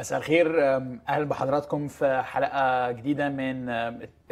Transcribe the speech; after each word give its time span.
مساء 0.00 0.18
الخير. 0.18 0.66
أهلا 1.08 1.24
بحضراتكم 1.24 1.88
في 1.88 2.22
حلقة 2.22 2.90
جديدة 2.90 3.28
من 3.28 3.68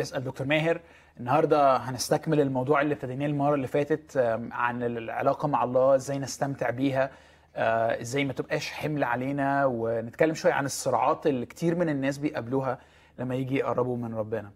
اسأل 0.00 0.24
دكتور 0.24 0.46
ماهر. 0.46 0.80
النهارده 1.20 1.76
هنستكمل 1.76 2.40
الموضوع 2.40 2.80
اللي 2.80 2.94
ابتديناه 2.94 3.26
المرة 3.26 3.54
اللي 3.54 3.66
فاتت 3.66 4.16
عن 4.52 4.82
العلاقة 4.82 5.48
مع 5.48 5.64
الله 5.64 5.94
إزاي 5.94 6.18
نستمتع 6.18 6.70
بيها 6.70 7.10
آه، 7.56 8.00
إزاي 8.00 8.24
ما 8.24 8.32
تبقاش 8.32 8.70
حمل 8.72 9.04
علينا. 9.04 9.64
ونتكلم 9.66 10.34
شوية 10.34 10.52
عن 10.52 10.64
الصراعات 10.64 11.26
اللي 11.26 11.46
كتير 11.46 11.74
من 11.74 11.88
الناس 11.88 12.18
بيقابلوها 12.18 12.78
لما 13.18 13.34
يجي 13.34 13.56
يقربوا 13.56 13.96
من 13.96 14.14
ربنا. 14.14 14.50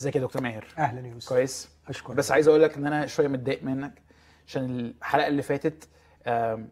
إزيك 0.00 0.16
يا 0.16 0.20
دكتور 0.20 0.42
ماهر؟ 0.42 0.64
أهلا 0.78 1.06
يوسف 1.08 1.28
كويس. 1.28 1.70
أشكرك. 1.88 2.16
بس 2.16 2.32
عايز 2.32 2.48
أقول 2.48 2.62
لك 2.62 2.76
إن 2.76 2.86
أنا 2.86 3.06
شوية 3.06 3.28
متضايق 3.28 3.62
منك 3.62 4.02
عشان 4.46 4.64
الحلقة 4.80 5.26
اللي 5.26 5.42
فاتت 5.42 5.88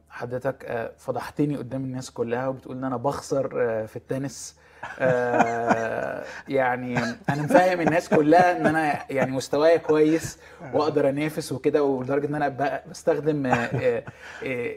حضرتك 0.09 0.93
فضحتني 0.99 1.57
قدام 1.57 1.85
الناس 1.85 2.11
كلها 2.11 2.49
وبتقول 2.49 2.77
إن 2.77 2.85
أنا 2.85 2.97
بخسر 2.97 3.49
في 3.87 3.97
التنس. 3.97 4.57
آه، 4.99 6.25
يعني 6.49 6.99
أنا 7.31 7.43
مفهم 7.43 7.81
الناس 7.81 8.09
كلها 8.09 8.57
إن 8.57 8.67
أنا 8.67 8.99
يعني 9.13 9.31
مستواي 9.31 9.79
كويس 9.79 10.39
وأقدر 10.75 11.09
أنافس 11.09 11.53
وكده 11.53 11.83
ولدرجة 11.83 12.27
إن 12.27 12.35
أنا 12.35 12.83
بستخدم 12.91 13.47
آه، 13.47 13.53
آه، 13.53 14.03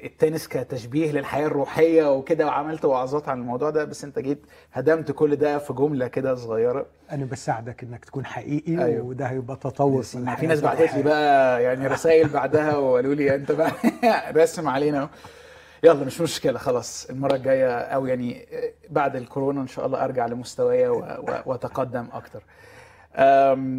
التنس 0.05 0.47
كتشبيه 0.47 1.11
للحياة 1.11 1.47
الروحية 1.47 2.11
وكده 2.13 2.45
وعملت 2.45 2.85
وعظات 2.85 3.29
عن 3.29 3.39
الموضوع 3.39 3.69
ده 3.69 3.83
بس 3.85 4.03
أنت 4.03 4.19
جيت 4.19 4.39
هدمت 4.73 5.11
كل 5.11 5.35
ده 5.35 5.57
في 5.57 5.73
جملة 5.73 6.07
كده 6.07 6.35
صغيرة 6.35 6.85
أنا 7.11 7.25
بساعدك 7.25 7.83
إنك 7.83 8.05
تكون 8.05 8.25
حقيقي 8.25 8.83
أيوه. 8.85 9.05
وده 9.05 9.25
هيبقى 9.25 9.55
تطور 9.55 10.01
في 10.03 10.47
ناس 10.47 10.61
بعتت 10.61 10.93
لي. 10.95 11.03
بقى 11.03 11.63
يعني 11.63 11.87
رسائل 11.87 12.27
بعدها 12.27 12.77
وقالوا 12.77 13.15
لي 13.15 13.35
أنت 13.35 13.51
بقى 13.51 13.71
رسم 14.43 14.67
علينا. 14.67 15.09
يلا 15.83 16.05
مش 16.05 16.21
مشكلة 16.21 16.59
خلاص 16.59 17.09
المرة 17.09 17.35
الجاية 17.35 17.77
أو 17.79 18.05
يعني 18.05 18.45
بعد 18.89 19.15
الكورونا 19.15 19.61
إن 19.61 19.67
شاء 19.67 19.85
الله 19.85 20.03
أرجع 20.03 20.25
لمستوايا 20.25 20.89
وأتقدم 21.45 22.07
أكتر. 22.13 22.43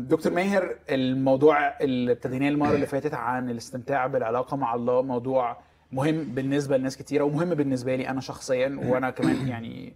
دكتور 0.08 0.32
ماهر 0.32 0.76
الموضوع 0.90 1.78
اللي 1.80 2.12
ابتديناه 2.12 2.48
المرة 2.48 2.70
اللي 2.74 2.86
فاتت 2.86 3.14
عن 3.14 3.50
الاستمتاع 3.50 4.06
بالعلاقة 4.06 4.56
مع 4.56 4.74
الله 4.74 5.02
موضوع 5.02 5.56
مهم 5.92 6.24
بالنسبة 6.24 6.76
لناس 6.76 6.96
كتيرة 6.96 7.24
ومهم 7.24 7.54
بالنسبة 7.54 7.96
لي 7.96 8.08
أنا 8.08 8.20
شخصيا 8.20 8.80
وأنا 8.84 9.10
كمان 9.10 9.48
يعني 9.48 9.92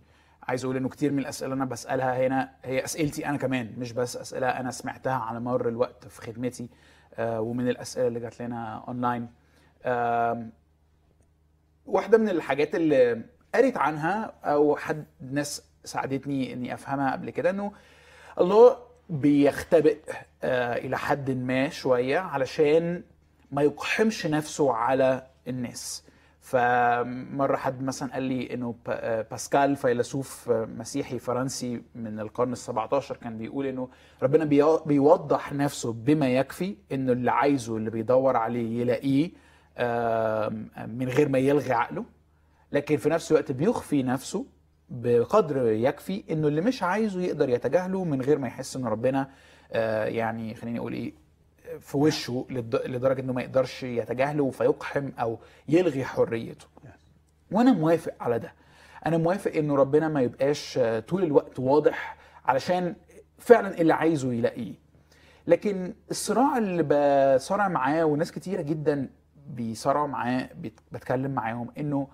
عايز 0.48 0.64
أقول 0.64 0.76
إنه 0.76 0.88
كتير 0.88 1.12
من 1.12 1.18
الأسئلة 1.18 1.54
أنا 1.54 1.64
بسألها 1.64 2.26
هنا 2.26 2.50
هي 2.64 2.84
أسئلتي 2.84 3.26
أنا 3.26 3.36
كمان 3.36 3.72
مش 3.78 3.92
بس 3.92 4.16
أسئلة 4.16 4.48
أنا 4.48 4.70
سمعتها 4.70 5.12
على 5.14 5.40
مر 5.40 5.68
الوقت 5.68 6.08
في 6.08 6.20
خدمتي 6.22 6.68
آه، 7.14 7.40
ومن 7.40 7.68
الأسئلة 7.68 8.06
اللي 8.06 8.20
جات 8.20 8.42
لنا 8.42 8.84
اونلاين 8.88 9.28
واحدة 11.90 12.18
من 12.18 12.28
الحاجات 12.28 12.74
اللي 12.74 13.22
قريت 13.54 13.76
عنها 13.76 14.32
أو 14.44 14.76
حد 14.76 15.04
ناس 15.20 15.62
ساعدتني 15.84 16.52
إني 16.52 16.74
أفهمها 16.74 17.12
قبل 17.12 17.30
كده 17.30 17.50
إنه 17.50 17.72
الله 18.40 18.76
بيختبئ 19.10 19.98
آه، 20.42 20.76
إلى 20.76 20.98
حد 20.98 21.30
ما 21.30 21.68
شوية 21.68 22.18
علشان 22.18 23.02
ما 23.50 23.62
يقحمش 23.62 24.26
نفسه 24.26 24.72
على 24.72 25.26
الناس. 25.48 26.04
فمرة 26.40 27.56
حد 27.56 27.82
مثلا 27.82 28.12
قال 28.12 28.22
لي 28.22 28.54
إنه 28.54 28.74
آه، 28.88 29.26
باسكال 29.30 29.76
فيلسوف 29.76 30.50
آه، 30.50 30.64
مسيحي 30.64 31.18
فرنسي 31.18 31.82
من 31.94 32.20
القرن 32.20 32.54
ال17 32.56 33.12
كان 33.12 33.38
بيقول 33.38 33.66
إنه 33.66 33.88
ربنا 34.22 34.44
بي- 34.44 34.78
بيوضح 34.86 35.52
نفسه 35.52 35.92
بما 35.92 36.28
يكفي 36.28 36.76
إنه 36.92 37.12
اللي 37.12 37.30
عايزه 37.30 37.76
اللي 37.76 37.90
بيدور 37.90 38.36
عليه 38.36 38.80
يلاقيه 38.80 39.30
من 40.86 41.08
غير 41.08 41.28
ما 41.28 41.38
يلغي 41.38 41.72
عقله 41.72 42.04
لكن 42.72 42.96
في 42.96 43.08
نفس 43.08 43.30
الوقت 43.30 43.52
بيخفي 43.52 44.02
نفسه 44.02 44.46
بقدر 44.88 45.66
يكفي 45.72 46.24
إنه 46.30 46.48
اللي 46.48 46.60
مش 46.60 46.82
عايزه 46.82 47.20
يقدر 47.20 47.48
يتجاهله 47.48 48.04
من 48.04 48.22
غير 48.22 48.38
ما 48.38 48.46
يحس 48.48 48.76
إن 48.76 48.86
ربنا 48.86 49.30
آه، 49.72 50.04
يعني 50.04 50.54
خليني 50.54 50.78
أقول 50.78 50.92
إيه 50.92 51.12
في 51.80 51.96
وشه 51.96 52.46
لدرجة 52.86 53.20
إنه 53.20 53.32
ما 53.32 53.42
يقدرش 53.42 53.82
يتجاهله 53.82 54.50
فيقحم 54.50 55.10
أو 55.20 55.38
يلغي 55.68 56.04
حريته. 56.04 56.66
وأنا 57.50 57.72
موافق 57.72 58.12
على 58.20 58.38
ده. 58.38 58.52
أنا 59.06 59.16
موافق 59.18 59.52
إنه 59.52 59.74
ربنا 59.76 60.08
ما 60.08 60.20
يبقاش 60.22 60.78
آه، 60.78 61.00
طول 61.00 61.22
الوقت 61.22 61.58
واضح 61.58 62.16
علشان 62.44 62.94
فعلا 63.38 63.80
اللي 63.80 63.92
عايزه 63.94 64.32
يلاقيه. 64.32 64.74
لكن 65.46 65.94
الصراع 66.10 66.58
اللي 66.58 66.82
بصارع 67.36 67.68
معاه 67.68 68.04
وناس 68.04 68.32
كتيرة 68.32 68.62
جدا 68.62 69.08
بيصارعوا 69.56 70.06
معاه 70.08 70.48
بت- 70.60 70.80
بتكلم 70.92 71.30
معاهم 71.30 71.68
إنه 71.78 72.08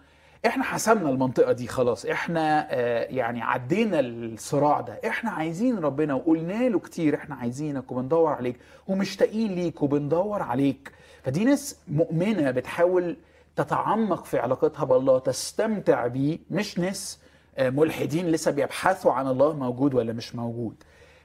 إحنا 0.46 0.64
حسمنا 0.64 1.10
المنطقة 1.10 1.52
دي 1.52 1.66
خلاص 1.68 2.06
إحنا 2.06 2.66
آه، 2.70 3.04
يعني 3.04 3.42
عدينا 3.42 4.00
الصراع 4.00 4.80
ده 4.80 5.00
إحنا 5.06 5.30
عايزين 5.30 5.78
ربنا 5.78 6.14
وقلنا 6.14 6.68
له 6.68 6.78
كتير 6.78 7.14
إحنا 7.14 7.34
عايزينك 7.34 7.92
وبندور 7.92 8.32
عليك 8.32 8.56
ومشتاقين 8.88 9.52
ليك 9.54 9.82
وبندور 9.82 10.42
عليك. 10.42 10.92
فدي 11.22 11.44
ناس 11.44 11.76
مؤمنة 11.88 12.50
بتحاول 12.50 13.16
تتعمق 13.56 14.24
في 14.24 14.38
علاقتها 14.38 14.84
بالله 14.84 15.18
تستمتع 15.18 16.06
بيه 16.06 16.38
مش 16.50 16.78
ناس 16.78 17.18
آه، 17.58 17.70
ملحدين 17.70 18.26
لسه 18.26 18.50
بيبحثوا 18.50 19.12
عن 19.12 19.26
الله 19.28 19.52
موجود 19.56 19.94
ولا 19.94 20.12
مش 20.12 20.34
موجود. 20.34 20.74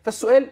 فالسؤال 0.03 0.47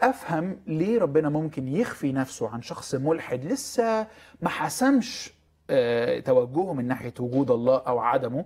أفهم 0.00 0.60
ليه 0.66 0.98
ربنا 1.00 1.28
ممكن 1.28 1.68
يخفي 1.68 2.12
نفسه 2.12 2.48
عن 2.48 2.62
شخص 2.62 2.94
ملحد 2.94 3.44
لسه 3.44 4.06
ما 4.42 4.48
حسمش 4.48 5.34
آه، 5.70 6.20
توجهه 6.20 6.72
من 6.74 6.88
ناحية 6.88 7.14
وجود 7.20 7.50
الله 7.50 7.78
أو 7.78 7.98
عدمه 7.98 8.44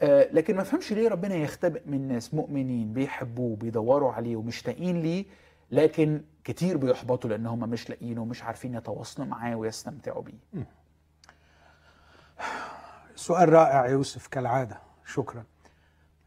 آه، 0.00 0.28
لكن 0.32 0.56
ما 0.56 0.62
افهمش 0.62 0.92
ليه 0.92 1.08
ربنا 1.08 1.34
يختبئ 1.34 1.82
من 1.86 2.08
ناس 2.08 2.34
مؤمنين 2.34 2.92
بيحبوه 2.92 3.56
بيدوروا 3.56 4.12
عليه 4.12 4.36
ومشتاقين 4.36 5.02
ليه 5.02 5.24
لكن 5.70 6.22
كتير 6.44 6.76
بيحبطوا 6.76 7.30
لأن 7.30 7.46
هم 7.46 7.58
مش 7.70 7.90
لاقيينه 7.90 8.22
ومش 8.22 8.42
عارفين 8.42 8.74
يتواصلوا 8.74 9.26
معاه 9.26 9.56
ويستمتعوا 9.56 10.22
بيه. 10.22 10.64
سؤال 13.16 13.48
رائع 13.52 13.86
يوسف 13.86 14.26
كالعادة. 14.26 14.78
شكرا. 15.06 15.44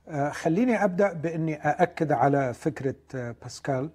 آه، 0.08 0.30
خليني 0.30 0.84
أبدأ 0.84 1.14
بإني 1.14 1.56
أأكد 1.56 2.12
على 2.12 2.54
فكرة 2.54 2.96
باسكال. 3.14 3.90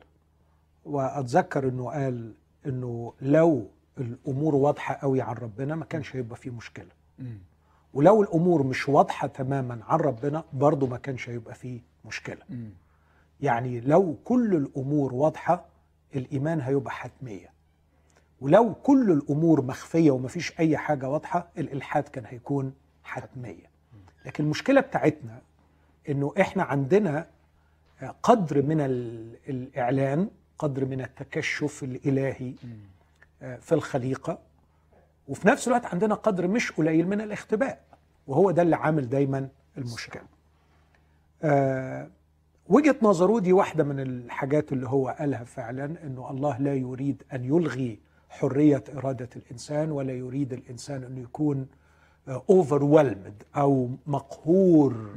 وأتذكر 0.84 1.68
إنه 1.68 1.90
قال 1.90 2.34
إنه 2.66 3.12
لو 3.20 3.68
الأمور 3.98 4.54
واضحة 4.54 4.94
قوي 4.94 5.20
عن 5.20 5.34
ربنا 5.34 5.74
ما 5.74 5.84
كانش 5.84 6.16
هيبقى 6.16 6.36
فيه 6.36 6.50
مشكلة. 6.50 6.86
ولو 7.94 8.22
الأمور 8.22 8.62
مش 8.62 8.88
واضحة 8.88 9.26
تماما 9.28 9.80
عن 9.88 9.98
ربنا 9.98 10.44
برضه 10.52 10.86
ما 10.86 10.96
كانش 10.96 11.28
هيبقى 11.28 11.54
فيه 11.54 11.80
مشكلة. 12.04 12.42
يعني 13.40 13.80
لو 13.80 14.16
كل 14.24 14.54
الأمور 14.54 15.14
واضحة 15.14 15.64
الإيمان 16.16 16.60
هيبقى 16.60 16.90
حتمية. 16.90 17.50
ولو 18.40 18.74
كل 18.74 19.10
الأمور 19.10 19.62
مخفية 19.64 20.10
ومفيش 20.10 20.58
أي 20.60 20.76
حاجة 20.76 21.08
واضحة 21.08 21.48
الإلحاد 21.58 22.02
كان 22.02 22.24
هيكون 22.26 22.72
حتمية. 23.04 23.72
لكن 24.26 24.44
المشكلة 24.44 24.80
بتاعتنا 24.80 25.38
إنه 26.08 26.32
إحنا 26.40 26.62
عندنا 26.62 27.26
قدر 28.22 28.62
من 28.62 28.80
ال- 28.80 29.36
الإعلان 29.48 30.28
قدر 30.62 30.84
من 30.84 31.00
التكشف 31.00 31.82
الإلهي 31.82 32.52
آه، 33.42 33.56
في 33.56 33.72
الخليقة. 33.74 34.38
وفي 35.28 35.48
نفس 35.48 35.68
الوقت 35.68 35.86
عندنا 35.86 36.14
قدر 36.14 36.48
مش 36.48 36.72
قليل 36.72 37.08
من 37.08 37.20
الاختباء 37.20 37.80
وهو 38.26 38.50
ده 38.50 38.62
اللي 38.62 38.76
عامل 38.76 39.08
دايما 39.08 39.48
المشكلة. 39.78 40.22
آه، 41.42 42.08
وجهة 42.68 42.96
نظره 43.02 43.38
دي 43.38 43.52
واحدة 43.52 43.84
من 43.84 44.00
الحاجات 44.00 44.72
اللي 44.72 44.88
هو 44.88 45.08
قالها 45.08 45.44
فعلا 45.44 45.84
إنه 45.84 46.30
الله 46.30 46.58
لا 46.58 46.74
يريد 46.74 47.22
أن 47.32 47.44
يلغي 47.44 47.98
حرية 48.30 48.84
إرادة 48.96 49.28
الإنسان 49.36 49.90
ولا 49.90 50.12
يريد 50.12 50.52
الإنسان 50.52 51.04
انه 51.04 51.20
يكون 51.20 51.66
اوفرويلمد 52.28 53.42
أو 53.56 53.90
مقهور 54.06 55.10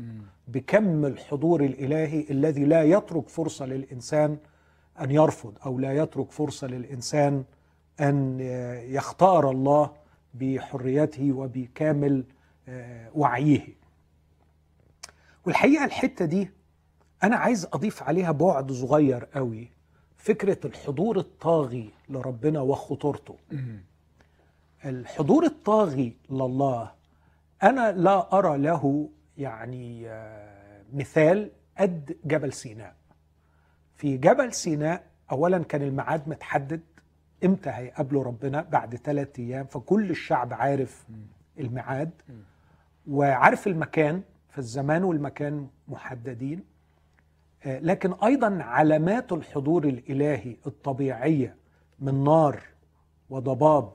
بكم 0.48 1.06
الحضور 1.06 1.64
الإلهي 1.64 2.25
الذي 2.30 2.66
لا 2.66 2.84
يترك 2.84 3.30
فرصة 3.30 3.66
للإنسان 3.66 4.38
أن 5.01 5.12
يرفض 5.12 5.57
أو 5.65 5.80
لا 5.80 5.94
يترك 5.94 6.31
فرصة 6.31 6.68
للإنسان 6.68 7.44
أن 8.00 8.39
يختار 8.89 9.51
الله 9.51 9.92
بحريته 10.33 11.31
وبكامل 11.31 12.24
آه، 12.68 13.09
وعيه. 13.15 13.68
والحقيقة 15.45 15.86
الحتة 15.86 16.25
دي 16.25 16.50
أنا 17.24 17.36
عايز 17.36 17.65
أضيف 17.74 18.03
عليها 18.03 18.31
بعد 18.31 18.71
صغير 18.71 19.25
قوي 19.25 19.69
فكرة 20.18 20.57
الحضور 20.65 21.18
الطاغي 21.18 21.89
لربنا 22.09 22.62
وخطورته. 22.62 23.36
الحضور 24.86 25.45
الطاغي 25.45 26.13
لله 26.30 26.92
أنا 27.63 27.92
لا 27.92 28.38
أرى 28.38 28.57
له 28.57 29.09
يعني 29.38 30.09
آه، 30.09 30.83
مثال 30.94 31.51
قد 31.77 32.18
جبل 32.25 32.53
سيناء. 32.53 32.95
في 33.95 34.18
جبل 34.18 34.53
سيناء 34.53 35.03
اولا 35.31 35.63
كان 35.63 35.81
الميعاد 35.81 36.30
متحدد 36.30 36.81
إمتى 37.45 37.69
هيقابلوا 37.69 38.24
ربنا؟ 38.24 38.62
بعد 38.62 38.95
ثلاثة 38.95 39.44
أيام 39.44 39.65
فكل 39.65 40.09
الشعب 40.09 40.53
عارف 40.53 41.06
الميعاد. 41.59 42.09
وعارف 43.07 43.68
المكان 43.68 44.21
فالزمان 44.50 45.03
والمكان 45.03 45.68
محددين. 45.88 46.63
آه، 47.65 47.80
لكن 47.80 48.13
أيضا 48.13 48.63
علامات 48.63 49.31
الحضور 49.33 49.83
الإلهي 49.83 50.56
الطبيعية 50.68 51.56
من 52.00 52.24
نار 52.24 52.62
وضباب 53.30 53.94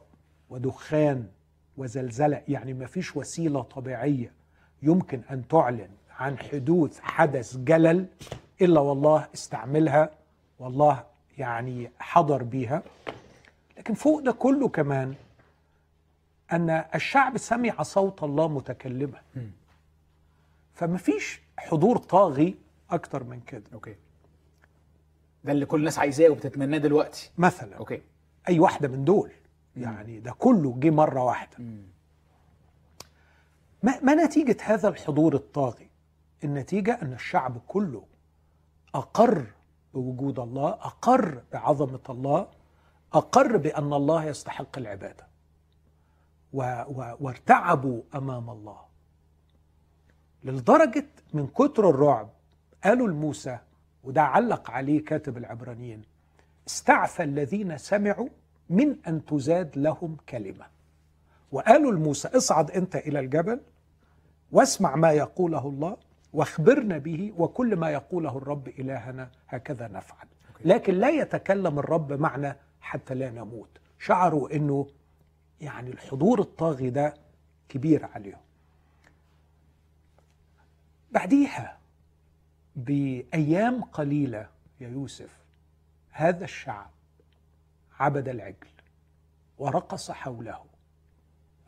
ودخان 0.51 1.27
وزلزلة 1.77 2.43
يعني 2.49 2.75
ما 2.75 2.87
فيش 2.87 3.17
وسيلة 3.17 3.63
طبيعية 3.63 4.33
يمكن 4.83 5.21
أن 5.31 5.49
تعلن 5.49 5.89
عن 6.11 6.39
حدوث 6.39 7.01
حدث 7.01 7.57
جلل 7.57 8.07
إلا 8.61 8.81
والله 8.81 9.29
استعملها 9.35 10.11
والله 10.59 11.05
يعني 11.39 11.91
حضر 11.99 12.43
بيها. 12.43 12.83
لكن 13.79 13.95
فوق 13.95 14.21
ده 14.21 14.33
كله 14.33 14.69
كمان 14.69 15.15
أن 16.53 16.71
الشعب 16.95 17.39
سمع 17.39 17.83
صوت 17.83 18.23
الله 18.23 18.49
متكلما. 18.49 19.21
فما 20.75 20.99
فيش 20.99 21.41
حضور 21.59 21.97
طاغي 21.97 22.55
أكتر 22.91 23.25
من 23.25 23.41
كده. 23.41 23.63
okay. 23.73 23.97
ده 25.45 25.53
اللي 25.53 25.67
كل 25.67 25.79
الناس 25.79 25.99
عايزاه 25.99 26.29
وبتتمناه 26.29 26.79
دلوقتي. 26.79 27.31
مثلا. 27.39 27.77
okay. 27.77 28.03
أي 28.49 28.59
واحدة 28.61 28.89
من 28.89 29.05
دول. 29.05 29.31
يعني 29.77 30.21
ده 30.21 30.33
كله 30.39 30.77
جه 30.79 30.91
مرة 30.91 31.23
واحدة. 31.25 31.59
ما, 33.83 34.01
ما 34.03 34.15
نتيجة 34.15 34.57
هذا 34.65 34.89
الحضور 34.89 35.35
الطاغي؟ 35.35 35.89
النتيجة 36.45 36.99
أن 37.03 37.13
الشعب 37.13 37.59
كله 37.69 38.05
أقر 38.95 39.47
بوجود 39.95 40.39
الله 40.39 40.69
أقر 40.69 41.43
بعظمة 41.53 42.01
الله 42.11 42.47
أقر 43.13 43.57
بأن 43.57 43.93
الله 43.93 44.25
يستحق 44.25 44.79
العبادة. 44.79 45.27
و 46.53 46.63
و 46.89 47.17
وارتعبوا 47.21 48.03
أمام 48.15 48.51
الله. 48.51 48.79
لدرجة 50.45 51.07
من 51.33 51.47
كتر 51.47 51.91
الرعب 51.91 52.29
قالوا 52.85 53.09
لموسى 53.09 53.59
وده 54.05 54.23
علق 54.23 54.71
عليه 54.71 55.05
كاتب 55.05 55.37
العبرانيين 55.37 56.03
استعفى 56.69 57.23
الذين 57.23 57.79
سمعوا 57.79 58.29
من 58.71 58.97
أن 59.07 59.25
تزاد 59.25 59.79
لهم 59.79 60.17
كلمة. 60.29 60.67
وقالوا 61.53 61.93
لموسى 61.93 62.29
اصعد 62.29 62.71
أنت 62.71 62.97
إلى 62.97 63.21
الجبل 63.21 63.61
واسمع 64.53 64.97
ما 64.97 65.13
يقوله 65.13 65.69
الله. 65.69 65.97
واخبرنا 66.33 66.99
به 66.99 67.33
وكل 67.37 67.77
ما 67.77 67.91
يقوله 67.91 68.39
الرب 68.39 68.69
إلهنا 68.69 69.31
هكذا 69.49 69.89
نفعل. 69.89 70.27
لكن 70.65 70.95
لا 70.95 71.11
يتكلم 71.11 71.79
الرب 71.79 72.13
معنا 72.13 72.57
حتى 72.81 73.15
لا 73.15 73.31
نموت. 73.31 73.79
شعروا 73.99 74.57
إنه 74.57 74.87
يعني 75.61 75.91
الحضور 75.91 76.41
الطاغي 76.41 76.91
ده 76.91 77.15
كبير 77.69 78.07
عليهم. 78.07 78.41
بعديها 81.13 81.79
بأيام 82.77 83.83
قليلة 83.83 84.49
يا 84.81 84.89
يوسف 84.89 85.37
هذا 86.11 86.45
الشعب 86.45 86.91
عبد 88.01 88.29
العجل 88.29 88.69
ورقص 89.59 90.11
حوله 90.11 90.65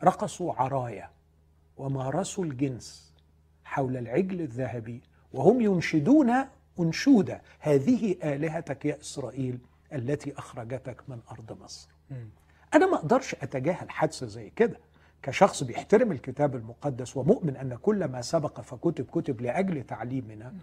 رقصوا 0.03 0.53
عرايا 0.53 1.09
ومارسوا 1.77 2.45
الجنس 2.45 3.12
حول 3.65 3.97
العجل 3.97 4.41
الذهبي 4.41 5.01
وهم 5.33 5.61
ينشدون 5.61 6.31
انشوده 6.79 7.41
هذه 7.59 8.15
آلهتك 8.23 8.85
يا 8.85 8.99
إسرائيل 9.01 9.59
التي 9.93 10.33
أخرجتك 10.37 11.01
من 11.07 11.19
أرض 11.31 11.61
مصر. 11.63 11.89
أنا 12.73 12.85
ما 12.85 12.95
أقدرش 12.95 13.35
أتجاهل 13.35 13.89
حادثه 13.89 14.27
زي 14.27 14.49
كده. 14.49 14.79
كشخص 15.23 15.63
بيحترم 15.63 16.11
الكتاب 16.11 16.55
المقدس 16.55 17.17
ومؤمن 17.17 17.55
أن 17.57 17.75
كل 17.75 18.05
ما 18.05 18.21
سبق 18.21 18.61
فكتب 18.61 19.05
كتب 19.05 19.41
لأجل 19.41 19.83
تعليمنا 19.83 20.53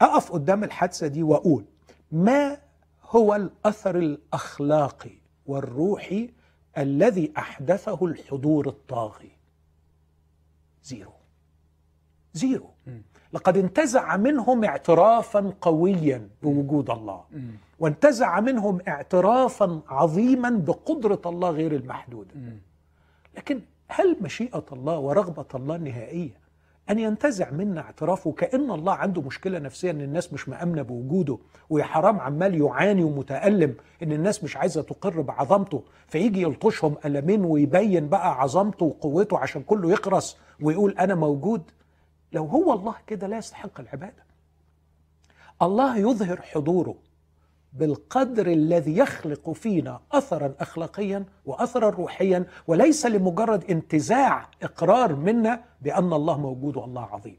أقف 0.00 0.32
قدام 0.32 0.64
الحادثة 0.64 1.06
دي 1.06 1.22
وأقول 1.22 1.64
ما 2.12 2.58
هو 3.02 3.34
الأثر 3.34 3.98
الأخلاقي 3.98 5.10
والروحي 5.46 6.30
الذي 6.78 7.32
أحدثه 7.38 8.06
الحضور 8.06 8.68
الطاغي؟ 8.68 9.30
zero. 10.82 11.12
zero. 12.34 12.70
لقد 13.32 13.56
انتزع 13.56 14.16
منهم 14.16 14.64
اعترافا 14.64 15.52
قويا 15.60 16.28
بوجود 16.42 16.90
الله. 16.90 17.20
وانتزع 17.78 18.40
منهم 18.40 18.78
اعترافا 18.88 19.80
عظيما 19.88 20.50
بقدرة 20.50 21.20
الله 21.26 21.50
غير 21.50 21.72
المحدودة. 21.74 22.30
لكن 23.36 23.60
هل 23.88 24.16
مشيئة 24.20 24.64
الله 24.72 24.98
ورغبة 24.98 25.44
الله 25.54 25.76
النهائيه 25.76 26.40
أن 26.90 26.98
ينتزع 26.98 27.50
منا 27.50 27.80
اعترافه 27.80 28.32
كان 28.32 28.70
الله 28.70 28.92
عنده 28.92 29.22
مشكلة 29.22 29.58
نفسية 29.58 29.90
إن 29.90 30.00
الناس 30.00 30.32
مش 30.32 30.48
مأمنة 30.48 30.82
بوجوده 30.82 31.38
ويا 31.70 31.84
حرام 31.84 32.20
عمال 32.20 32.60
يعاني 32.60 33.04
ومتألم 33.04 33.74
إن 34.02 34.12
الناس 34.12 34.44
مش 34.44 34.56
عايزة 34.56 34.82
تقر 34.82 35.20
بعظمته 35.20 35.82
فيجي 36.08 36.42
يلطشهم 36.42 36.96
ألمين 37.04 37.44
ويبين 37.44 38.08
بقى 38.08 38.40
عظمته 38.40 38.86
وقوته 38.86 39.38
عشان 39.38 39.62
كله 39.62 39.90
يقرص 39.90 40.36
ويقول 40.60 40.94
أنا 40.98 41.14
موجود؟ 41.14 41.62
لو 42.32 42.44
هو 42.46 42.72
الله 42.72 42.94
كده 43.06 43.26
لا 43.26 43.38
يستحق 43.38 43.80
العبادة 43.80 44.24
الله 45.62 45.96
يظهر 45.96 46.42
حضوره 46.42 46.94
بالقدر 47.72 48.46
الذي 48.46 48.96
يخلق 48.96 49.50
فينا 49.50 50.00
اثرا 50.12 50.54
اخلاقيا 50.60 51.24
واثرا 51.46 51.90
روحيا 51.90 52.46
وليس 52.66 53.06
لمجرد 53.06 53.70
انتزاع 53.70 54.48
إقرار 54.62 55.14
منا 55.14 55.64
بأن 55.80 56.12
الله 56.12 56.40
موجود 56.40 56.76
والله 56.76 57.02
عظيم. 57.02 57.38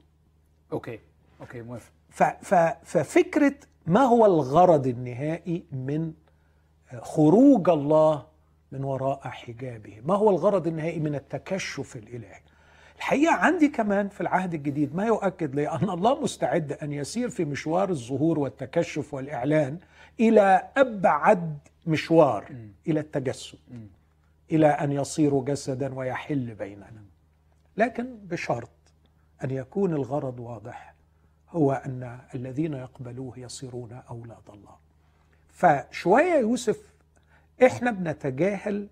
okay 0.73 0.99
okay 1.41 1.61
موافق. 1.61 1.91
ففكرة 2.83 3.55
ما 3.85 4.01
هو 4.01 4.25
الغرض 4.25 4.87
النهائي 4.87 5.65
من 5.71 6.13
خروج 7.01 7.69
الله 7.69 8.25
من 8.71 8.83
وراء 8.83 9.27
حجابه؟ 9.27 10.01
ما 10.05 10.15
هو 10.15 10.29
الغرض 10.29 10.67
النهائي 10.67 10.99
من 10.99 11.15
التكشف 11.15 11.95
الإلهي؟ 11.95 12.39
الحقيقة 13.01 13.33
عندي 13.33 13.67
كمان 13.67 14.09
في 14.09 14.21
العهد 14.21 14.53
الجديد 14.53 14.95
ما 14.95 15.05
يؤكد 15.05 15.55
لي 15.55 15.69
أن 15.69 15.89
الله 15.89 16.21
مستعد 16.21 16.71
أن 16.71 16.93
يسير 16.93 17.29
في 17.29 17.45
مشوار 17.45 17.89
الظهور 17.89 18.39
والتكشف 18.39 19.13
والإعلان 19.13 19.77
إلى 20.19 20.67
أبعد 20.77 21.57
مشوار 21.87 22.55
إلى 22.87 22.99
التجسد 22.99 23.57
إلى 24.51 24.67
أن 24.67 24.91
يصير 24.91 25.39
جسدا 25.39 25.95
ويحل 25.95 26.55
بيننا. 26.55 27.03
لكن 27.77 28.17
بشرط 28.23 28.69
أن 29.43 29.51
يكون 29.51 29.93
الغرض 29.93 30.39
واضح 30.39 30.95
هو 31.49 31.71
أن 31.71 32.19
الذين 32.35 32.73
يقبلوه 32.73 33.39
يصيرون 33.39 34.01
أولاد 34.09 34.49
الله. 34.53 34.75
فشوية 35.49 36.33
يوسف 36.33 36.93
إحنا 37.65 37.91
بنتجاهل 37.91 38.87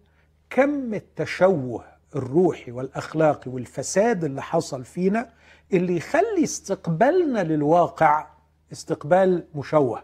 كم 0.50 0.94
التشوه 0.94 1.99
الروحي 2.16 2.72
والاخلاقي 2.72 3.52
والفساد 3.52 4.24
اللي 4.24 4.42
حصل 4.42 4.86
فينا 4.86 5.30
اللي 5.74 5.98
يخلي 5.98 6.44
استقبالنا 6.44 7.44
للواقع 7.44 8.28
استقبال 8.72 9.44
مشوه. 9.56 10.04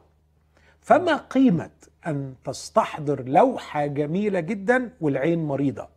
فما 0.81 1.15
قيمة 1.17 1.69
أن 2.07 2.33
تستحضر 2.43 3.23
لوحة 3.23 3.85
جميلة 3.85 4.39
جدا 4.39 4.89
والعين 5.01 5.43
مريضة. 5.45 5.87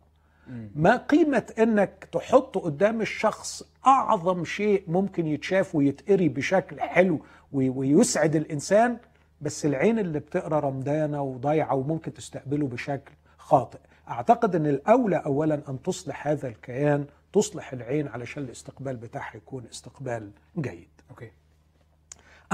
ما 0.75 0.95
قيمة 0.97 1.43
أنك 1.59 2.07
تحط 2.11 2.57
قدام 2.57 3.01
الشخص 3.01 3.63
أعظم 3.87 4.45
شيء 4.45 4.83
ممكن 4.87 5.27
يتشاف 5.27 5.75
ويتقري 5.75 6.29
بشكل 6.29 6.79
حلو 6.81 7.19
ويسعد 7.51 8.35
الإنسان 8.35 8.97
بس 9.41 9.65
العين 9.65 9.99
اللي 9.99 10.19
بتقرأ 10.19 10.59
رمدانة 10.59 11.21
وضايعة 11.21 11.75
وممكن 11.75 12.13
تستقبله 12.13 12.67
بشكل 12.67 13.11
خاطئ. 13.37 13.77
أعتقد 14.09 14.55
أن 14.55 14.67
الأولى 14.67 15.15
أولا 15.25 15.61
أن 15.69 15.81
تصلح 15.81 16.27
هذا 16.27 16.47
الكيان 16.47 17.05
تصلح 17.33 17.73
العين 17.73 18.07
علشان 18.07 18.43
الاستقبال 18.43 18.97
بتاعها 18.97 19.37
يكون 19.37 19.65
استقبال 19.71 20.31
جيد. 20.57 20.89
أوكي. 21.09 21.31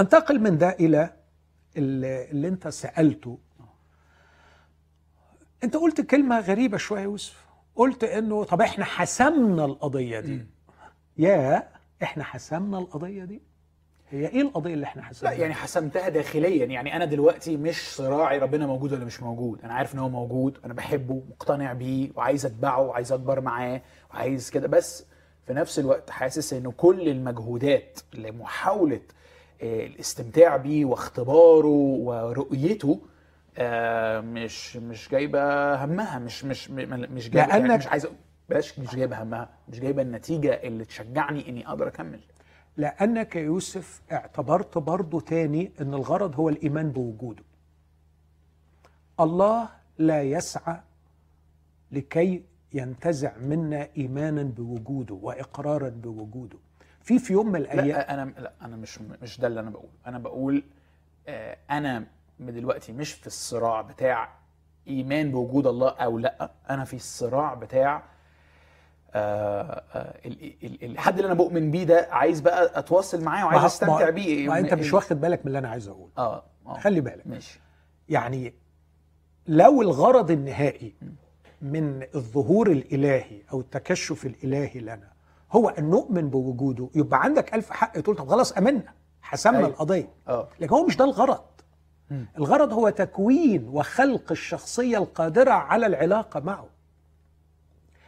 أنتقل 0.00 0.40
من 0.40 0.58
ده 0.58 0.68
إلى 0.68 1.12
اللي, 1.76 2.30
اللي 2.30 2.48
أنت 2.48 2.68
سألته. 2.68 3.38
أنت 5.64 5.76
قلت 5.76 6.00
كلمة 6.00 6.40
غريبة 6.40 6.76
شوية 6.76 7.02
يوسف. 7.02 7.46
قلت 7.76 8.04
إنه 8.04 8.44
طب 8.44 8.60
إحنا 8.60 8.84
حسمنا 8.84 9.64
القضية 9.64 10.20
دي. 10.20 10.46
يا 11.18 11.68
إحنا 12.02 12.24
حسمنا 12.24 12.78
القضية 12.78 13.24
دي. 13.24 13.42
هي 14.10 14.26
إيه 14.28 14.40
القضية 14.42 14.74
اللي 14.74 14.84
إحنا 14.84 15.02
حسمناها 15.02 15.34
لا 15.34 15.40
يعني 15.40 15.54
حسمتها 15.54 16.08
داخليا. 16.08 16.66
يعني 16.66 16.96
أنا 16.96 17.04
دلوقتي 17.04 17.56
مش 17.56 17.94
صراعي 17.94 18.38
ربنا 18.38 18.66
موجود 18.66 18.92
ولا 18.92 19.04
مش 19.04 19.22
موجود. 19.22 19.60
أنا 19.64 19.74
عارف 19.74 19.94
إن 19.94 19.98
هو 19.98 20.08
موجود 20.08 20.58
أنا 20.64 20.74
بحبه 20.74 21.22
مقتنع 21.30 21.72
بيه 21.72 22.10
وعايز 22.16 22.46
أتبعه 22.46 22.80
وعايز 22.80 23.12
أكبر 23.12 23.40
معاه 23.40 23.80
وعايز 24.14 24.50
كده. 24.50 24.68
بس 24.68 25.04
في 25.46 25.52
نفس 25.54 25.78
الوقت 25.78 26.10
حاسس 26.10 26.52
إنه 26.52 26.72
كل 26.76 27.08
المجهودات 27.08 27.98
لمحاولة 28.14 29.00
آه، 29.62 29.86
الاستمتاع 29.86 30.56
بيه 30.56 30.84
واختباره 30.84 31.66
ورؤيته 31.66 33.00
آه، 33.58 34.20
مش 34.20 34.76
مش 34.76 35.08
جايبة 35.08 35.74
همها 35.84 36.18
مش 36.18 36.44
مش 36.44 36.70
مش 36.70 37.30
جايبة 37.30 37.48
يعني 37.56 37.76
مش 37.76 37.86
عايز 37.86 38.06
بلاش 38.48 38.78
مش 38.78 38.94
جايبة 38.96 39.22
همها 39.22 39.48
مش 39.68 39.80
جايبة 39.80 40.02
النتيجة 40.02 40.50
اللي 40.54 40.84
تشجعني 40.84 41.48
إني 41.48 41.68
أقدر 41.68 41.88
أكمل. 41.88 42.20
لأنك 42.76 43.36
يا 43.36 43.40
يوسف 43.40 44.02
اعتبرت 44.12 44.78
برضو 44.78 45.20
تاني 45.20 45.72
إن 45.80 45.94
الغرض 45.94 46.34
هو 46.40 46.48
الإيمان 46.48 46.90
بوجوده. 46.90 47.42
الله 49.20 49.68
لا 49.98 50.22
يسعى 50.22 50.80
لكي 51.92 52.44
ينتزع 52.72 53.36
منا 53.38 53.88
إيمانا 53.96 54.42
بوجوده 54.42 55.14
وإقرارا 55.14 55.88
بوجوده. 55.88 56.58
في 57.02 57.18
في 57.18 57.32
يوم 57.32 57.46
من 57.48 57.56
الأيام 57.56 57.86
لا 57.86 58.14
أنا 58.14 58.32
لا 58.38 58.52
أنا 58.62 58.76
مش 58.76 58.98
مش 59.22 59.40
ده 59.40 59.46
اللي 59.46 59.60
أنا 59.60 59.70
بقوله 59.70 59.92
أنا 60.06 60.18
بقول 60.18 60.62
آه، 61.28 61.56
أنا 61.70 62.06
من 62.40 62.54
دلوقتي 62.54 62.92
مش 62.92 63.12
في 63.12 63.26
الصراع 63.26 63.80
بتاع 63.82 64.32
إيمان 64.88 65.30
بوجود 65.30 65.66
الله 65.66 65.88
أو 65.90 66.18
لأ. 66.18 66.50
أنا 66.70 66.84
في 66.84 66.96
الصراع 66.96 67.54
بتاع 67.54 68.02
الحد 70.82 71.16
اللي 71.16 71.26
أنا 71.26 71.34
بؤمن 71.34 71.70
بيه 71.70 71.84
ده 71.84 72.08
عايز 72.10 72.40
بقى 72.40 72.78
أتواصل 72.78 73.24
معاه 73.24 73.46
وعايز 73.46 73.64
أستمتع 73.64 74.10
بيه. 74.10 74.48
ما 74.48 74.58
أنت 74.58 74.74
مش 74.74 74.92
واخد 74.92 75.20
بالك 75.20 75.40
من 75.40 75.46
اللي 75.46 75.58
أنا 75.58 75.68
عايز 75.68 75.88
أقوله. 75.88 76.10
آه 76.18 76.44
آه 76.66 76.78
خلي 76.78 77.00
بالك. 77.00 77.26
ماشي. 77.26 77.60
يعني 78.08 78.54
لو 79.46 79.82
الغرض 79.82 80.30
النهائي 80.30 80.94
من 81.62 82.02
الظهور 82.14 82.70
الإلهي 82.70 83.42
أو 83.52 83.60
التكشف 83.60 84.26
الإلهي 84.26 84.80
لنا 84.80 85.08
هو 85.52 85.68
أن 85.68 85.90
نؤمن 85.90 86.30
بوجوده 86.30 86.88
يبقى 86.94 87.22
عندك 87.22 87.54
ألف 87.54 87.70
حق 87.70 88.00
تقول 88.00 88.16
طب 88.16 88.28
خلاص 88.28 88.52
أمنا 88.52 88.82
حسمنا 89.22 89.58
أيوة. 89.58 89.68
القضية. 89.68 90.08
آه. 90.28 90.48
لكن 90.60 90.74
هو 90.74 90.86
مش 90.86 90.96
ده 90.96 91.04
الغرض. 91.04 91.40
مم. 92.10 92.26
الغرض 92.38 92.72
هو 92.72 92.88
تكوين 92.88 93.68
وخلق 93.68 94.30
الشخصية 94.32 94.98
القادرة 94.98 95.50
على 95.50 95.86
العلاقة 95.86 96.40
معه. 96.40 96.66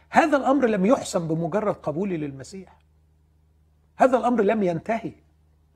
هذا 0.09 0.37
الأمر 0.37 0.65
لم 0.65 0.85
يحسم 0.85 1.27
بمجرد 1.27 1.75
قبولي 1.75 2.17
للمسيح. 2.17 2.79
هذا 3.95 4.17
الأمر 4.17 4.41
لم 4.41 4.63
ينتهي. 4.63 5.11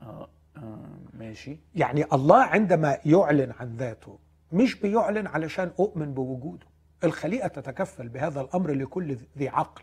آه 0.02 0.28
آه، 0.56 0.78
ماشي. 1.12 1.58
يعني 1.74 2.04
الله 2.12 2.42
عندما 2.42 2.98
يعلن 3.06 3.52
عن 3.60 3.76
ذاته 3.76 4.18
مش 4.52 4.74
بيعلن 4.74 5.26
علشان 5.26 5.70
أؤمن 5.78 6.14
بوجوده. 6.14 6.66
الخليقة 7.04 7.48
تتكفل 7.48 8.08
بهذا 8.08 8.40
الأمر 8.40 8.70
لكل 8.70 9.16
ذي 9.38 9.48
عقل. 9.48 9.82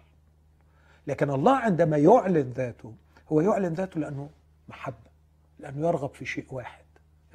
لكن 1.08 1.30
الله 1.30 1.56
عندما 1.56 1.98
يعلن 1.98 2.52
ذاته 2.52 2.94
هو 3.32 3.42
يعلن 3.42 3.74
ذاته 3.74 4.00
لأنه 4.00 4.30
محبة 4.70 5.12
لأنه 5.60 5.88
يرغب 5.88 6.14
في 6.14 6.26
شيء 6.26 6.46
واحد 6.52 6.86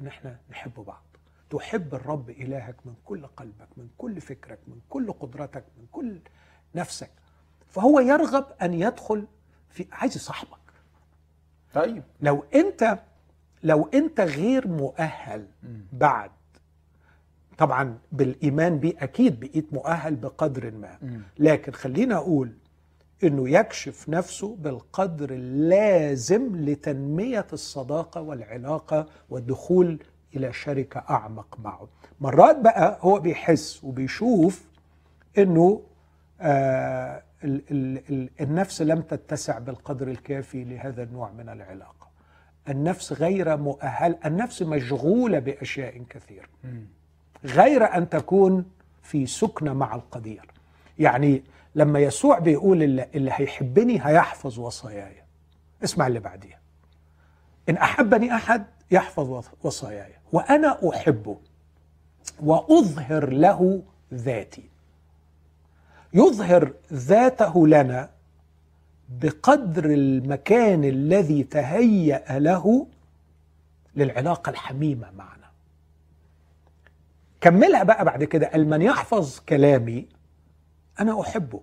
إن 0.01 0.07
إحنا 0.07 0.37
نحب 0.51 0.73
بعض. 0.87 1.03
تحب 1.49 1.95
الرب 1.95 2.29
إلهك 2.29 2.75
من 2.85 2.93
كل 3.05 3.25
قلبك 3.27 3.67
من 3.77 3.87
كل 3.97 4.21
فكرك 4.21 4.59
من 4.67 4.79
كل 4.89 5.11
قدرتك 5.11 5.63
من 5.77 5.85
كل 5.91 6.19
نفسك. 6.75 7.09
فهو 7.69 7.99
يرغب 7.99 8.45
أن 8.61 8.73
يدخل 8.73 9.25
في 9.69 9.85
عايز 9.91 10.15
يصاحبك. 10.15 10.57
طيب. 11.73 12.03
لو 12.21 12.43
أنت 12.55 12.99
لو 13.63 13.89
أنت 13.93 14.21
غير 14.21 14.67
مؤهل 14.67 15.47
بعد 15.93 16.31
طبعا 17.57 17.97
بالإيمان 18.11 18.79
بيه 18.79 18.93
أكيد 18.99 19.39
بقيت 19.39 19.73
مؤهل 19.73 20.15
بقدر 20.15 20.71
ما. 20.71 21.21
لكن 21.39 21.71
خلينا 21.71 22.15
أقول 22.15 22.51
إنه 23.23 23.49
يكشف 23.49 24.09
نفسه 24.09 24.55
بالقدر 24.55 25.29
اللازم 25.31 26.55
لتنمية 26.55 27.47
الصداقة 27.53 28.21
والعلاقة 28.21 29.05
والدخول 29.29 29.99
إلى 30.35 30.53
شركة 30.53 31.03
أعمق 31.09 31.57
معه. 31.59 31.87
مرات 32.21 32.59
بقى 32.59 32.97
هو 33.01 33.19
بيحس 33.19 33.83
وبيشوف 33.83 34.63
إنه 35.37 35.81
آه 36.41 37.23
ال 37.43 37.61
ال 37.71 38.01
ال 38.09 38.29
النفس 38.41 38.81
لم 38.81 39.01
تتسع 39.01 39.59
بالقدر 39.59 40.07
الكافي 40.07 40.63
لهذا 40.63 41.03
النوع 41.03 41.31
من 41.31 41.49
العلاقة. 41.49 42.07
النفس 42.69 43.13
غير 43.13 43.57
مؤهل 43.57 44.15
النفس 44.25 44.61
مشغولة 44.61 45.39
بأشياء 45.39 46.03
كثيره 46.09 46.47
مم. 46.63 46.85
غير 47.45 47.97
أن 47.97 48.09
تكون 48.09 48.65
في 49.03 49.25
سكنة 49.25 49.73
مع 49.73 49.95
القدير. 49.95 50.45
يعني 50.99 51.43
لما 51.75 51.99
يسوع 51.99 52.39
بيقول 52.39 52.83
اللي, 52.83 53.07
اللي 53.15 53.31
هيحبني 53.33 53.99
هيحفظ 54.07 54.59
وصاياي. 54.59 55.15
اسمع 55.83 56.07
اللي 56.07 56.19
بعديها. 56.19 56.59
إن 57.69 57.75
أحبني 57.77 58.35
أحد 58.35 58.65
يحفظ 58.91 59.45
وصاياي. 59.63 60.13
وأنا 60.33 60.89
أحبه. 60.89 61.37
وأظهر 62.43 63.29
له 63.29 63.81
ذاتي. 64.13 64.69
يظهر 66.17 66.73
ذاته 66.93 67.67
لنا 67.67 68.09
بقدر 69.21 69.85
المكان 69.85 70.83
الذي 70.83 71.43
تهيأ 71.43 72.39
له 72.39 72.87
للعلاقة 73.95 74.49
الحميمة 74.49 75.11
معنا. 75.11 75.47
كملها 77.41 77.83
بقى 77.83 78.05
بعد 78.05 78.23
كده. 78.23 78.47
قال 78.47 78.69
من 78.69 78.81
يحفظ 78.81 79.39
كلامي 79.49 80.07
أنا 80.99 81.21
أحبه 81.21 81.59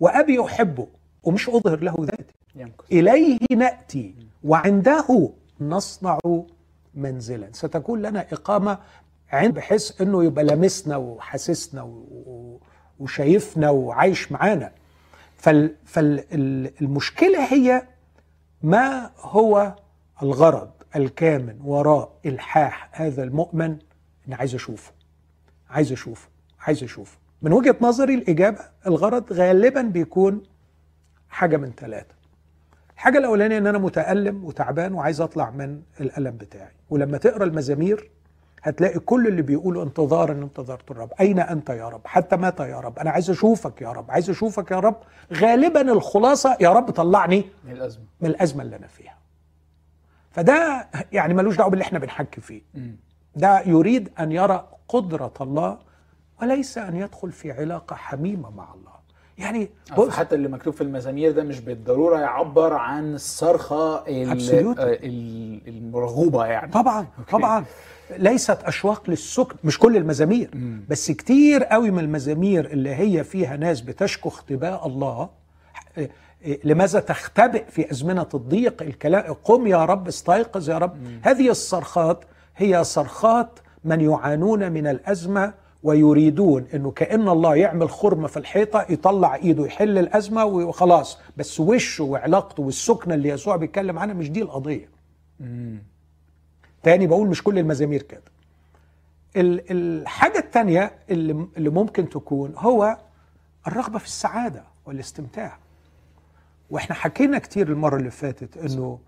وأبي 0.00 0.44
أحبه 0.44 0.86
ومش 1.22 1.48
أظهر 1.48 1.80
له 1.80 1.94
ذاتي. 2.00 2.34
يمكن 2.56 2.84
إليه 2.92 3.38
نأتي 3.56 4.14
وعنده 4.44 5.30
نصنع 5.60 6.18
منزلا. 6.94 7.48
ستكون 7.52 8.02
لنا 8.02 8.26
إقامة 8.32 8.78
عند 9.32 9.54
بحيث 9.54 10.00
أنه 10.00 10.24
يبقى 10.24 10.44
لامسنا 10.44 10.96
وحاسسنا 10.96 11.82
و- 11.82 12.60
وشايفنا 13.02 13.70
وعايش 13.70 14.32
معانا. 14.32 14.72
فالمشكلة 15.84 17.44
هي 17.54 17.82
ما 18.62 19.10
هو 19.20 19.74
الغرض 20.22 20.70
الكامن 20.96 21.58
وراء 21.64 22.12
إلحاح 22.26 22.88
هذا 22.92 23.22
المؤمن 23.22 23.78
أنا 24.28 24.36
عايز 24.36 24.54
أشوفه. 24.54 24.92
عايز 25.70 25.92
أشوفه. 25.92 26.28
عايز 26.60 26.84
أشوفه. 26.84 27.18
من 27.42 27.52
وجهة 27.52 27.76
نظري 27.80 28.14
الإجابة 28.14 28.60
الغرض 28.86 29.32
غالبا 29.32 29.82
بيكون 29.82 30.42
حاجة 31.28 31.56
من 31.56 31.72
ثلاثة. 31.76 32.14
الحاجة 32.94 33.18
الأولانية 33.18 33.58
إن 33.58 33.66
أنا 33.66 33.78
متألم 33.78 34.44
وتعبان 34.44 34.92
وعايز 34.94 35.20
أطلع 35.20 35.50
من 35.50 35.82
الألم 36.00 36.36
بتاعي. 36.36 36.72
ولما 36.90 37.18
تقرأ 37.18 37.44
المزامير 37.44 38.10
هتلاقي 38.62 38.98
كل 38.98 39.26
اللي 39.26 39.42
بيقولوا 39.42 39.82
انتظارا 39.84 40.32
انتظرت 40.32 40.90
الرب. 40.90 41.10
أين 41.20 41.38
أنت 41.40 41.70
يا 41.70 41.88
رب؟ 41.88 42.00
حتى 42.04 42.36
متى 42.36 42.68
يا 42.70 42.80
رب؟ 42.80 42.98
أنا 42.98 43.10
عايز 43.10 43.30
أشوفك 43.30 43.82
يا 43.82 43.88
رب. 43.92 44.10
عايز 44.10 44.30
أشوفك 44.30 44.70
يا 44.70 44.78
رب. 44.78 44.96
غالبا 45.34 45.80
الخلاصة 45.92 46.56
يا 46.60 46.70
رب 46.72 46.90
طلعني 46.90 47.44
من 47.64 47.72
الأزمة. 47.72 48.04
من 48.20 48.28
الأزمة 48.30 48.62
اللي 48.62 48.76
أنا 48.76 48.86
فيها. 48.86 49.14
فده 50.30 50.88
يعني 51.12 51.34
ملوش 51.34 51.56
دعوة 51.56 51.70
باللي 51.70 51.82
إحنا 51.84 51.98
بنحكي 51.98 52.40
فيه. 52.40 52.62
ده 53.36 53.60
يريد 53.60 54.10
أن 54.20 54.32
يرى 54.32 54.68
قدرة 54.88 55.32
الله 55.40 55.78
وليس 56.42 56.78
أن 56.78 56.96
يدخل 56.96 57.32
في 57.32 57.52
علاقة 57.52 57.96
حميمة 57.96 58.50
مع 58.50 58.74
الله. 58.74 58.92
يعني 59.38 59.70
آه، 59.92 59.94
بص 59.94 60.08
حتى 60.10 60.34
اللي 60.34 60.48
مكتوب 60.48 60.74
في 60.74 60.80
المزامير 60.80 61.32
ده 61.32 61.42
مش 61.44 61.60
بالضرورة 61.60 62.18
يعبر 62.20 62.72
عن 62.72 63.14
الصرخة. 63.14 63.96
آه، 63.96 64.02
ال- 65.02 65.68
المرغوبة 65.68 66.46
يعني. 66.46 66.72
طبعا 66.72 67.06
أوكي. 67.18 67.30
طبعا. 67.32 67.64
ليست 68.18 68.58
أشواق 68.64 69.10
للسكن 69.10 69.56
مش 69.64 69.78
كل 69.78 69.96
المزامير 69.96 70.50
مم. 70.54 70.84
بس 70.88 71.10
كتير 71.10 71.64
قوي 71.64 71.90
من 71.90 71.98
المزامير 71.98 72.66
اللي 72.66 72.94
هي 72.94 73.24
فيها 73.24 73.56
ناس 73.56 73.80
بتشكو 73.80 74.28
اختباء 74.28 74.86
الله 74.86 75.28
إيه، 75.98 76.10
لماذا 76.64 77.00
تختبئ 77.00 77.64
في 77.70 77.90
أزمنة 77.90 78.26
الضيق 78.34 78.82
الكلام 78.82 79.32
قم 79.44 79.66
يا 79.66 79.84
رب 79.84 80.08
استيقظ 80.08 80.70
يا 80.70 80.78
رب 80.78 80.96
هذه 81.22 81.50
الصرخات 81.50 82.24
هي 82.56 82.84
صرخات 82.84 83.58
من 83.84 84.00
يعانون 84.00 84.72
من 84.72 84.86
الأزمة 84.86 85.54
ويريدون 85.82 86.66
إنه 86.74 86.90
كأن 86.90 87.28
الله 87.28 87.54
يعمل 87.56 87.90
خرم 87.90 88.26
في 88.26 88.36
الحيطة 88.36 88.86
يطلع 88.88 89.34
إيده 89.34 89.66
يحل 89.66 89.98
الأزمة 89.98 90.44
وخلاص 90.44 91.18
بس 91.36 91.60
وشه 91.60 92.04
وعلاقته 92.04 92.62
والسكنه 92.62 93.14
اللي 93.14 93.28
يسوع 93.28 93.56
بيتكلم 93.56 93.98
عنها 93.98 94.14
مش 94.14 94.30
دي 94.30 94.42
القضية 94.42 94.88
مم. 95.40 95.82
تاني 96.82 97.06
بقول 97.06 97.28
مش 97.28 97.42
كل 97.42 97.58
المزامير 97.58 98.02
كده. 98.02 98.22
ال- 99.36 99.70
الحاجة 99.70 100.38
التانية 100.38 100.92
اللي, 101.10 101.46
اللي 101.56 101.70
ممكن 101.70 102.08
تكون 102.08 102.54
هو 102.56 102.98
الرغبة 103.66 103.98
في 103.98 104.04
السعادة 104.04 104.64
والاستمتاع. 104.86 105.58
وإحنا 106.70 106.94
حكينا 106.94 107.38
كتير 107.38 107.68
المرة 107.68 107.96
اللي 107.96 108.10
فاتت 108.10 108.56
إنه 108.56 108.98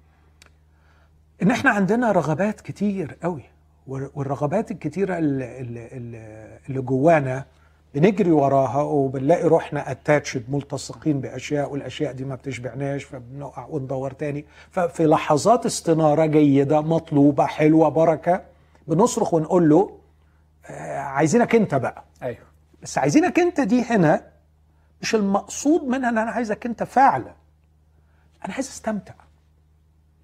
إن 1.42 1.50
إحنا 1.50 1.70
عندنا 1.70 2.12
رغبات 2.12 2.60
كتير 2.60 3.16
قوي 3.22 3.42
وال- 3.86 4.10
والرغبات 4.14 4.70
الكتيرة 4.70 5.18
اللي- 5.18 5.60
اللي 6.68 6.80
جوانا 6.80 7.44
بنجري 7.94 8.30
وراها 8.30 8.82
وبنلاقي 8.82 9.44
روحنا 9.44 9.90
اتاتشد 9.90 10.50
ملتصقين 10.50 11.20
بأشياء 11.20 11.72
والأشياء 11.72 12.12
دي 12.12 12.24
ما 12.24 12.34
بتشبعناش 12.34 13.04
فبنقع 13.04 13.66
وندور 13.66 14.10
تاني. 14.12 14.44
ففي 14.70 15.04
لحظات 15.06 15.66
استنارة 15.66 16.26
جيدة 16.26 16.80
مطلوبة 16.80 17.46
حلوة 17.46 17.88
بركة 17.88 18.44
بنصرخ 18.88 19.34
ونقول 19.34 19.68
له 19.68 19.98
آه، 20.66 20.98
عايزينك 20.98 21.54
انت 21.54 21.74
بقى. 21.74 22.04
أيوه. 22.22 22.38
بس 22.82 22.98
عايزينك 22.98 23.38
انت 23.38 23.60
دي 23.60 23.82
هنا 23.82 24.26
مش 25.02 25.14
المقصود 25.14 25.82
منها 25.84 26.08
إن 26.10 26.18
أنا 26.18 26.30
عايزك 26.30 26.66
انت 26.66 26.82
فعلا. 26.82 27.34
أنا 28.44 28.54
عايز 28.54 28.68
أستمتع. 28.68 29.14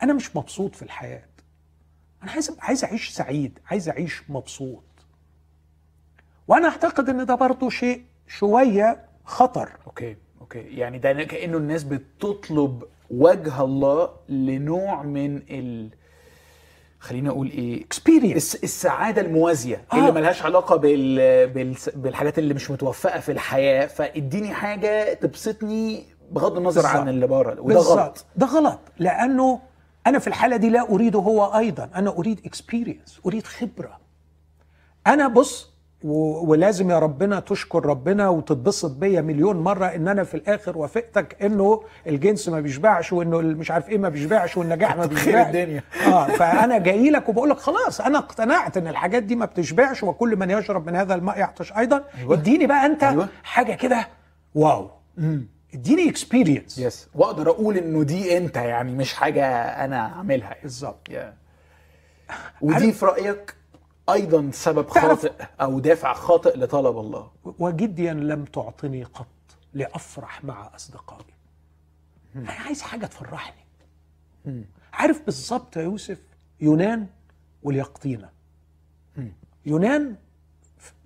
أنا 0.03 0.12
مش 0.12 0.37
مبسوط 0.37 0.75
في 0.75 0.83
الحياة. 0.83 1.23
أنا 2.23 2.31
عايز 2.33 2.57
عايز 2.61 2.85
أعيش 2.85 3.11
سعيد 3.11 3.59
عايز 3.71 3.89
أعيش 3.89 4.23
مبسوط. 4.31 4.83
وأنا 6.50 6.69
اعتقد 6.69 7.09
ان 7.09 7.26
ده 7.26 7.35
برضه 7.35 7.71
شيء 7.71 8.02
شوية 8.28 9.04
خطر. 9.25 9.69
okay 9.87 10.17
okay. 10.40 10.59
يعني 10.59 10.99
ده 10.99 11.12
كأنه 11.12 11.57
الناس 11.57 11.85
بتطلب 11.85 12.83
وجه 13.11 13.62
الله 13.64 14.11
لنوع 14.28 15.02
من 15.02 15.37
ال 15.50 15.90
خليني 17.00 17.28
أقول 17.28 17.50
إيه؟ 17.50 17.85
experience 17.85 18.35
الس- 18.54 18.64
السعادة 18.64 19.23
الموازية 19.23 19.85
آه. 19.92 19.97
اللي 19.97 20.12
ملهاش 20.12 20.42
علاقة 20.42 20.76
بال... 20.76 21.16
بال... 21.49 21.76
بالحاجات 21.95 22.38
اللي 22.38 22.54
مش 22.54 22.71
متوفقة 22.71 23.21
في 23.21 23.33
الحياة. 23.33 23.87
فاديني 23.87 24.54
حاجة 24.54 25.14
تبسطني 25.14 26.04
بغض 26.30 26.57
النظر 26.57 26.83
بالظبط. 26.83 27.00
عن 27.00 27.09
اللي 27.09 27.26
بره 27.26 27.61
وده 27.61 27.78
غلط. 27.80 28.26
ده 28.37 28.47
غلط. 28.47 28.80
لأنه 28.99 29.61
أنا 30.07 30.19
في 30.19 30.26
الحالة 30.26 30.57
دي 30.57 30.71
لا 30.71 30.90
أريده 30.90 31.19
هو 31.19 31.45
أيضا. 31.59 31.90
أنا 31.95 32.11
أريد 32.11 32.40
اكسبيرينس 32.47 33.21
أريد 33.26 33.47
خبرة. 33.47 34.00
أنا 35.07 35.28
بص 35.28 35.70
ولازم 36.04 36.90
يا 36.90 36.99
ربنا 36.99 37.40
تشكر 37.40 37.87
ربنا 37.87 38.28
وتتبسط 38.28 38.90
بيا 38.90 39.21
مليون 39.21 39.57
مرة 39.57 39.87
إن 39.87 40.09
أنا 40.09 40.25
في 40.25 40.35
الآخر 40.35 40.78
وافقتك 40.78 41.42
إنه 41.42 41.83
الجنس 42.07 42.49
ما 42.49 42.61
بيشبعش 42.61 43.12
وإنه 43.12 43.38
مش 43.40 43.71
عارف 43.71 43.88
إيه 43.88 43.99
ما 43.99 44.09
بيشبعش 44.09 44.57
والنجاح 44.57 44.97
ما 44.97 45.07
بيشبعش 45.07 45.47
الدنيا. 45.47 45.83
آه 46.07 46.26
فأنا 46.38 46.78
جاي 46.78 47.11
لك 47.11 47.28
وبقول 47.28 47.50
لك 47.50 47.59
خلاص 47.59 48.00
أنا 48.00 48.19
اقتنعت 48.19 48.76
إن 48.76 48.88
الحاجات 48.88 49.23
دي 49.23 49.37
ما 49.37 49.45
بتشبعش 49.45 50.02
وكل 50.02 50.37
من 50.37 50.50
يشرب 50.50 50.87
من 50.87 50.97
هذا 50.97 51.14
الماء 51.14 51.38
يعطش 51.38 51.73
أيضا 51.73 52.04
أيوة. 52.19 52.35
اديني 52.35 52.66
بقى 52.66 52.87
أنت 52.87 53.04
أيوة. 53.04 53.28
حاجة 53.42 53.73
كده 53.73 54.09
wow 54.55 54.90
اديني 55.75 56.11
experience 56.11 56.79
yes 56.79 57.09
واقدر 57.14 57.50
أقول 57.50 57.76
إنه 57.76 58.02
دي 58.02 58.37
أنت 58.37 58.57
يعني 58.57 58.92
مش 58.92 59.14
حاجة 59.14 59.47
أنا 59.85 60.00
عاملها 60.00 60.49
يعني. 60.49 60.61
بالظبط 60.62 61.11
يا. 61.11 61.35
ودي 62.61 62.92
في 62.92 63.07
رأيك 63.07 63.60
أيضا 64.12 64.50
سبب 64.52 64.88
خاطئ 64.88 65.33
أو 65.61 65.79
دافع 65.81 66.12
خاطئ 66.12 66.59
لطلب 66.59 66.99
الله. 66.99 67.31
وجديا 67.45 68.12
لم 68.14 68.45
تعطني 68.45 69.05
قط 69.05 69.26
لأفرح 69.75 70.45
مع 70.45 70.71
أصدقائي. 70.76 71.25
أنا 72.37 72.50
عايز 72.52 72.83
حاجة 72.83 73.07
تفرحني. 73.07 73.64
عارف 74.93 75.23
بالظبط 75.25 75.76
يا 75.76 75.83
يوسف 75.83 76.19
يونان 76.61 77.07
واليقطينة. 77.62 78.29
يونان 79.67 80.17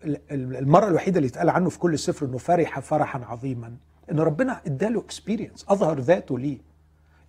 ال- 0.04 0.20
ال- 0.30 0.56
المرة 0.56 0.88
الوحيدة 0.88 1.18
اللي 1.18 1.28
اتقال 1.28 1.50
عنه 1.50 1.68
في 1.70 1.78
كل 1.78 1.99
سفر 1.99 2.26
إنه 2.26 2.38
فرح 2.38 2.80
فرحا 2.80 3.25
عظيما 3.25 3.76
إن 4.11 4.20
ربنا 4.20 4.61
إداله 4.66 5.00
experience 5.00 5.64
أظهر 5.68 5.99
ذاته 6.00 6.38
ليه. 6.38 6.58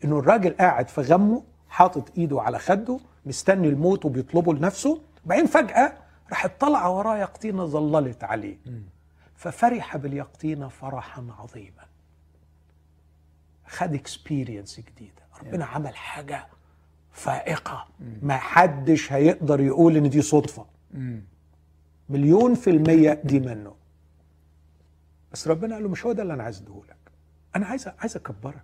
إنه 0.03 0.19
الراجل 0.19 0.49
قاعد 0.59 0.87
في 0.89 1.01
غمه 1.01 1.43
حاطط 1.69 2.17
إيده 2.17 2.41
على 2.41 2.59
خده 2.59 2.99
مستني 3.25 3.67
الموت 3.67 4.05
وبيطلبه 4.05 4.53
لنفسه 4.53 5.01
بعدين 5.25 5.45
فجأة 5.45 5.93
راحت 6.29 6.61
طالعه 6.61 6.97
وراه 6.97 7.17
يقطينه 7.17 7.65
ظللت 7.65 8.23
عليه. 8.23 8.57
ففرح 9.35 9.97
باليقطينه 9.97 10.67
فرحا 10.67 11.27
عظيما. 11.39 11.85
خد 13.67 13.93
experience 13.93 14.79
جديدة. 14.79 15.21
ربنا 15.43 15.65
عمل 15.65 15.95
حاجة 15.95 16.47
فائقة. 17.11 17.87
ما 18.21 18.37
حدش 18.37 19.13
هيقدر 19.13 19.59
يقول 19.59 19.97
إن 19.97 20.09
دي 20.09 20.21
صدفة. 20.21 20.65
مليون 22.09 22.55
في 22.55 22.69
المية 22.69 23.21
دي 23.23 23.39
منه. 23.39 23.75
بس 25.31 25.47
ربنا 25.47 25.75
قال 25.75 25.83
له 25.83 25.89
مش 25.89 26.05
هو 26.05 26.11
ده 26.11 26.21
اللي 26.23 26.33
أنا 26.33 26.43
عايز 26.43 26.61
أديهولك. 26.61 26.97
أنا 27.55 27.65
عايز 27.65 27.87
عايز 27.87 28.15
أكبرك. 28.15 28.63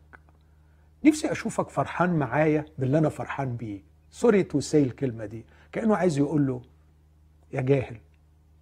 نفسي 1.03 1.31
أشوفك 1.31 1.69
فرحان 1.69 2.19
معايا 2.19 2.65
باللي 2.77 2.97
أنا 2.97 3.09
فرحان 3.09 3.55
بيه. 3.55 3.81
sorry 4.09 4.43
to 4.43 4.59
say 4.59 4.83
الكلمة 4.83 5.25
دي. 5.25 5.45
كأنه 5.71 5.95
عايز 5.95 6.17
يقول 6.17 6.47
له 6.47 6.61
يا 7.53 7.61
جاهل 7.61 7.97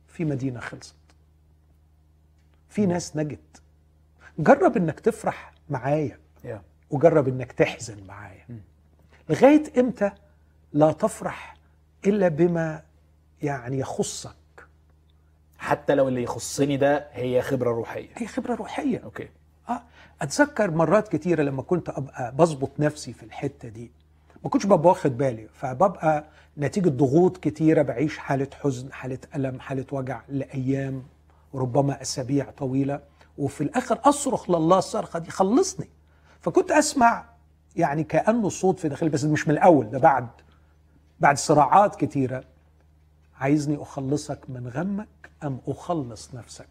في 0.07 0.25
مدينة 0.25 0.59
خلصت. 0.59 0.95
في 2.69 2.85
ناس 2.85 3.15
نجت. 3.17 3.61
جرب 4.39 4.77
إنك 4.77 4.99
تفرح 4.99 5.53
معايا 5.69 6.19
يا. 6.43 6.61
وجرب 6.89 7.27
إنك 7.27 7.51
تحزن 7.51 8.03
معايا. 8.07 8.45
لغاية 9.29 9.63
إمتى 9.79 10.11
لا 10.73 10.91
تفرح 10.91 11.55
إلا 12.05 12.27
بما 12.27 12.83
يعني 13.43 13.79
يخصك؟ 13.79 14.35
حتى 15.57 15.95
لو 15.95 16.07
اللي 16.07 16.23
يخصني 16.23 16.77
ده 16.77 17.07
هي 17.11 17.41
خبرة 17.41 17.71
روحية. 17.71 18.09
هي 18.15 18.27
خبرة 18.27 18.55
روحية. 18.55 18.97
أوكي. 19.03 19.29
آه 19.69 19.81
أتذكر 20.21 20.71
مرات 20.71 21.07
كتيرة 21.07 21.43
لما 21.43 21.61
كنت 21.61 21.89
أبقى 21.89 22.35
بظبط 22.35 22.79
نفسي 22.79 23.13
في 23.13 23.23
الحتة 23.23 23.69
دي. 23.69 23.91
ما 24.43 24.49
كنتش 24.49 24.65
ببقى 24.65 24.89
واخد 24.89 25.17
بالي 25.17 25.47
فببقى 25.53 26.25
نتيجة 26.57 26.89
ضغوط 26.89 27.37
كتيرة 27.37 27.81
بعيش 27.81 28.17
حالة 28.17 28.47
حزن 28.63 28.93
حالة 28.93 29.19
ألم 29.35 29.59
حالة 29.59 29.85
وجع 29.91 30.21
لأيام 30.29 31.03
وربما 31.53 32.01
أسابيع 32.01 32.51
طويلة 32.51 32.99
وفي 33.37 33.61
الآخر 33.61 33.99
أصرخ 34.03 34.49
لله 34.49 34.77
الصرخه 34.77 35.19
دي 35.19 35.31
خلصني. 35.31 35.89
فكنت 36.41 36.71
أسمع 36.71 37.25
يعني 37.75 38.03
كأنه 38.03 38.49
صوت 38.49 38.79
في 38.79 38.89
داخلي 38.89 39.09
بس 39.09 39.23
مش 39.23 39.47
من 39.47 39.53
الأول 39.53 39.89
ده 39.89 39.99
بعد 39.99 40.27
بعد 41.19 41.37
صراعات 41.37 41.95
كتيرة. 41.95 42.43
عايزني 43.39 43.81
أخلصك 43.81 44.39
من 44.49 44.67
غمك 44.67 45.07
أم 45.43 45.59
أخلص 45.67 46.33
نفسك؟ 46.35 46.67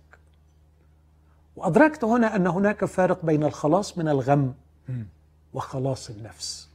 وأدركت 1.56 2.04
هنا 2.04 2.36
أن 2.36 2.46
هناك 2.46 2.84
فارق 2.84 3.24
بين 3.24 3.44
الخلاص 3.44 3.98
من 3.98 4.08
الغم 4.08 4.54
وخلاص 5.54 6.10
النفس. 6.10 6.67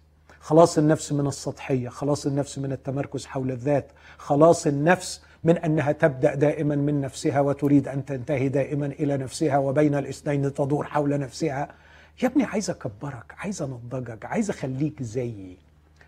خلاص 0.44 0.78
النفس 0.78 1.12
من 1.12 1.28
السطحية 1.28 1.90
خلاص 1.90 2.26
النفس 2.26 2.60
من 2.60 2.72
التمركز 2.72 3.26
حول 3.26 3.52
الذات 3.52 3.92
خلاص 4.18 4.68
النفس 4.68 5.22
من 5.44 5.58
أنها 5.58 5.92
تبدأ 5.92 6.36
دائما 6.36 6.76
من 6.76 7.02
نفسها 7.02 7.40
وتريد 7.42 7.88
أن 7.88 8.06
تنتهي 8.06 8.50
دائما 8.50 8.86
إلى 8.86 9.18
نفسها 9.18 9.58
وبين 9.58 9.96
الاثنين 9.96 10.54
تدور 10.54 10.86
حول 10.86 11.20
نفسها. 11.20 11.68
يا 12.24 12.28
ابني 12.28 12.44
عايز 12.44 12.70
أكبرك 12.70 13.36
عايز 13.38 13.62
أنضجك 13.62 14.26
عايز 14.26 14.50
أخليك 14.50 15.04
زيي. 15.04 15.58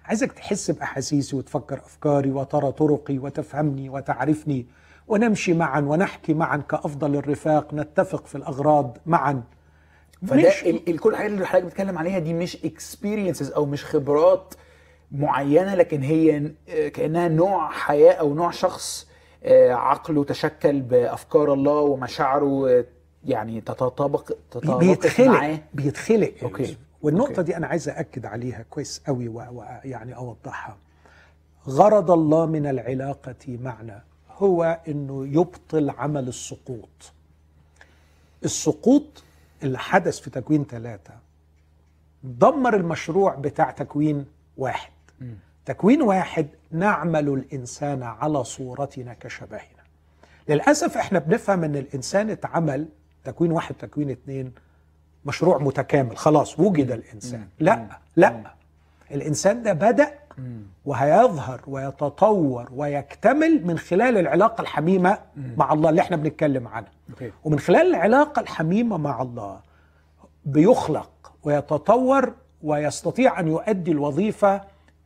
عايزك 0.06 0.32
تحس 0.32 0.72
بأحاسيسي 0.72 1.36
وتفكر 1.36 1.78
أفكاري 1.78 2.32
وترى 2.32 2.72
طرقي 2.72 3.18
وتفهمني 3.18 3.90
وتعرفني. 3.90 4.66
ونمشي 5.08 5.54
معا 5.54 5.80
ونحكي 5.80 6.34
معا 6.34 6.58
كأفضل 6.58 7.16
الرفاق 7.16 7.74
نتفق 7.74 8.26
في 8.26 8.36
الأغراض 8.36 8.98
معا. 9.06 9.44
فده 10.26 10.98
كل 10.98 11.10
الحاجات 11.12 11.32
اللي 11.32 11.46
حضرتك 11.48 11.66
بتتكلم 11.66 11.98
عليها 11.98 12.20
دي 12.20 12.34
مش 12.34 12.66
اكسبيرينسز 12.66 13.52
أو 13.52 13.66
مش 13.66 13.86
خبرات 13.86 14.54
معينة 15.12 15.76
لكن 15.76 16.02
هي 16.02 16.52
آه، 16.70 16.88
كأنها 16.88 17.28
نوع 17.28 17.72
حياة 17.72 18.14
أو 18.14 18.34
نوع 18.34 18.52
شخص 18.52 19.08
آه، 19.44 19.74
عقله 19.74 20.24
تشكل 20.24 20.82
بأفكار 20.82 21.54
الله 21.54 21.80
ومشاعره 21.80 22.70
آه، 22.70 22.86
يعني 23.26 23.62
تتطابق 23.62 24.32
تتطابق 24.52 24.80
بيتخلق 24.80 25.28
معاه 25.28 25.60
بيتخلق. 25.74 26.34
يوسف. 26.42 26.78
والنقطة 27.02 27.30
أوكي. 27.30 27.44
دي 27.44 27.58
أنا 27.58 27.68
عايز 27.68 27.90
أأكد 27.90 28.26
عليها 28.26 28.66
كويس 28.70 29.02
قوي 29.08 29.28
ويعني 29.28 30.16
أوضحها 30.16 30.78
غرض 31.68 32.12
الله 32.12 32.46
من 32.46 32.68
العلاقة 32.68 33.36
معنا 33.48 34.04
هو 34.38 34.80
أنه 34.88 35.28
يبطل 35.28 35.90
عمل 35.90 36.28
السقوط 36.28 37.12
السقوط 38.46 39.24
اللي 39.66 39.78
حدث 39.80 40.20
في 40.20 40.30
تكوين 40.30 40.66
ثلاثة. 40.66 41.14
دمر 42.24 42.76
المشروع 42.76 43.36
بتاع 43.36 43.72
تكوين 43.72 44.26
واحد. 44.58 44.92
تكوين 45.66 46.02
واحد 46.02 46.48
نعمل 46.72 47.30
الإنسان 47.30 48.04
على 48.04 48.44
صورتنا 48.44 49.14
كشبهنا. 49.14 49.86
للأسف 50.50 50.98
إحنا 50.98 51.20
بنفهم 51.20 51.64
أن 51.64 51.76
الإنسان 51.76 52.30
اتعمل 52.30 52.88
تكوين 53.24 53.52
واحد 53.52 53.76
تكوين 53.76 54.10
اتنين 54.10 54.52
مشروع 55.26 55.58
متكامل 55.58 56.18
خلاص 56.18 56.60
وجد 56.60 56.92
الإنسان. 56.92 57.48
لا 57.60 57.88
لا. 58.16 58.54
الإنسان 59.12 59.64
ده 59.64 59.74
بدأ 59.74 60.12
وهيظهر 60.86 61.62
ويتطور 61.68 62.68
ويكتمل 62.76 63.62
من 63.68 63.78
خلال 63.78 64.18
العلاقة 64.18 64.62
الحميمة 64.62 65.18
مع 65.58 65.74
الله 65.74 65.90
اللي 65.90 66.02
إحنا 66.02 66.18
بنتكلم 66.18 66.68
عنها 66.68 66.92
okay. 67.10 67.32
ومن 67.44 67.60
خلال 67.60 67.88
العلاقة 67.96 68.40
الحميمة 68.40 68.98
مع 68.98 69.22
الله 69.22 69.60
بيخلق 70.46 71.10
ويتطور 71.44 72.34
ويستطيع 72.64 73.40
أن 73.40 73.48
يؤدي 73.48 73.92
الوظيفة 73.92 74.62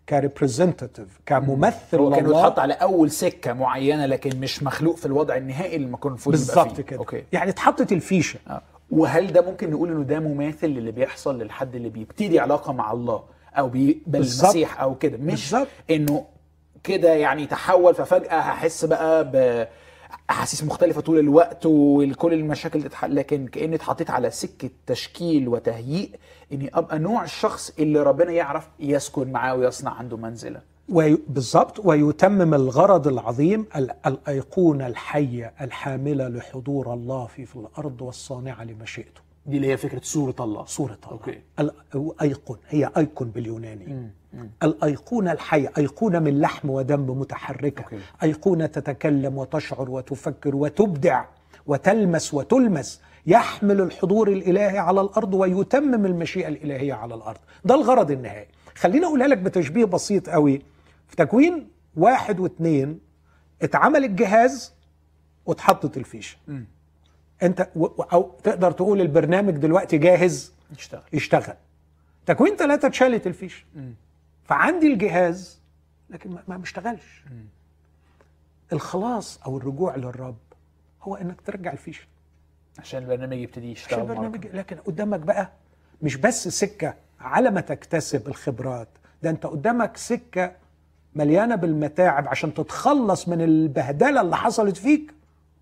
ك 0.09 0.16
representative 0.16 1.19
كممثل 1.25 1.97
هو 1.97 2.09
كان 2.09 2.25
لله. 2.25 2.33
بيتحط 2.35 2.59
على 2.59 2.73
أول 2.73 3.11
سكة 3.11 3.53
معينة 3.53 4.05
لكن 4.05 4.39
مش 4.39 4.63
مخلوق 4.63 4.95
في 4.95 5.05
الوضع 5.05 5.35
النهائي 5.35 5.75
اللي 5.75 5.85
المفروض 5.87 6.35
يبقى 6.35 6.45
بالظبط 6.47 6.75
فيه. 6.75 6.83
كده. 6.83 6.99
أوكي. 6.99 7.23
يعني 7.31 7.49
اتحطت 7.49 7.91
الفيشة. 7.91 8.39
آه. 8.49 8.61
وهل 8.91 9.33
ده 9.33 9.41
ممكن 9.41 9.71
نقول 9.71 9.91
إنه 9.91 10.03
ده 10.03 10.19
مماثل 10.19 10.67
للي 10.67 10.91
بيحصل 10.91 11.41
للحد 11.41 11.75
اللي 11.75 11.89
بيبتدي 11.89 12.39
علاقة 12.39 12.73
مع 12.73 12.91
الله؟ 12.91 13.23
أو 13.59 13.69
بيقبل 13.69 14.01
بالظبط. 14.19 14.43
المسيح 14.45 14.81
أو 14.81 14.95
كده 14.95 15.17
مش 15.17 15.51
بالظبط. 15.51 15.67
إنه 15.89 16.25
كده 16.83 17.13
يعني 17.13 17.45
تحول 17.45 17.95
ففجأة 17.95 18.39
هحس 18.39 18.85
بقى 18.85 19.31
ب 19.31 19.67
أحاسيس 20.29 20.63
مختلفة 20.63 21.01
طول 21.01 21.19
الوقت 21.19 21.65
وكل 21.65 22.33
المشاكل 22.33 22.83
تتحل 22.83 23.15
لكن 23.15 23.47
كأني 23.47 23.75
اتحطيت 23.75 24.09
على 24.09 24.31
سكة 24.31 24.69
تشكيل 24.85 25.47
وتهيئ 25.47 26.09
إني 26.53 26.69
أبقى 26.73 26.99
نوع 26.99 27.23
الشخص 27.23 27.73
اللي 27.79 27.99
ربنا 28.03 28.31
يعرف 28.31 28.67
يسكن 28.79 29.31
معاه 29.31 29.55
ويصنع 29.55 29.91
عنده 29.93 30.17
منزلة 30.17 30.61
وي- 30.89 31.17
بالضبط 31.27 31.79
ويتمم 31.85 32.53
الغرض 32.53 33.07
العظيم 33.07 33.65
ال- 33.75 33.91
الأيقونة 34.05 34.87
الحية 34.87 35.53
الحاملة 35.61 36.27
لحضور 36.27 36.93
الله 36.93 37.25
في, 37.25 37.45
في 37.45 37.55
الأرض 37.55 38.01
والصانعة 38.01 38.63
لمشيئته 38.63 39.21
دي 39.45 39.57
اللي 39.57 39.67
هي 39.67 39.77
فكرة 39.77 40.01
صوره 40.03 40.35
الله. 40.39 40.65
صورة 40.65 40.97
الله. 41.05 41.11
okay. 41.11 41.41
الأيقون 41.95 42.57
هي 42.69 42.91
εικών 42.97 43.29
باليوناني. 43.29 44.11
الأيقونة 44.63 45.31
الحية 45.31 45.71
أيقونة 45.77 46.19
من 46.19 46.39
لحم 46.41 46.69
ودم 46.69 47.19
متحركة 47.19 47.83
okay. 47.83 47.99
أيقونة 48.23 48.65
تتكلم 48.65 49.37
وتشعر 49.37 49.89
وتفكر 49.89 50.55
وتبدع 50.55 51.25
وتلمس 51.65 52.33
وتلمس 52.33 53.01
يحمل 53.25 53.81
الحضور 53.81 54.27
الإلهي 54.27 54.77
على 54.77 55.01
الأرض 55.01 55.33
ويتمم 55.33 56.05
المشيئة 56.05 56.47
الإلهية 56.47 56.93
على 56.93 57.15
الأرض. 57.15 57.39
ده 57.65 57.75
الغرض 57.75 58.11
النهائي. 58.11 58.47
خليني 58.75 59.05
أقولها 59.05 59.27
لك 59.27 59.37
بتشبيه 59.37 59.85
بسيط 59.85 60.29
قوي. 60.29 60.61
في 61.07 61.15
تكوين 61.15 61.67
واحد 61.95 62.39
واثنين 62.39 62.99
اتعمل 63.61 64.05
الجهاز 64.05 64.73
واتحطت 65.45 65.97
الفيشة. 65.97 66.37
انت 67.43 67.69
أو 68.13 68.31
تقدر 68.43 68.71
تقول 68.71 69.01
البرنامج 69.01 69.53
دلوقتي 69.57 69.97
جاهز؟ 69.97 70.53
يشتغل 70.77 71.01
يشتغل 71.13 71.55
تكوين 72.25 72.55
ثلاثة 72.55 72.87
اتشالت 72.87 73.27
الفيشة 73.27 73.63
فعندي 74.43 74.87
الجهاز 74.93 75.59
لكن 76.09 76.37
ما- 76.47 76.57
بيشتغلش 76.57 77.23
الخلاص 78.73 79.39
أو 79.45 79.57
الرجوع 79.57 79.95
للرب 79.95 80.37
هو 81.01 81.15
انك 81.15 81.41
ترجع 81.41 81.71
الفيشة 81.71 82.05
عشان 82.79 83.03
البرنامج 83.03 83.37
يبتدي 83.37 83.71
عشان 83.71 83.83
يشتغل 83.83 83.99
مرة 83.99 84.11
البرنامج. 84.11 84.47
لكن 84.47 84.75
قدامك 84.77 85.19
بقى 85.19 85.49
مش 86.01 86.15
بس 86.15 86.47
سكة 86.47 86.93
على 87.19 87.51
ما 87.51 87.61
تكتسب 87.61 88.27
الخبرات 88.27 88.87
ده 89.23 89.29
انت 89.29 89.45
قدامك 89.45 89.97
سكة 89.97 90.51
مليانة 91.15 91.55
بالمتاعب 91.55 92.27
عشان 92.27 92.53
تتخلص 92.53 93.27
من 93.27 93.41
البهدلة 93.41 94.21
اللي 94.21 94.37
حصلت 94.37 94.77
فيك 94.77 95.13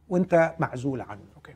وانت 0.10 0.54
معزول 0.60 1.02
عنه. 1.02 1.22
okay. 1.36 1.54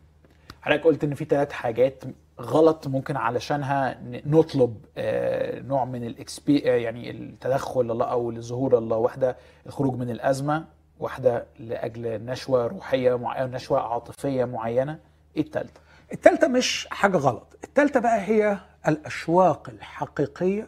حضرتك 0.61 0.83
قلت 0.83 1.03
إن 1.03 1.13
في 1.15 1.25
ثلاث 1.25 1.51
حاجات 1.51 2.03
غلط 2.41 2.87
ممكن 2.87 3.17
علشانها 3.17 3.99
نطلب 4.25 4.85
آه، 4.97 5.59
نوع 5.59 5.85
من 5.85 6.03
الاكسبي 6.05 6.57
يعني 6.59 7.11
التدخل 7.11 7.91
الله 7.91 8.05
أو 8.05 8.31
لظهور 8.31 8.77
الله 8.77 8.97
واحدة 8.97 9.37
الخروج 9.65 9.95
من 9.95 10.09
الأزمة 10.09 10.65
واحدة 10.99 11.45
لأجل 11.59 12.25
نشوة 12.25 12.67
روحية 12.67 13.17
معينة 13.17 13.55
نشوة 13.55 13.79
عاطفية 13.79 14.45
معينة. 14.45 14.99
إيه 15.35 15.41
الثالثه 15.43 15.81
التالتة 16.13 16.47
مش 16.47 16.87
حاجة 16.91 17.17
غلط. 17.17 17.57
التالتة 17.63 17.99
بقى 17.99 18.21
هي 18.21 18.57
الأشواق 18.87 19.69
الحقيقية 19.69 20.67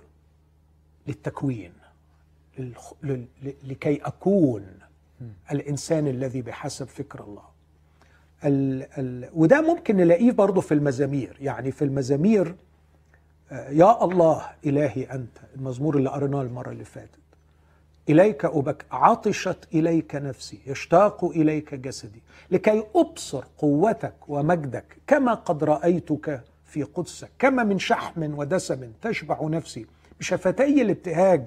للتكوين 1.07 1.73
لكي 3.63 4.01
أكون 4.03 4.65
الإنسان 5.51 6.07
الذي 6.07 6.41
بحسب 6.41 6.87
فكر 6.87 7.23
الله. 7.23 7.52
ال... 8.45 8.87
ال... 8.97 9.29
وده 9.33 9.61
ممكن 9.61 9.97
نلاقيه 9.97 10.31
برضه 10.31 10.61
في 10.61 10.73
المزامير. 10.73 11.37
يعني 11.41 11.71
في 11.71 11.81
المزامير 11.85 12.55
آه، 13.51 13.69
يا 13.69 14.03
الله 14.03 14.45
إلهي 14.65 15.03
أنت 15.03 15.37
المزمور 15.55 15.97
اللي 15.97 16.09
قريناه 16.09 16.41
المرة 16.41 16.69
اللي 16.71 16.85
فاتت. 16.85 17.09
إليك 18.09 18.45
أبك 18.45 18.85
عطشت 18.91 19.67
إليك 19.73 20.15
نفسي 20.15 20.59
يشتاق 20.67 21.25
إليك 21.25 21.75
جسدي 21.75 22.21
لكي 22.51 22.83
أبصر 22.95 23.43
قوتك 23.57 24.13
ومجدك 24.27 24.97
كما 25.07 25.33
قد 25.33 25.63
رأيتك 25.63 26.41
في 26.65 26.83
قدسك 26.83 27.29
كما 27.39 27.63
من 27.63 27.79
شحم 27.79 28.39
ودسم 28.39 28.91
تشبع 29.01 29.39
نفسي 29.43 29.85
بشفتي 30.19 30.81
الابتهاج. 30.81 31.45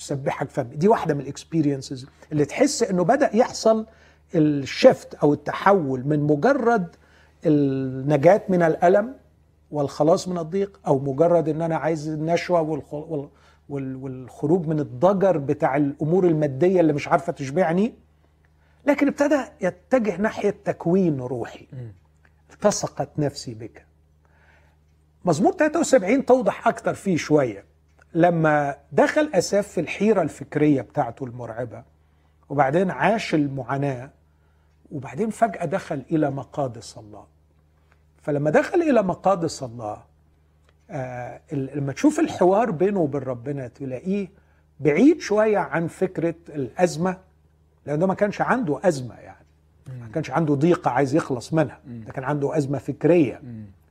يسبحك 0.00 0.50
فمي 0.50 0.76
دي 0.76 0.88
واحدة 0.88 1.14
من 1.14 1.20
الاكسبيرينسز 1.20 2.06
اللي 2.32 2.44
تحس 2.44 2.82
إنه 2.82 3.04
بدأ 3.04 3.36
يحصل 3.36 3.86
الشفت 4.34 5.14
أو 5.14 5.32
التحول 5.32 6.06
من 6.06 6.20
مجرد 6.20 6.96
النجاة 7.46 8.42
من 8.48 8.62
الألم 8.62 9.14
والخلاص 9.70 10.28
من 10.28 10.38
الضيق 10.38 10.80
أو 10.86 10.98
مجرد 10.98 11.48
إن 11.48 11.62
أنا 11.62 11.76
عايز 11.76 12.08
النشوة 12.08 12.60
والخ... 12.60 12.94
وال... 12.94 13.28
وال... 13.68 13.96
والخروج 13.96 14.66
من 14.66 14.80
الضجر 14.80 15.38
بتاع 15.38 15.76
الأمور 15.76 16.26
المادية 16.26 16.80
اللي 16.80 16.92
مش 16.92 17.08
عارفة 17.08 17.32
تشبعني. 17.32 17.94
لكن 18.86 19.08
ابتدى 19.08 19.40
يتجه 19.60 20.16
ناحية 20.16 20.54
تكوين 20.64 21.20
روحي. 21.20 21.66
التصقت 22.52 23.08
نفسي 23.18 23.54
بك. 23.54 23.86
مزمور 25.24 25.52
73 25.52 26.24
توضح 26.26 26.68
أكتر 26.68 26.94
فيه 26.94 27.16
شوية. 27.16 27.64
لما 28.14 28.76
دخل 28.92 29.30
أساف 29.34 29.68
في 29.68 29.80
الحيرة 29.80 30.22
الفكرية 30.22 30.80
بتاعته 30.82 31.24
المرعبة 31.24 31.82
وبعدين 32.48 32.90
عاش 32.90 33.34
المعاناة 33.34 34.10
وبعدين 34.92 35.30
فجأة 35.30 35.64
دخل 35.64 36.02
إلى 36.10 36.30
مقادس 36.30 36.98
الله. 36.98 37.24
فلما 38.22 38.50
دخل 38.50 38.82
إلى 38.82 39.02
مقادس 39.02 39.62
الله 39.62 40.02
آه 40.90 41.40
لما 41.52 41.92
تشوف 41.92 42.20
الحوار 42.20 42.70
بينه 42.70 43.00
وبين 43.00 43.20
ربنا 43.22 43.68
تلاقيه 43.68 44.28
بعيد 44.80 45.20
شوية 45.20 45.58
عن 45.58 45.86
فكرة 45.86 46.34
الأزمة 46.48 47.18
لأنه 47.86 48.06
ما 48.06 48.14
كانش 48.14 48.40
عنده 48.40 48.80
أزمة 48.84 49.14
يعني. 49.14 49.44
ما 50.00 50.08
كانش 50.14 50.30
عنده 50.30 50.54
ضيقة 50.54 50.90
عايز 50.90 51.14
يخلص 51.14 51.52
منها. 51.52 51.80
ده 51.86 52.12
كان 52.12 52.24
عنده 52.24 52.58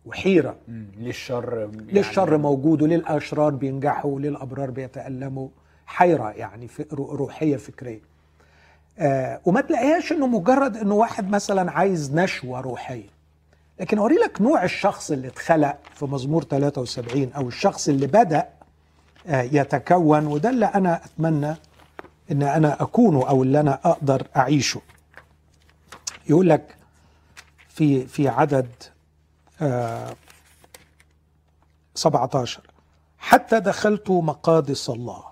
وحيرة. 0.06 0.56
مم. 0.68 0.86
ليه 0.98 1.10
الشر 1.10 1.58
يعني. 1.60 1.78
ليه 1.94 2.02
الشر 2.02 2.38
موجود 2.38 2.82
وليه 2.82 2.96
الاشرار 2.96 3.50
بينجحوا 3.56 4.12
وليه 4.12 4.30
الابرار 4.30 4.72
بيتألموا. 4.72 5.48
حيرة 5.86 6.30
يعني 6.32 6.68
في 6.68 6.86
رو- 6.94 7.16
روحية 7.16 7.58
فكرية. 7.58 8.00
آه 9.00 9.42
وما 9.46 9.62
تلاقيهاش 9.62 10.12
إنه 10.12 10.28
مجرد 10.28 10.78
إنه 10.78 10.96
واحد 10.96 11.30
مثلا 11.30 11.72
عايز 11.72 12.14
نشوة 12.16 12.60
روحية. 12.60 13.10
لكن 13.80 13.98
أوري 13.98 14.16
لك 14.16 14.42
نوع 14.42 14.64
الشخص 14.64 15.12
اللي 15.12 15.28
اتخلق 15.28 15.78
في 15.96 16.06
مزمور 16.06 16.44
73 16.44 17.34
أو 17.34 17.48
الشخص 17.48 17.88
اللي 17.90 18.08
بدأ 18.08 18.48
آه 19.28 19.42
يتكون 19.42 20.26
وده 20.28 20.50
اللي 20.50 20.66
أنا 20.66 21.02
أتمنى 21.06 21.56
إن 22.32 22.44
أنا 22.44 22.82
أكونه 22.84 23.30
أو 23.30 23.44
اللي 23.44 23.60
أنا 23.60 23.80
أقدر 23.86 24.28
أعيشه. 24.38 24.82
يقول 26.30 26.50
لك 26.50 26.76
في 27.70 28.08
في 28.08 28.28
عدد 28.28 28.68
آه 29.62 30.14
17 31.96 32.62
حتى 33.20 33.60
دخلت 33.60 34.10
مقادس 34.10 34.90
الله. 34.90 35.24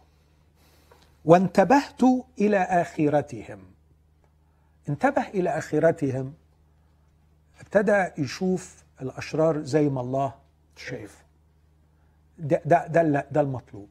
وانتبهت 1.26 2.02
إلى 2.40 2.58
آخرتهم. 2.58 3.60
انتبه 4.90 5.28
إلى 5.28 5.50
آخرتهم. 5.50 6.34
ابتدى 7.60 8.08
يشوف 8.18 8.84
الأشرار 9.02 9.62
زي 9.62 9.90
ما 9.90 10.02
الله 10.02 10.34
شايف. 10.76 11.24
ده 12.40 12.62
ده 12.66 12.88
ده, 12.88 13.28
ده 13.32 13.42
المطلوب. 13.42 13.88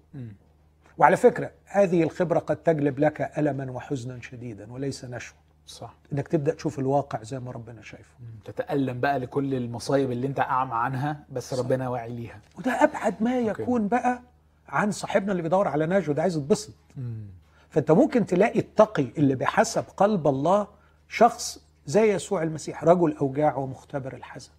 وعلى 0.99 1.17
فكرة 1.17 1.51
هذه 1.65 2.03
الخبرة 2.03 2.39
قد 2.39 2.57
تجلب 2.57 2.99
لك 2.99 3.39
ألما 3.39 3.73
وحزنا 3.73 4.21
شديدا 4.21 4.73
وليس 4.73 5.05
نشوة. 5.05 5.37
صح. 5.67 5.95
إنك 6.13 6.29
تبدأ 6.29 6.55
تشوف 6.55 6.79
الواقع 6.79 7.23
زي 7.23 7.41
ما 7.41 7.51
ربنا 7.51 7.83
شايفه. 7.83 8.15
تتألم 8.45 9.01
بقى 9.01 9.19
لكل 9.19 9.55
المصايب 9.55 10.11
اللي 10.11 10.27
انت 10.27 10.41
أعمى 10.41 10.75
عنها 10.75 11.25
بس 11.33 11.55
ربنا 11.55 11.89
واعي 11.89 12.11
ليها. 12.17 12.41
وده 12.59 12.73
أبعد 12.85 13.23
ما 13.23 13.39
يكون 13.39 13.89
بقى 13.89 14.23
عن 14.75 14.91
صاحبنا 14.91 15.33
اللي 15.33 15.43
بيدور 15.43 15.69
على 15.69 15.87
نجوى 15.87 16.15
ده 16.15 16.23
عايز 16.23 16.37
يتبسط. 16.37 16.75
فانت 17.71 17.91
ممكن 17.91 18.27
تلاقي 18.27 18.59
التقي 18.59 19.07
اللي 19.19 19.35
بحسب 19.35 19.85
قلب 19.97 20.29
الله 20.29 20.67
شخص 21.09 21.65
زي 21.87 22.15
يسوع 22.15 22.43
المسيح 22.43 22.85
رجل 22.85 23.17
أوجاع 23.17 23.57
ومختبر 23.57 24.13
الحزن. 24.13 24.51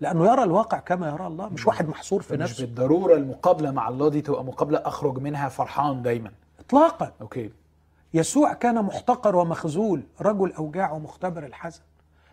لأنه 0.00 0.32
يرى 0.32 0.42
الواقع 0.42 0.78
كما 0.78 1.08
يرى 1.08 1.26
الله 1.26 1.48
مش 1.48 1.66
واحد 1.66 1.88
محصور 1.88 2.22
في 2.22 2.34
مش 2.34 2.40
نفسه. 2.40 2.66
بالضرورة 2.66 3.14
المقابلة 3.14 3.70
مع 3.70 3.88
الله 3.88 4.08
دي 4.08 4.20
تبقى 4.20 4.44
مقابلة 4.44 4.78
أخرج 4.84 5.18
منها 5.18 5.48
فرحان 5.48 6.02
دايما. 6.02 6.30
اطلاقا. 6.60 7.12
أوكي. 7.20 7.50
يسوع 8.14 8.52
كان 8.52 8.82
محتقر 8.84 9.36
ومخذول 9.36 10.02
رجل 10.20 10.52
أوجاع 10.52 10.92
ومختبر 10.92 11.46
الحزن. 11.46 11.80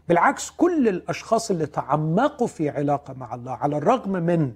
بالعكس 0.09 0.49
كل 0.49 0.87
الأشخاص 0.87 1.51
اللي 1.51 1.65
تعمقوا 1.65 2.47
في 2.47 2.69
علاقة 2.69 3.13
مع 3.13 3.35
الله 3.35 3.51
على 3.51 3.77
الرغم 3.77 4.11
من 4.11 4.53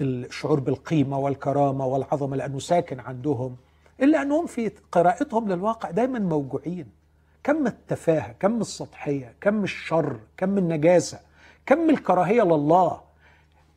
الشعور 0.00 0.60
بالقيمة 0.60 1.18
والكرامة 1.18 1.86
والعظمة 1.86 2.36
لأنه 2.36 2.58
ساكن 2.58 3.00
عندهم 3.00 3.56
إلا 4.02 4.22
أنهم 4.22 4.46
في 4.46 4.70
قراءتهم 4.92 5.48
للواقع 5.48 5.90
دايما 5.90 6.18
موجوعين. 6.18 6.86
كم 7.44 7.66
التفاهة 7.66 8.34
كم 8.40 8.60
السطحية 8.60 9.34
كم 9.40 9.64
الشر 9.64 10.16
كم 10.36 10.58
النجاسة 10.58 11.20
كم 11.66 11.90
الكراهية 11.90 12.42
لله. 12.42 13.00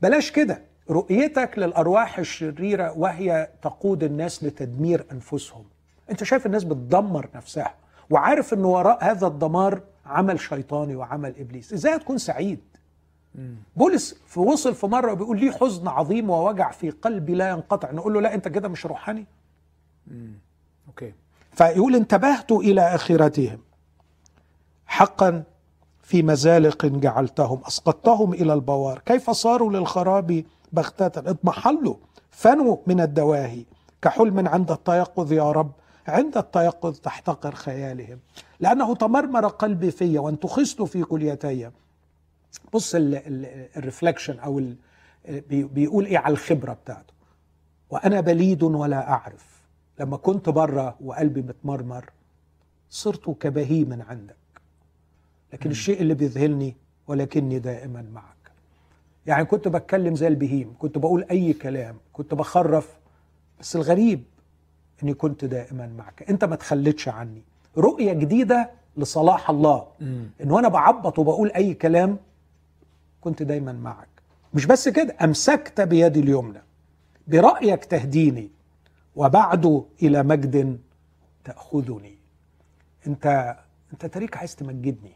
بلاش 0.01 0.31
كده. 0.31 0.61
رؤيتك 0.89 1.59
للأرواح 1.59 2.19
الشريرة 2.19 2.97
وهي 2.97 3.49
تقود 3.61 4.03
الناس 4.03 4.43
لتدمير 4.43 5.05
أنفسهم. 5.11 5.63
أنت 6.11 6.23
شايف 6.23 6.45
الناس 6.45 6.63
بتدمر 6.63 7.29
نفسها 7.35 7.73
وعارف 8.09 8.53
إن 8.53 8.65
وراء 8.65 9.03
هذا 9.03 9.27
الدمار 9.27 9.81
عمل 10.05 10.39
شيطاني 10.39 10.95
وعمل 10.95 11.33
إبليس. 11.39 11.73
إزاي 11.73 11.99
تكون 11.99 12.17
سعيد؟ 12.17 12.59
بولس 13.75 14.15
في 14.27 14.39
وصل 14.39 14.75
في 14.75 14.87
مرة 14.87 15.13
بيقول 15.13 15.39
لي 15.39 15.51
حزن 15.51 15.87
عظيم 15.87 16.29
ووجع 16.29 16.71
في 16.71 16.89
قلبي 16.89 17.33
لا 17.33 17.49
ينقطع. 17.49 17.91
نقول 17.91 18.13
له 18.13 18.21
لا 18.21 18.33
أنت 18.33 18.47
كده 18.47 18.67
مش 18.67 18.85
روحاني. 18.85 19.25
okay. 20.87 21.13
فيقول 21.51 21.95
انتبهت 21.95 22.51
إلى 22.51 22.81
آخرتهم. 22.81 23.59
حقا 24.87 25.43
في 26.01 26.23
مزالق 26.23 26.85
جعلتهم 26.85 27.61
أسقطتهم 27.67 28.33
إلى 28.33 28.53
البوار. 28.53 28.99
كيف 29.05 29.29
صاروا 29.29 29.71
للخراب 29.71 30.43
بغتة؟ 30.73 31.29
اضمحلوا 31.29 31.95
فنوا 32.29 32.77
من 32.87 33.01
الدواهي. 33.01 33.65
كحلم 34.01 34.47
عند 34.47 34.71
التيقظ 34.71 35.31
يا 35.31 35.51
رب 35.51 35.71
عند 36.07 36.37
التيقظ 36.37 36.99
تحتقر 36.99 37.55
خيالهم. 37.55 38.19
لأنه 38.59 38.95
تمرمر 38.95 39.47
قلبي 39.47 39.91
في 39.91 40.17
وانتخست 40.17 40.81
في 40.81 41.03
كليتي 41.03 41.71
بص 42.73 42.95
ال 42.95 43.08
reflection 43.08 44.39
أو 44.39 44.59
ال 44.59 44.75
بيقول 45.49 46.05
إيه 46.05 46.17
على 46.17 46.31
الخبرة 46.33 46.73
بتاعته. 46.73 47.13
وأنا 47.89 48.21
بليد 48.21 48.63
ولا 48.63 49.09
أعرف. 49.09 49.61
لما 49.99 50.17
كنت 50.17 50.49
بره 50.49 50.95
وقلبي 51.01 51.41
متمرمر 51.41 52.09
صرت 52.89 53.29
كبهيم 53.29 54.03
عندك. 54.09 54.35
لكن 55.53 55.69
م. 55.69 55.71
الشيء 55.71 56.01
اللي 56.01 56.13
بيذهلني 56.13 56.75
ولكني 57.07 57.59
دائما 57.59 58.01
معك. 58.13 58.51
يعني 59.25 59.45
كنت 59.45 59.67
بتكلم 59.67 60.15
زي 60.15 60.27
البهيم. 60.27 60.73
كنت 60.79 60.97
بقول 60.97 61.25
أي 61.31 61.53
كلام. 61.53 61.97
كنت 62.13 62.33
بخرف. 62.33 62.97
بس 63.59 63.75
الغريب 63.75 64.23
إني 65.03 65.13
كنت 65.13 65.45
دائما 65.45 65.87
معك. 65.87 66.29
أنت 66.29 66.43
ما 66.45 66.55
تخلتش 66.55 67.07
عني. 67.07 67.41
رؤية 67.77 68.13
جديدة 68.13 68.71
لصلاح 68.97 69.49
الله. 69.49 69.87
إن 70.41 70.51
وأنا 70.51 70.67
بعبط 70.67 71.19
وبقول 71.19 71.51
أي 71.51 71.73
كلام 71.73 72.17
كنت 73.25 73.43
دايما 73.43 73.73
معك. 73.73 74.07
مش 74.53 74.65
بس 74.65 74.89
كده 74.89 75.15
أمسكت 75.23 75.81
بيدي 75.81 76.19
اليمنى. 76.19 76.61
برأيك 77.27 77.85
تهديني 77.85 78.49
وبعد 79.15 79.83
إلى 80.03 80.23
مجد 80.23 80.79
تأخذني. 81.43 82.15
أنت 83.07 83.55
أنت 83.93 84.05
تريك 84.05 84.37
عايز 84.37 84.55
تمجدني. 84.55 85.11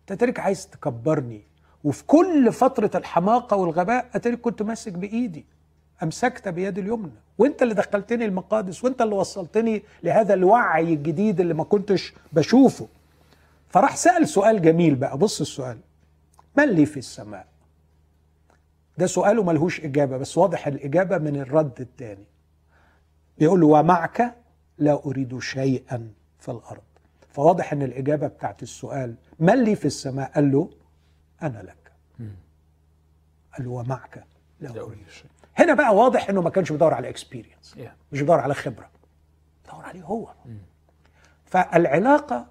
أنت 0.00 0.20
تريك 0.20 0.40
عايز 0.40 0.66
تكبرني. 0.66 1.42
وفي 1.84 2.04
كل 2.04 2.52
فترة 2.52 2.90
الحماقة 2.94 3.56
والغباء 3.56 4.10
اتريك 4.14 4.40
كنت 4.40 4.62
ماسك 4.62 4.92
بإيدي. 4.92 5.44
أمسكت 6.02 6.48
بيد 6.48 6.78
اليمنى. 6.78 7.12
وأنت 7.38 7.62
اللي 7.62 7.74
دخلتني 7.74 8.24
المقادس 8.24 8.84
وأنت 8.84 9.02
اللي 9.02 9.14
وصلتني 9.14 9.82
لهذا 10.02 10.34
الوعي 10.34 10.94
الجديد 10.94 11.40
اللي 11.40 11.54
ما 11.54 11.64
كنتش 11.64 12.14
بشوفه. 12.32 12.88
فراح 13.68 13.96
سأل 13.96 14.28
سؤال 14.28 14.62
جميل 14.62 14.94
بقى. 14.94 15.18
بص 15.18 15.40
السؤال. 15.40 15.78
من 16.56 16.68
لي 16.68 16.86
في 16.86 16.96
السماء؟ 16.96 17.46
ده 18.98 19.06
سؤاله 19.06 19.42
ملهوش 19.42 19.80
إجابة 19.80 20.16
بس 20.16 20.38
واضح 20.38 20.66
الإجابة 20.66 21.18
من 21.18 21.36
الرد 21.36 21.80
الثاني 21.80 22.24
بيقول 23.38 23.60
له 23.60 23.66
ومعك 23.66 24.34
لا 24.78 25.02
أريد 25.04 25.38
شيئا 25.38 26.12
في 26.38 26.50
الأرض. 26.50 26.82
فواضح 27.28 27.72
أن 27.72 27.82
الإجابة 27.82 28.26
بتاعت 28.26 28.62
السؤال 28.62 29.14
من 29.38 29.64
لي 29.64 29.76
في 29.76 29.84
السماء؟ 29.84 30.30
قال 30.32 30.52
له 30.52 30.70
أنا 31.42 31.58
لك. 31.62 31.92
قال 33.56 33.64
له 33.66 33.70
ومعك 33.70 34.24
لا 34.60 34.70
أريد 34.80 35.08
شيئا. 35.08 35.30
هنا 35.56 35.74
بقى 35.74 35.94
واضح 35.96 36.28
إنه 36.28 36.42
ما 36.42 36.50
كانش 36.50 36.72
بيدور 36.72 36.94
على 36.94 37.08
experience 37.08 37.74
yeah. 37.74 38.12
مش 38.12 38.20
بيدور 38.20 38.40
على 38.40 38.54
خبرة 38.54 38.90
بيدور 39.64 39.84
عليه 39.84 40.02
هو. 40.02 40.26
mm. 40.44 40.48
فالعلاقة 41.44 42.46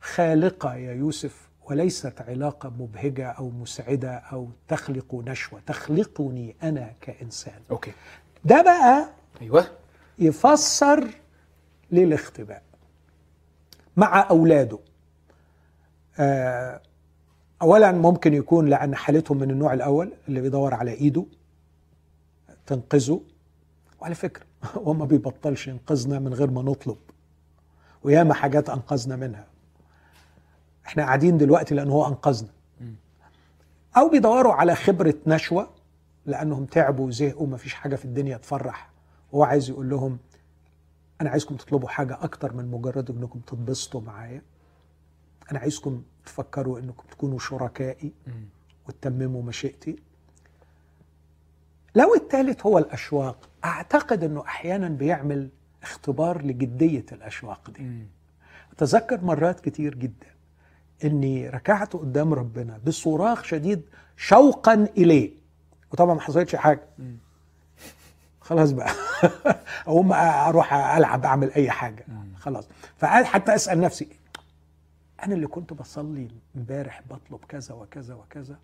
خالقة 0.00 0.74
يا 0.74 0.92
يوسف 0.92 1.47
وليست 1.70 2.20
علاقة 2.20 2.68
مبهجة 2.68 3.26
أو 3.26 3.50
مسعدة 3.50 4.10
أو 4.14 4.48
تخلق 4.68 5.14
نشوة. 5.14 5.60
تخلقني 5.66 6.56
أنا 6.62 6.92
كإنسان. 7.00 7.60
أوكي. 7.70 7.92
ده 8.44 8.62
بقى 8.62 9.08
أيوه. 9.40 9.66
يفسر 10.18 11.08
للاختباء 11.92 12.62
مع 13.96 14.30
أولاده. 14.30 14.78
آه 16.18 16.80
اولا 17.62 17.92
ممكن 17.92 18.34
يكون 18.34 18.66
لأن 18.68 18.94
حالتهم 18.94 19.38
من 19.38 19.50
النوع 19.50 19.72
الأول 19.74 20.12
اللي 20.28 20.40
بيدور 20.40 20.74
على 20.74 20.92
إيده 20.92 21.24
تنقذه. 22.66 23.20
وعلى 24.00 24.14
فكرة 24.14 24.46
هو 24.76 24.92
ما 24.94 25.04
بيبطلش 25.04 25.68
ينقذنا 25.68 26.18
من 26.18 26.34
غير 26.34 26.50
ما 26.50 26.62
نطلب. 26.62 26.96
وياما 28.02 28.34
حاجات 28.34 28.70
أنقذنا 28.70 29.16
منها. 29.16 29.46
إحنا 30.88 31.02
قاعدين 31.02 31.38
دلوقتي 31.38 31.74
لأنه 31.74 31.92
هو 31.92 32.06
أنقذنا. 32.08 32.48
أو 33.96 34.08
بيدوروا 34.08 34.52
على 34.52 34.74
خبرة 34.74 35.14
نشوة 35.26 35.70
لأنهم 36.26 36.64
تعبوا 36.64 37.06
وزهقوا 37.06 37.46
ما 37.46 37.56
فيش 37.56 37.74
حاجة 37.74 37.96
في 37.96 38.04
الدنيا 38.04 38.36
تفرح. 38.36 38.90
وهو 39.32 39.44
عايز 39.44 39.70
يقول 39.70 39.90
لهم 39.90 40.18
أنا 41.20 41.30
عايزكم 41.30 41.56
تطلبوا 41.56 41.88
حاجة 41.88 42.18
أكتر 42.20 42.52
من 42.52 42.70
مجرد 42.70 43.10
أنكم 43.10 43.40
تتبسطوا 43.40 44.00
معايا. 44.00 44.42
أنا 45.50 45.58
عايزكم 45.58 46.02
تفكروا 46.26 46.78
أنكم 46.78 47.04
تكونوا 47.10 47.38
شركائي 47.38 48.12
وتتمموا 48.88 49.42
مشيئتي. 49.42 49.96
لو 51.94 52.14
الثالث 52.14 52.66
هو 52.66 52.78
الأشواق 52.78 53.48
أعتقد 53.64 54.24
إنه 54.24 54.44
أحيانا 54.44 54.88
بيعمل 54.88 55.48
اختبار 55.82 56.42
لجدية 56.42 57.06
الأشواق 57.12 57.70
دي. 57.70 58.06
أتذكر 58.72 59.24
مرات 59.24 59.60
كتير 59.60 59.94
جدا 59.94 60.26
إني 61.04 61.48
ركعت 61.48 61.92
قدام 61.92 62.34
ربنا 62.34 62.80
بصراخ 62.86 63.44
شديد 63.44 63.82
شوقا 64.16 64.88
إليه. 64.96 65.30
وطبعا 65.92 66.14
ما 66.14 66.20
حصلتش 66.20 66.56
حاجة. 66.56 66.80
خلاص 68.40 68.70
بقى. 68.72 68.90
أقوم 69.86 70.12
أروح 70.12 70.74
ألعب 70.74 71.24
أعمل 71.24 71.52
أي 71.52 71.70
حاجة. 71.70 72.06
خلاص. 72.36 72.68
فقال 72.98 73.26
حتى 73.26 73.54
أسأل 73.54 73.80
نفسي 73.80 74.08
أنا 75.22 75.34
اللي 75.34 75.46
كنت 75.46 75.72
بصلي 75.72 76.28
امبارح 76.56 77.02
بطلب 77.10 77.40
كذا 77.48 77.74
وكذا 77.74 78.14
وكذا 78.14 78.58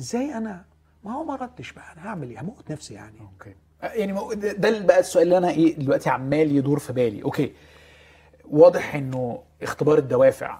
إزاي 0.00 0.34
أنا؟ 0.34 0.64
ما 1.04 1.12
هو 1.12 1.24
ما 1.24 1.36
ردش 1.36 1.72
بقى. 1.72 1.92
أنا 1.92 2.06
هعمل 2.08 2.30
إيه؟ 2.30 2.40
هموت 2.40 2.70
نفسي 2.72 2.94
يعني. 2.94 3.20
okay. 3.20 3.54
يعني 3.82 4.34
ده 4.34 4.78
بقى 4.80 5.00
السؤال 5.00 5.24
اللي 5.24 5.38
أنا 5.38 5.50
إيه 5.50 5.76
دلوقتي 5.76 6.10
عمال 6.10 6.56
يدور 6.56 6.78
في 6.78 6.92
بالي. 6.92 7.22
okay. 7.22 7.52
واضح 8.50 8.94
إنه 8.94 9.42
اختبار 9.62 9.98
الدوافع 9.98 10.58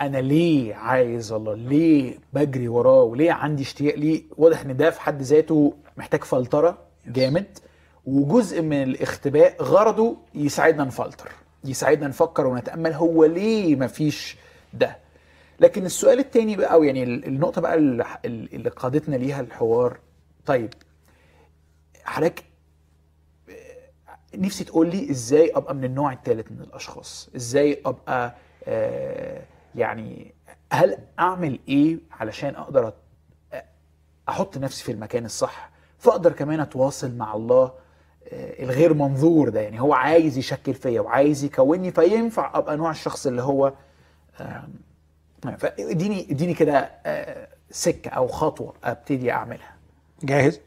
أنا 0.00 0.18
ليه 0.18 0.74
عايز 0.74 1.32
الله؟ 1.32 1.54
ليه 1.54 2.18
بجري 2.32 2.68
وراه؟ 2.68 3.02
وليه 3.02 3.32
عندي 3.32 3.62
اشتياق 3.62 3.94
ليه؟ 3.94 4.22
واضح 4.36 4.60
إن 4.60 4.76
ده 4.76 4.90
في 4.90 5.00
حد 5.00 5.22
ذاته 5.22 5.74
محتاج 5.96 6.24
فلترة 6.24 6.78
جامد. 7.06 7.58
وجزء 8.06 8.62
من 8.62 8.82
الاختباء 8.82 9.62
غرضه 9.62 10.16
يساعدنا 10.34 10.84
نفلتر 10.84 11.28
يساعدنا 11.64 12.08
نفكر 12.08 12.46
ونتأمل 12.46 12.92
هو 12.92 13.24
ليه 13.24 13.76
مفيش 13.76 14.36
ده. 14.74 14.96
لكن 15.60 15.86
السؤال 15.86 16.18
التاني 16.18 16.56
بقى 16.56 16.72
أو 16.72 16.82
يعني 16.84 17.02
النقطة 17.04 17.60
بقى 17.60 17.74
اللي 18.24 18.68
قادتنا 18.76 19.16
ليها 19.16 19.40
الحوار. 19.40 19.98
طيب 20.46 20.74
حضرتك 22.04 22.44
نفسي 24.34 24.64
تقول 24.64 24.90
لي 24.90 25.10
إزاي 25.10 25.50
أبقى 25.54 25.74
من 25.74 25.84
النوع 25.84 26.12
الثالث 26.12 26.52
من 26.52 26.60
الأشخاص؟ 26.60 27.28
إزاي 27.36 27.80
أبقى 27.86 28.26
آه 28.26 28.34
يعني 29.74 30.34
هل 30.72 30.98
أعمل 31.18 31.58
إيه 31.68 31.98
علشان 32.20 32.54
أقدر 32.54 32.92
أحط 34.28 34.58
نفسي 34.58 34.84
في 34.84 34.92
المكان 34.92 35.24
الصح؟ 35.24 35.70
فأقدر 35.98 36.32
كمان 36.32 36.60
أتواصل 36.60 37.14
مع 37.16 37.34
الله 37.34 37.64
آه 38.32 38.62
الغير 38.62 38.94
منظور 38.94 39.48
ده. 39.48 39.60
يعني 39.60 39.80
هو 39.80 39.94
عايز 39.94 40.38
يشكل 40.38 40.74
فيا 40.74 41.00
وعايز 41.00 41.44
يكونني 41.44 41.90
فينفع 41.90 42.50
أبقى 42.58 42.76
نوع 42.76 42.90
الشخص 42.90 43.26
اللي 43.26 43.42
هو 43.42 43.72
آه 44.40 44.68
فاديني 45.58 46.26
إديني 46.30 46.54
كده 46.54 46.90
آه، 47.06 47.48
سكة 47.70 48.08
أو 48.10 48.28
خطوة 48.28 48.74
أبتدي 48.84 49.32
أعملها. 49.32 49.74
جاهز؟ 50.22 50.60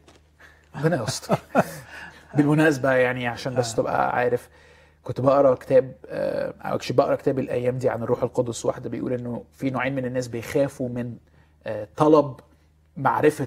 ربنا 0.76 1.02
يستر. 1.02 1.38
بالمناسبة 2.34 2.92
يعني 2.92 3.26
عشان 3.28 3.54
بس 3.54 3.74
تبقى 3.74 4.16
عارف 4.16 4.48
كنت 5.02 5.20
بقرأ 5.20 5.54
كتاب 5.54 5.94
آه، 6.06 6.54
أو 6.62 6.74
اكشلي 6.76 6.96
بقرأ 6.96 7.14
كتاب 7.16 7.38
الأيام 7.38 7.78
دي 7.78 7.88
عن 7.88 8.02
الروح 8.02 8.22
القدس. 8.22 8.66
واحدة 8.66 8.90
بيقول 8.90 9.12
إنه 9.12 9.44
في 9.52 9.70
نوعين 9.70 9.94
من 9.94 10.04
الناس 10.04 10.28
بيخافوا 10.28 10.88
من 10.88 11.16
آه، 11.66 11.88
طلب 11.96 12.40
معرفة 12.96 13.46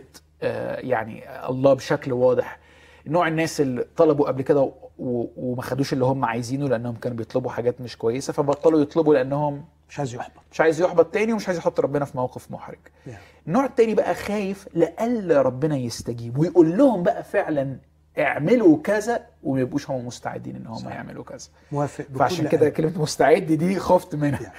يعني 0.77 1.47
الله 1.49 1.73
بشكل 1.73 2.13
واضح. 2.13 2.59
نوع 3.07 3.27
الناس 3.27 3.61
اللي 3.61 3.85
طلبوا 3.97 4.27
قبل 4.27 4.41
كده 4.41 4.71
وما 4.97 5.61
خدوش 5.61 5.93
اللي 5.93 6.05
هم 6.05 6.25
عايزينه 6.25 6.67
لأنهم 6.69 6.95
كانوا 6.95 7.17
بيطلبوا 7.17 7.51
حاجات 7.51 7.81
مش 7.81 7.97
كويسة 7.97 8.33
فبطلوا 8.33 8.81
يطلبوا 8.81 9.13
لأنهم 9.13 9.65
مش 9.89 9.99
عايز 9.99 10.15
يحبط. 10.15 10.41
مش 10.51 10.61
عايز 10.61 10.81
يحبط 10.81 11.05
تاني 11.13 11.33
ومش 11.33 11.47
عايز 11.47 11.57
يحط 11.59 11.79
ربنا 11.79 12.05
في 12.05 12.17
موقف 12.17 12.51
محرج. 12.51 12.77
Yeah. 13.07 13.09
النوع 13.47 13.65
التاني 13.65 13.95
بقى 13.95 14.15
خايف 14.15 14.67
لألا 14.73 15.41
ربنا 15.41 15.77
يستجيب 15.77 16.37
ويقول 16.37 16.77
لهم 16.77 17.03
بقى 17.03 17.23
فعلا 17.23 17.77
اعملوا 18.19 18.81
كذا 18.81 19.25
وما 19.43 19.61
يبقوش 19.61 19.89
هم 19.89 20.07
مستعدين 20.07 20.55
إن 20.55 20.67
هم. 20.67 20.89
يعملوا 20.89 21.23
كذا. 21.23 21.47
موافق 21.71 22.05
بكل 22.09 22.19
فعشان 22.19 22.47
كده. 22.47 22.69
كلمة 22.69 23.01
مستعد 23.01 23.45
دي 23.45 23.79
خفت 23.79 24.15
منها. 24.15 24.53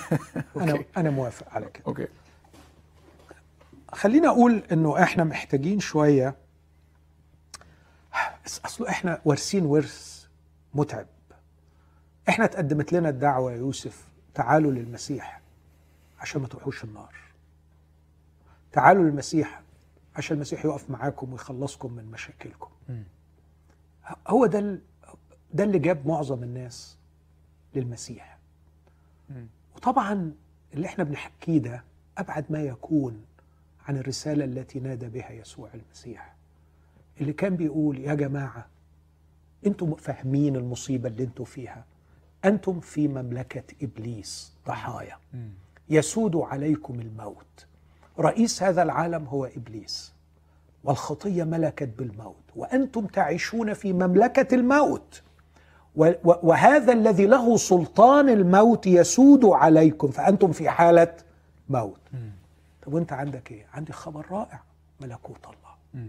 أنا. 0.56 0.84
أنا 0.96 1.10
موافق 1.10 1.46
على 1.52 1.66
كده. 1.66 1.82
أوكي 1.86 2.06
خليني 3.92 4.26
أقول 4.28 4.62
إنه 4.72 5.02
إحنا 5.02 5.24
محتاجين 5.24 5.80
شوية. 5.80 6.34
بس 8.44 8.60
اصله 8.64 8.88
إحنا 8.88 9.20
وارثين 9.24 9.64
ورث 9.66 10.24
متعب. 10.74 11.06
إحنا 12.28 12.44
اتقدمت 12.44 12.92
لنا 12.92 13.08
الدعوة 13.08 13.52
يا 13.52 13.56
يوسف 13.56 14.04
تعالوا 14.34 14.70
للمسيح 14.72 15.40
عشان 16.20 16.40
ما 16.40 16.48
تروحوش 16.48 16.84
النار. 16.84 17.14
تعالوا 18.72 19.04
للمسيح 19.04 19.60
عشان 20.16 20.36
المسيح 20.36 20.64
يقف 20.64 20.90
معاكم 20.90 21.32
ويخلصكم 21.32 21.92
من 21.92 22.04
مشاكلكم. 22.04 22.70
هو 24.28 24.46
ده 24.46 24.78
ده 25.54 25.64
اللي 25.64 25.78
جاب 25.78 26.06
معظم 26.06 26.42
الناس 26.42 26.98
للمسيح. 27.74 28.38
وطبعا 29.76 30.32
اللي 30.74 30.86
إحنا 30.86 31.04
بنحكيه 31.04 31.58
ده 31.58 31.84
أبعد 32.18 32.44
ما 32.50 32.62
يكون 32.62 33.24
عن 33.88 33.96
الرسالة 33.96 34.44
التي 34.44 34.80
نادى 34.80 35.08
بها 35.08 35.30
يسوع 35.32 35.70
المسيح 35.74 36.34
اللي 37.20 37.32
كان 37.32 37.56
بيقول 37.56 37.98
يا 37.98 38.14
جماعة 38.14 38.66
أنتم 39.66 39.94
فاهمين 39.94 40.56
المصيبة 40.56 41.08
اللي 41.08 41.24
أنتم 41.24 41.44
فيها 41.44 41.84
أنتم 42.44 42.80
في 42.80 43.08
مملكة 43.08 43.74
إبليس 43.84 44.52
ضحايا. 44.66 45.18
يسود 45.88 46.36
عليكم 46.36 47.00
الموت 47.00 47.65
رئيس 48.20 48.62
هذا 48.62 48.82
العالم 48.82 49.24
هو 49.24 49.44
إبليس. 49.44 50.12
والخطية 50.84 51.44
ملكت 51.44 51.98
بالموت 51.98 52.42
وأنتم 52.56 53.06
تعيشون 53.06 53.74
في 53.74 53.92
مملكة 53.92 54.54
الموت. 54.54 55.22
وهذا 56.24 56.92
الذي 56.92 57.26
له 57.26 57.56
سلطان 57.56 58.28
الموت 58.28 58.86
يسود 58.86 59.44
عليكم 59.44 60.08
فأنتم 60.10 60.52
في 60.52 60.70
حالة 60.70 61.14
موت. 61.68 62.00
طب 62.86 62.94
وأنت 62.94 63.12
عندك 63.12 63.50
إيه؟ 63.52 63.66
عندي 63.74 63.92
خبر 63.92 64.26
رائع. 64.30 64.60
ملكوت 65.00 65.44
الله. 65.44 66.04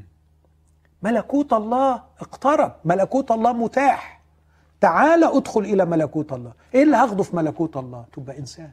ملكوت 1.04 1.54
الله 1.54 2.04
اقترب. 2.20 2.74
ملكوت 2.86 3.32
الله 3.32 3.54
متاح. 3.54 4.22
تعال 4.82 5.24
أدخل 5.24 5.62
إلى 5.62 5.86
ملكوت 5.86 6.34
الله. 6.34 6.52
إيه 6.74 6.84
اللي 6.84 6.98
هاخده 6.98 7.24
في 7.24 7.36
ملكوت 7.36 7.78
الله؟ 7.78 8.06
تبقى 8.14 8.40
إنسان. 8.40 8.72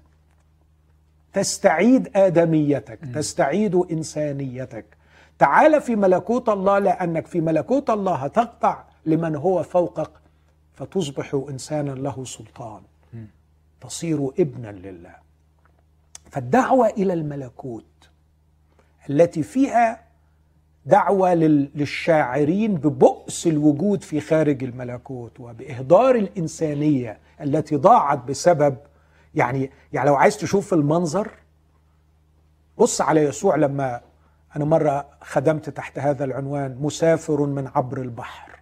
تستعيد 1.35 2.17
آدميتك 2.17 2.99
تستعيد 3.15 3.75
إنسانيتك. 3.75 4.85
تعال 5.39 5.81
في 5.81 5.97
ملكوت 5.97 6.49
الله 6.49 6.79
لأنك 6.79 7.27
في 7.27 7.41
ملكوت 7.41 7.91
الله 7.91 8.15
هتخضع 8.15 8.77
لمن 9.07 9.37
هو 9.37 9.63
فوقك 9.63 10.11
فتصبح 10.75 11.45
إنسانا 11.51 11.91
له 11.91 12.25
سلطان. 12.25 12.81
تصير 13.81 14.29
ابنا 14.39 14.69
لله. 14.73 15.15
فالدعوة 16.31 16.87
إلى 16.89 17.13
الملكوت 17.13 17.85
التي 19.11 19.43
فيها 19.43 20.01
دعوة 20.87 21.35
لل- 21.35 21.71
للشاعرين 21.75 22.75
ببؤس 22.75 23.47
الوجود 23.47 24.03
في 24.03 24.21
خارج 24.21 24.65
الملكوت 24.65 25.41
وبإهدار 25.41 26.15
الإنسانية 26.15 27.19
التي 27.41 27.77
ضاعت 27.77 28.25
بسبب 28.25 28.77
يعني 29.35 29.71
يعني 29.93 30.09
لو 30.09 30.15
عايز 30.15 30.37
تشوف 30.37 30.75
المنظر 30.75 31.31
بص 32.79 33.01
على 33.01 33.21
يسوع 33.23 33.57
لما 33.57 34.01
أنا 34.57 34.65
مرة 34.65 35.07
خدمت 35.21 35.71
تحت 35.71 35.99
هذا 35.99 36.25
العنوان 36.25 36.77
مسافر 36.81 37.41
من 37.47 37.71
عبر 37.75 38.01
البحر. 38.01 38.61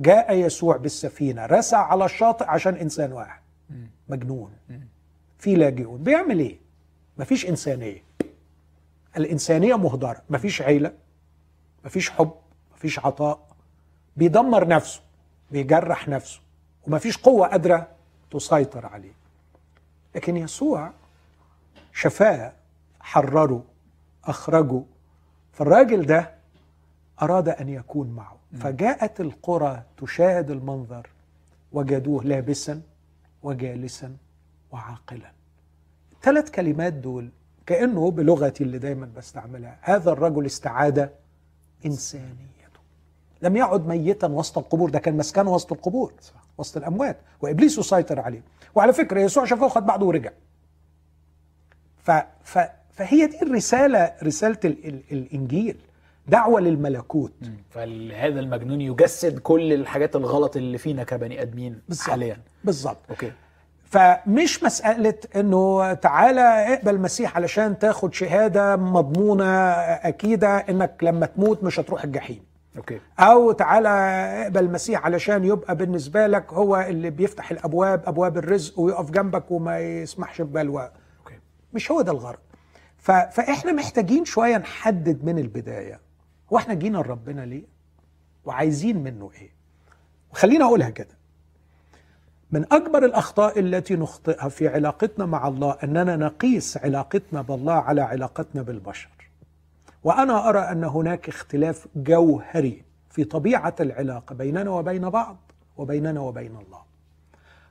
جاء 0.00 0.34
يسوع 0.34 0.76
بالسفينة 0.76 1.46
رسع 1.46 1.78
على 1.78 2.04
الشاطئ 2.04 2.44
عشان 2.44 2.74
إنسان 2.74 3.12
واحد. 3.12 3.40
مجنون. 4.08 4.50
في 5.38 5.54
لاجئون. 5.56 6.02
بيعمل 6.02 6.38
إيه؟ 6.38 6.58
مفيش 7.18 7.46
إنسانية. 7.48 8.02
الإنسانية 9.16 9.74
مهدرة. 9.76 10.22
مفيش 10.30 10.62
عيلة 10.62 10.92
مفيش 11.84 12.10
حب 12.10 12.32
مفيش 12.74 12.98
عطاء. 12.98 13.46
بيدمر 14.16 14.68
نفسه 14.68 15.00
بيجرح 15.50 16.08
نفسه 16.08 16.40
ومفيش 16.86 17.18
قوة 17.18 17.48
قادرة 17.48 17.88
تسيطر 18.30 18.86
عليه. 18.86 19.12
لكن 20.14 20.36
يسوع 20.36 20.92
شفاه 21.92 22.52
حرره 23.00 23.64
أخرجه. 24.24 24.82
فالراجل 25.52 26.06
ده 26.06 26.34
أراد 27.22 27.48
أن 27.48 27.68
يكون 27.68 28.10
معه. 28.10 28.36
فجاءت 28.60 29.20
القرى 29.20 29.82
تشاهد 29.96 30.50
المنظر 30.50 31.08
وجدوه 31.72 32.24
لابسا 32.24 32.82
وجالسا 33.42 34.16
وعاقلا. 34.72 35.32
الثلاث 36.12 36.50
كلمات 36.50 36.92
دول 36.92 37.30
كأنه 37.66 38.10
بلغتي 38.10 38.64
اللي 38.64 38.78
دايما 38.78 39.10
بستعملها. 39.16 39.78
هذا 39.80 40.12
الرجل 40.12 40.46
استعاد 40.46 41.10
إنسانيته. 41.86 42.80
لم 43.42 43.56
يعد 43.56 43.86
ميتا 43.86 44.26
وسط 44.26 44.58
القبور 44.58 44.90
ده 44.90 44.98
كان 44.98 45.16
مسكنه 45.16 45.50
وسط 45.50 45.72
القبور. 45.72 46.12
وسط 46.58 46.76
الأموات 46.76 47.16
وإبليس 47.40 47.78
يسيطر 47.78 48.20
عليه. 48.20 48.42
وعلى 48.74 48.92
فكرة 48.92 49.20
يسوع 49.20 49.44
شافه 49.44 49.66
وخد 49.66 49.86
بعضه 49.86 50.06
ورجع. 50.06 50.30
ف 52.02 52.10
ف 52.44 52.58
فهي 52.92 53.26
دي 53.26 53.42
الرسالة 53.42 54.12
رسالة 54.22 54.58
ال 54.64 54.86
ال 54.88 55.02
الإنجيل 55.12 55.76
دعوة 56.26 56.60
للملكوت. 56.60 57.32
فهذا 57.70 58.40
المجنون 58.40 58.80
يجسد 58.80 59.38
كل 59.38 59.72
الحاجات 59.72 60.16
الغلط 60.16 60.56
اللي 60.56 60.78
فينا 60.78 61.04
كبني 61.04 61.42
آدمين 61.42 61.80
بالظبط. 61.88 62.10
حاليا. 62.10 62.36
بالظبط. 62.64 62.98
okay. 63.10 63.32
فمش 63.84 64.62
مسألة 64.64 65.14
إنه 65.36 65.92
تعالى 65.94 66.40
اقبل 66.40 66.94
المسيح 66.94 67.36
علشان 67.36 67.78
تاخد 67.78 68.14
شهادة 68.14 68.76
مضمونة 68.76 69.44
أكيدة 69.80 70.56
إنك 70.56 70.94
لما 71.02 71.26
تموت 71.26 71.64
مش 71.64 71.80
هتروح 71.80 72.04
الجحيم. 72.04 72.42
أوكي. 72.76 73.00
أو 73.18 73.52
تعالى 73.52 73.88
اقبل 73.88 74.60
المسيح 74.60 75.04
علشان 75.04 75.44
يبقى 75.44 75.76
بالنسبة 75.76 76.26
لك 76.26 76.52
هو 76.52 76.76
اللي 76.76 77.10
بيفتح 77.10 77.50
الأبواب 77.50 78.02
أبواب 78.06 78.38
الرزق 78.38 78.80
ويقف 78.80 79.10
جنبك 79.10 79.50
وما 79.50 79.78
يسمحش 79.80 80.40
ببلوى. 80.40 80.90
مش 81.74 81.90
هو 81.90 82.00
ده 82.00 82.12
الغرض. 82.12 82.38
ف... 82.98 83.10
فإحنا 83.10 83.72
محتاجين 83.72 84.24
شوية 84.24 84.56
نحدد 84.58 85.24
من 85.24 85.38
البداية. 85.38 86.00
هو 86.52 86.56
إحنا 86.56 86.74
جينا 86.74 86.98
لربنا 86.98 87.40
ليه؟ 87.40 87.64
وعايزين 88.44 89.02
منه 89.02 89.30
إيه؟ 89.40 89.50
وخلينا 90.32 90.64
أقولها 90.64 90.90
كده. 90.90 91.16
من 92.50 92.64
أكبر 92.72 93.04
الأخطاء 93.04 93.58
التي 93.58 93.96
نخطئها 93.96 94.48
في 94.48 94.68
علاقتنا 94.68 95.26
مع 95.26 95.48
الله 95.48 95.76
أننا 95.84 96.16
نقيس 96.16 96.76
علاقتنا 96.76 97.42
بالله 97.42 97.72
على 97.72 98.00
علاقتنا 98.00 98.62
بالبشر. 98.62 99.08
وأنا 100.04 100.48
أرى 100.48 100.58
أن 100.58 100.84
هناك 100.84 101.28
اختلاف 101.28 101.88
جوهري 101.96 102.84
في 103.10 103.24
طبيعة 103.24 103.74
العلاقة 103.80 104.34
بيننا 104.34 104.70
وبين 104.70 105.10
بعض 105.10 105.36
وبيننا 105.76 106.20
وبين 106.20 106.56
الله. 106.56 106.82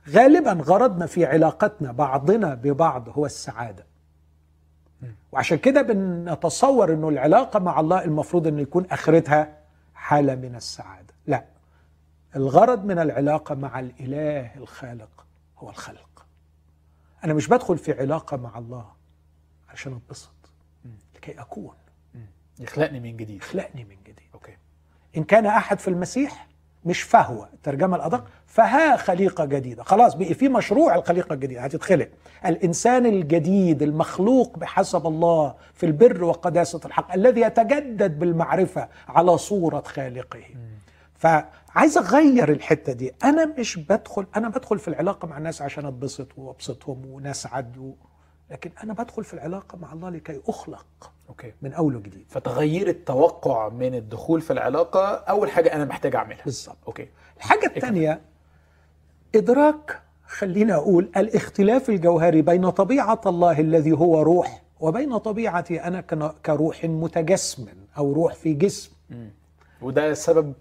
غالبا 0.08 0.52
غرضنا 0.52 1.06
في 1.06 1.24
علاقتنا 1.26 1.92
بعضنا 1.92 2.54
ببعض 2.54 3.08
هو 3.08 3.26
السعادة. 3.26 3.86
وعشان 5.32 5.58
كده 5.58 5.82
بنتصور 5.82 6.92
إنه 6.92 7.08
العلاقة 7.08 7.58
مع 7.58 7.80
الله 7.80 8.04
المفروض 8.04 8.46
انه 8.46 8.62
يكون 8.62 8.86
آخرتها 8.90 9.58
حالة 9.94 10.34
من 10.34 10.56
السعادة. 10.56 11.14
لا 11.26 11.44
الغرض 12.36 12.84
من 12.84 12.98
العلاقة 12.98 13.54
مع 13.54 13.80
الإله 13.80 14.56
الخالق 14.56 15.26
هو 15.58 15.70
الخلق. 15.70 16.26
أنا 17.24 17.34
مش 17.34 17.48
بدخل 17.48 17.78
في 17.78 18.00
علاقة 18.00 18.36
مع 18.36 18.58
الله 18.58 18.86
عشان 19.68 19.92
أتبسط 19.92 20.34
لكي 21.14 21.40
أكون. 21.40 21.74
يخلقني 22.60 23.00
من 23.00 23.16
جديد. 23.16 23.42
خلقني 23.42 23.84
من 23.84 23.96
جديد. 24.02 24.28
أوكي. 24.34 24.56
إن 25.16 25.24
كان 25.24 25.46
أحد 25.46 25.78
في 25.78 25.88
المسيح 25.88 26.48
مش 26.84 27.02
فهو 27.02 27.48
الترجمة 27.52 27.96
الأدق 27.96 28.24
فها 28.46 28.96
خليقة 28.96 29.44
جديدة. 29.44 29.82
خلاص 29.82 30.14
بقي 30.14 30.34
في 30.34 30.48
مشروع 30.48 30.94
الخليقة 30.94 31.32
الجديدة 31.34 31.60
هتتخلق. 31.60 32.08
الإنسان 32.46 33.06
الجديد 33.06 33.82
المخلوق 33.82 34.58
بحسب 34.58 35.06
الله 35.06 35.54
في 35.74 35.86
البر 35.86 36.24
وقداسة 36.24 36.80
الحق 36.84 37.12
الذي 37.12 37.40
يتجدد 37.40 38.18
بالمعرفة 38.18 38.88
على 39.08 39.38
صورة 39.38 39.80
خالقه. 39.86 40.44
فعايز 41.14 41.98
أغير 41.98 42.52
الحتة 42.52 42.92
دي. 42.92 43.12
أنا 43.24 43.44
مش 43.58 43.76
بدخل 43.78 44.26
أنا 44.36 44.48
بدخل 44.48 44.78
في 44.78 44.88
العلاقة 44.88 45.28
مع 45.28 45.38
الناس 45.38 45.62
عشان 45.62 45.86
أتبسط 45.86 46.38
وأبسطهم 46.38 47.06
ونسعد 47.06 47.78
و... 47.78 47.94
لكن 48.50 48.70
أنا 48.84 48.92
بدخل 48.92 49.24
في 49.24 49.34
العلاقة 49.34 49.78
مع 49.78 49.92
الله 49.92 50.10
لكي 50.10 50.40
أخلق. 50.48 51.12
okay. 51.28 51.52
من 51.62 51.72
أول 51.72 51.96
وجديد. 51.96 52.24
فتغيير 52.28 52.88
التوقع 52.88 53.68
من 53.68 53.94
الدخول 53.94 54.40
في 54.40 54.52
العلاقة 54.52 55.14
أول 55.14 55.50
حاجة 55.50 55.74
أنا 55.74 55.84
محتاج 55.84 56.16
أعملها. 56.16 56.44
بالظبط. 56.44 56.76
okay. 56.86 57.08
الحاجة 57.36 57.66
الثانية 57.76 58.20
إدراك 59.34 60.00
خلينا 60.26 60.74
أقول 60.74 61.10
الاختلاف 61.16 61.88
الجوهري 61.90 62.42
بين 62.42 62.70
طبيعة 62.70 63.20
الله 63.26 63.60
الذي 63.60 63.92
هو 63.92 64.22
روح 64.22 64.62
وبين 64.80 65.18
طبيعتي 65.18 66.02
كن- 66.10 66.30
كروح 66.46 66.84
متجسم 66.84 67.66
أو 67.98 68.12
روح 68.12 68.34
في 68.34 68.52
جسم. 68.54 68.90
مم. 69.10 69.30
وده 69.82 70.14
سبب 70.14 70.52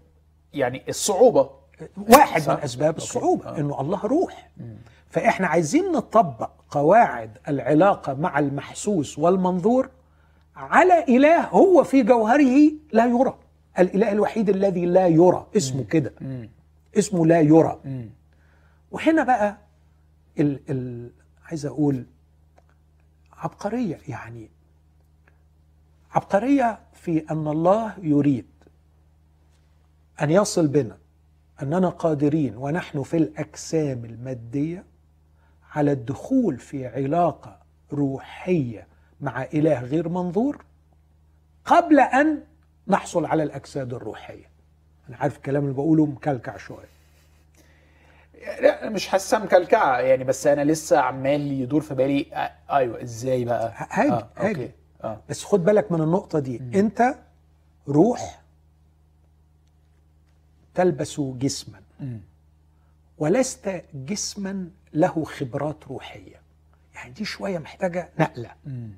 يعني 0.53 0.84
الصعوبة. 0.89 1.49
واحد 2.09 2.41
صح. 2.41 2.53
من 2.53 2.59
أسباب 2.64 2.88
okay. 2.93 2.97
الصعوبة 2.97 3.45
آه. 3.49 3.57
إنه 3.57 3.82
الله 3.82 4.05
روح. 4.05 4.49
فإحنا 5.09 5.47
عايزين 5.47 5.91
نطبق 5.91 6.49
قواعد 6.70 7.38
العلاقة 7.47 8.14
مع 8.14 8.39
المحسوس 8.39 9.20
والمنظور 9.20 9.89
على 10.55 11.03
إله 11.03 11.47
هو 11.47 11.83
في 11.83 12.03
جوهره 12.03 12.71
لا 12.91 13.05
يرى. 13.05 13.37
الإله 13.79 14.11
الوحيد 14.11 14.49
الذي 14.49 14.85
لا 14.85 15.07
يرى. 15.07 15.47
اسمه 15.57 15.83
كده. 15.83 16.13
اسمه 16.97 17.25
لا 17.25 17.41
يرى. 17.41 17.79
وهنا 18.91 19.23
بقى 19.23 19.57
ال 20.39 20.59
ال 20.69 21.11
عايز 21.45 21.65
أقول 21.65 22.05
عبقرية 23.33 23.99
يعني. 24.07 24.49
عبقرية 26.11 26.79
في 26.93 27.25
أن 27.31 27.47
الله 27.47 27.93
يريد 28.01 28.45
أن 30.21 30.29
يصل 30.29 30.67
بنا 30.67 30.97
أننا 31.61 31.89
قادرين 31.89 32.57
ونحن 32.57 33.03
في 33.03 33.17
الأجسام 33.17 34.05
المادية 34.05 34.85
على 35.71 35.91
الدخول 35.91 36.57
في 36.57 36.87
علاقة 36.87 37.59
روحية 37.93 38.87
مع 39.24 39.43
إله 39.43 39.82
غير 39.82 40.09
منظور 40.09 40.65
قبل 41.65 41.99
أن 41.99 42.43
نحصل 42.88 43.26
على 43.26 43.43
الأجساد 43.43 43.93
الروحية. 43.93 44.45
أنا 45.09 45.17
عارف 45.17 45.38
الكلام 45.38 45.63
اللي 45.63 45.74
بقوله 45.76 46.05
مكلكع 46.05 46.57
شوية. 46.57 46.86
لا 48.61 48.89
مش 48.89 49.07
حاسسها 49.07 49.39
مكلكعة 49.39 49.99
يعني 49.99 50.24
بس 50.24 50.47
أنا 50.47 50.63
لسه 50.63 50.99
عمال 50.99 51.51
يدور 51.51 51.82
في 51.82 51.93
بالي. 51.95 52.26
آه 52.34 52.51
أيوه 52.76 53.03
إزاي 53.03 53.45
بقى؟ 53.45 53.74
هاجي 53.89 54.11
آه 54.11 54.30
هاجي. 54.38 54.71
آه. 55.03 55.21
بس 55.30 55.43
خد 55.43 55.63
بالك 55.65 55.91
من 55.91 56.01
النقطة 56.01 56.39
دي. 56.39 56.59
مم. 56.59 56.71
أنت 56.76 57.15
روح 57.88 58.41
تلبس 60.76 61.21
جسما. 61.21 61.82
مم. 61.99 62.21
ولست 63.17 63.84
جسما 63.93 64.69
له 64.93 65.24
خبرات 65.24 65.88
روحية. 65.88 66.41
يعني 66.95 67.11
دي 67.11 67.26
شوية 67.26 67.59
محتاجة 67.59 68.09
نقلة. 68.19 68.51
مم. 68.65 68.91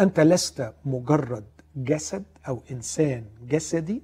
أنت 0.00 0.20
لست 0.20 0.72
مجرد 0.84 1.44
جسد 1.76 2.24
أو 2.48 2.62
إنسان 2.70 3.24
جسدي 3.48 4.02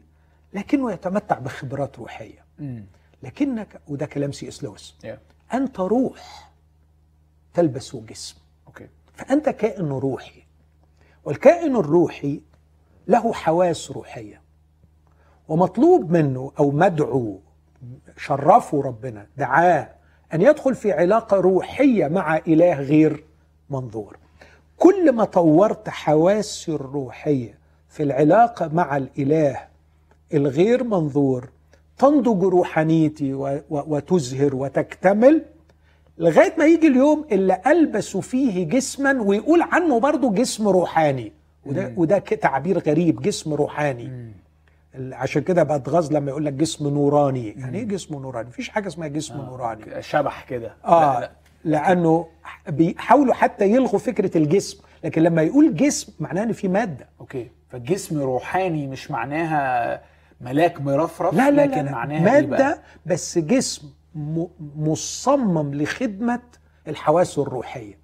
لكنه 0.53 0.93
يتمتع 0.93 1.39
بخبرات 1.39 1.99
روحية. 1.99 2.45
لكنك 3.23 3.81
وده 3.89 4.07
كلام 4.07 4.33
سي 4.33 4.49
إس 4.49 4.65
لويس 4.65 4.95
Yeah. 5.05 5.55
أنت 5.55 5.81
روح 5.81 6.51
تلبس 7.55 7.97
جسم. 7.97 8.37
فأنت 9.15 9.49
كائن 9.49 9.89
روحي 9.89 10.43
والكائن 11.25 11.77
الروحي 11.77 12.41
له 13.09 13.33
حواس 13.33 13.91
روحية. 13.91 14.41
ومطلوب 15.49 16.11
منه 16.11 16.53
أو 16.59 16.71
مدعو 16.71 17.41
شرفه 18.17 18.83
ربنا 18.83 19.27
دعاه 19.37 19.91
أن 20.35 20.43
يدخل 20.43 20.75
في 20.75 20.93
علاقة 20.93 21.37
روحية 21.37 22.09
مع 22.09 22.37
إله 22.37 22.81
غير 22.81 23.25
منظور. 23.71 24.19
كل 24.79 25.13
ما 25.13 25.25
طورت 25.25 25.89
حواسي 25.89 26.73
الروحية 26.73 27.59
في 27.89 28.03
العلاقة 28.03 28.71
مع 28.73 28.97
الإله 28.97 29.61
الغير 30.35 30.85
منظور 30.85 31.49
تنضج 31.99 32.43
روحانيتي 32.45 33.35
وتزهر 33.71 34.55
وتكتمل 34.57 35.43
لغاية 36.19 36.55
ما 36.59 36.65
يجي 36.67 36.87
اليوم 36.87 37.25
اللي 37.33 37.61
ألبس 37.67 38.17
فيه 38.17 38.65
جسما 38.69 39.23
ويقول 39.23 39.63
عنه 39.63 40.01
برضه 40.01 40.33
جسم 40.33 40.69
روحاني. 40.69 41.33
وده 41.67 41.89
مم. 41.89 41.95
وده 41.99 42.19
تعبير 42.19 42.79
غريب 42.79 43.23
جسم 43.23 43.55
روحاني. 43.55 44.05
مم. 44.05 44.33
عشان 45.15 45.43
كده 45.43 45.63
بتغاظ 45.63 46.13
لما 46.13 46.31
يقول 46.31 46.45
لك 46.45 46.53
جسم 46.53 46.89
نوراني. 46.89 47.49
يعني 47.49 47.79
إيه 47.79 47.85
جسم 47.85 48.15
نوراني؟ 48.15 48.49
مفيش 48.49 48.69
حاجة 48.69 48.89
اسمها 48.89 49.09
جسم 49.09 49.35
آه. 49.35 49.45
نوراني. 49.47 50.03
شبح 50.03 50.45
كده. 50.45 50.75
آه. 50.85 51.15
لا 51.15 51.21
لا. 51.21 51.31
لأنه 51.65 52.27
بيحاولوا 52.69 53.35
حتى 53.35 53.65
يلغوا 53.71 53.99
فكرة 53.99 54.39
الجسم. 54.39 54.79
لكن 55.05 55.23
لما 55.23 55.43
يقول 55.43 55.75
جسم 55.77 56.13
معناه 56.21 56.43
إن 56.43 56.53
في 56.53 56.69
مادة. 56.69 57.09
أوكي. 57.21 57.51
فالجسم 57.71 58.23
روحاني 58.23 58.87
مش 58.87 59.11
معناها 59.11 60.03
ملاك 60.41 60.81
مرفرف 60.81 61.35
لا 61.35 61.51
لا 61.51 61.57
لا, 61.57 61.67
لكن 61.67 61.85
لا. 61.85 61.93
معناها 61.93 62.37
إيه 62.37 62.47
بقى؟ 62.47 62.59
ماده 62.63 62.79
بس 63.07 63.39
جسم 63.39 63.89
مصمم 64.77 65.75
لخدمة 65.75 66.41
الحواس 66.89 67.39
الروحية. 67.39 67.99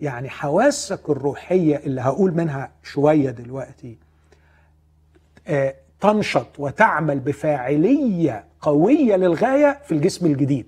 يعني 0.00 0.28
حواسك 0.30 1.10
الروحية 1.10 1.76
اللي 1.76 2.00
هقول 2.00 2.34
منها 2.34 2.70
شوية 2.82 3.30
دلوقتي 3.30 3.98
آه، 5.48 5.74
تنشط 6.00 6.46
وتعمل 6.58 7.18
بفاعلية 7.20 8.44
قوية 8.60 9.16
للغاية 9.16 9.78
في 9.84 9.92
الجسم 9.92 10.26
الجديد. 10.26 10.66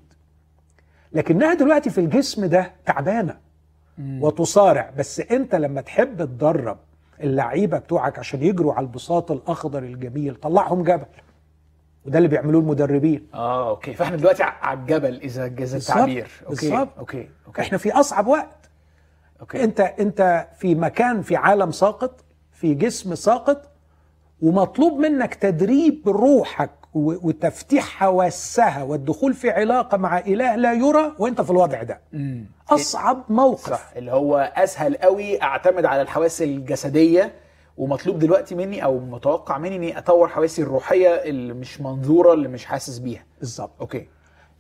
لكنها 1.17 1.55
دلوقتي 1.55 1.91
في 1.91 1.99
الجسم 1.99 2.47
ده 2.47 2.73
تعبانة. 2.87 3.37
وتصارع. 4.21 4.93
بس 4.99 5.21
انت 5.21 5.55
لما 5.55 5.81
تحب 5.81 6.17
تدرب 6.25 6.79
اللعيبة 7.21 7.79
بتوعك 7.79 8.19
عشان 8.19 8.43
يجروا 8.43 8.75
على 8.75 8.87
البساط 8.87 9.31
الأخضر 9.31 9.83
الجميل 9.83 10.35
طلعهم 10.35 10.83
جبل. 10.83 11.07
وده 12.07 12.19
اللي 12.19 12.29
بيعملوه 12.29 12.61
المدربين. 12.61 13.27
آه 13.35 13.69
okay. 13.70 13.95
فإحنا 13.95 14.17
دلوقتي 14.17 14.43
على 14.43 14.79
الجبل 14.81 15.21
إذا 15.21 15.47
جاز 15.47 15.75
التعبير. 15.75 16.31
okay 16.47 16.68
بالظبط. 16.71 16.99
okay 16.99 17.29
okay. 17.47 17.62
إحنا 17.62 17.79
في 17.79 17.93
أصعب 17.93 18.27
وقت. 18.27 18.71
okay. 19.41 19.64
انت 19.64 19.81
انت 19.81 20.49
في 20.59 20.75
مكان 20.75 21.23
في 21.23 21.37
عالم 21.37 21.71
ساقط 21.71 22.25
في 22.53 22.75
جسم 22.75 23.14
ساقط 23.14 23.71
ومطلوب 24.43 24.99
منك 24.99 25.35
تدريب 25.35 26.09
روحك 26.09 26.71
وتفتيح 26.97 27.84
حواسها 27.84 28.82
والدخول 28.82 29.34
في 29.34 29.51
علاقة 29.51 29.97
مع 29.99 30.18
إله 30.18 30.57
لا 30.57 30.72
يرى 30.72 31.12
وأنت 31.18 31.40
في 31.40 31.51
الوضع 31.51 31.82
ده. 31.82 32.01
مم. 32.12 32.47
أصعب 32.70 33.24
موقف. 33.28 33.70
صح. 33.70 33.90
اللي 33.97 34.12
هو 34.12 34.53
أسهل 34.57 34.97
قوي 34.97 35.42
أعتمد 35.42 35.84
على 35.84 36.03
الحواس 36.03 36.42
الجسدية 36.42 37.32
ومطلوب 37.76 38.18
دلوقتي 38.18 38.55
مني 38.55 38.84
أو 38.84 38.99
متوقع 38.99 39.59
مني 39.59 39.76
إني 39.76 39.99
أطور 39.99 40.28
حواسي 40.28 40.62
الروحية 40.62 41.09
اللي 41.09 41.53
مش 41.55 41.80
منظورة 41.80 42.32
اللي 42.32 42.49
مش 42.49 42.64
حاسس 42.64 42.99
بيها. 42.99 43.24
بالظبط. 43.38 43.70
okay. 43.81 44.09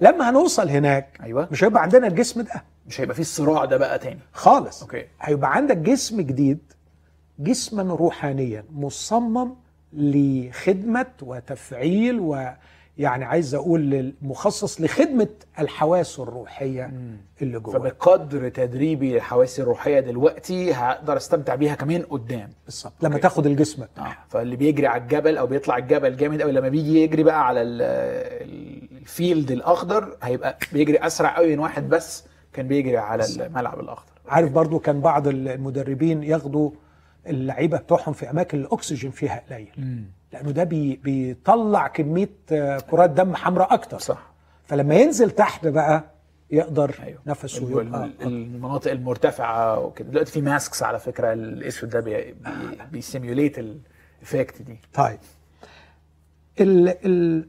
لما 0.00 0.30
هنوصل 0.30 0.68
هناك 0.68 1.18
أيوه. 1.22 1.48
مش 1.50 1.64
هيبقى 1.64 1.82
عندنا 1.82 2.06
الجسم 2.06 2.40
ده. 2.42 2.64
مش 2.86 3.00
هيبقى 3.00 3.14
فيه 3.14 3.22
الصراع 3.22 3.64
ده 3.64 3.76
بقى 3.76 3.98
تاني. 3.98 4.20
خالص. 4.32 4.82
okay. 4.82 5.04
هيبقى 5.20 5.54
عندك 5.54 5.76
جسم 5.76 6.20
جديد 6.20 6.58
جسما 7.38 7.94
روحانيا 7.94 8.64
مصمم 8.72 9.54
لخدمة 9.92 11.06
وتفعيل 11.22 12.20
ويعني 12.20 13.24
عايز 13.24 13.54
أقول 13.54 14.12
مخصص 14.22 14.80
لخدمة 14.80 15.28
الحواس 15.58 16.18
الروحية 16.20 16.92
اللي 17.42 17.58
جوه 17.60 17.74
فبقدر 17.74 18.48
تدريبي 18.48 19.16
لحواسي 19.16 19.62
الروحية 19.62 20.00
دلوقتي 20.00 20.72
هقدر 20.74 21.16
أستمتع 21.16 21.54
بيها 21.54 21.74
كمان 21.74 22.02
قدام. 22.02 22.50
بالظبط. 22.64 22.92
لما 23.02 23.12
okay. 23.12 23.22
تاخد 23.22 23.46
الجسم. 23.46 23.82
آه. 23.82 23.86
بتاعها 23.86 24.24
فاللي 24.28 24.56
بيجري 24.56 24.86
على 24.86 25.02
الجبل 25.02 25.36
أو 25.38 25.46
بيطلع 25.46 25.76
الجبل 25.78 26.16
جامد 26.16 26.42
قوي 26.42 26.52
لما 26.52 26.68
بيجي 26.68 27.02
يجري 27.02 27.22
بقى 27.22 27.46
على 27.46 27.62
ال- 27.62 27.82
ال 29.00 29.09
field 29.09 29.50
الأخضر 29.50 30.16
هيبقى 30.22 30.58
بيجري 30.72 30.98
أسرع 30.98 31.36
قوي 31.36 31.52
من 31.52 31.58
واحد 31.58 31.88
بس 31.88 32.24
كان 32.52 32.68
بيجري 32.68 32.96
على 32.96 33.24
الملعب 33.40 33.80
الأخضر. 33.80 34.12
عارف 34.28 34.52
برضو 34.52 34.78
كان 34.78 35.00
بعض 35.00 35.28
المدربين 35.28 36.22
ياخدوا 36.22 36.70
اللعيبة 37.28 37.78
بتوعهم 37.78 38.12
في 38.12 38.30
أماكن 38.30 38.58
الأكسجين 38.60 39.10
فيها 39.10 39.42
قليل. 39.50 40.04
لأنه 40.32 40.50
ده 40.50 40.64
بي 40.64 40.96
بيطلع 40.96 41.86
كمية 41.88 42.30
آه، 42.52 42.78
كرات 42.78 43.10
دم 43.10 43.34
حمراء 43.36 43.74
أكتر. 43.74 43.98
صح. 43.98 44.32
فلما 44.64 44.94
ينزل 44.94 45.30
تحت 45.30 45.66
بقى 45.66 46.04
يقدر 46.50 46.94
أيوه. 47.02 47.18
نفسه 47.26 47.70
يبقى 47.70 48.04
ال- 48.04 48.22
المناطق 48.22 48.90
المرتفعة 48.90 49.78
وكده. 49.80 50.08
دلوقتي 50.10 50.32
في 50.32 50.40
masks 50.40 50.82
على 50.82 50.98
فكرة 50.98 51.32
الأسود 51.32 51.90
ده 51.90 52.00
بي- 52.00 52.32
بي- 52.32 52.78
بي 52.92 53.05
simulate 53.05 53.58
ال 53.58 53.73
effect 53.73 54.62
دي. 54.62 54.78
طيب. 54.94 55.18
ال 56.60 56.88
ال 57.06 57.48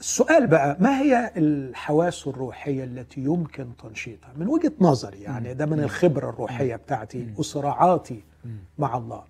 السؤال 0.00 0.46
بقى 0.46 0.76
ما 0.80 1.00
هي 1.00 1.30
الحواس 1.36 2.26
الروحية 2.26 2.84
التي 2.84 3.20
يمكن 3.20 3.66
تنشيطها؟ 3.82 4.32
من 4.36 4.48
وجهة 4.48 4.72
نظري 4.80 5.20
يعني 5.22 5.54
ده 5.54 5.66
من 5.66 5.80
الخبرة 5.80 6.28
الروحية 6.30 6.76
بتاعتي 6.76 7.28
وصراعاتي 7.36 8.22
مع 8.78 8.96
الله. 8.96 9.24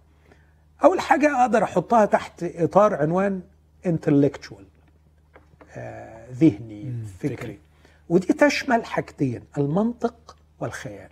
أول 0.84 1.00
حاجة 1.00 1.40
أقدر 1.40 1.64
أحطها 1.64 2.04
تحت 2.04 2.42
إطار 2.44 2.94
عنوان 2.94 3.40
intellectual 3.86 4.64
آه 5.76 6.26
ذهني 6.32 6.94
فكري. 7.18 7.36
فكري. 7.36 7.58
ودي 8.08 8.26
تشمل 8.32 8.84
حاجتين 8.84 9.42
المنطق 9.58 10.36
والخيال. 10.60 11.10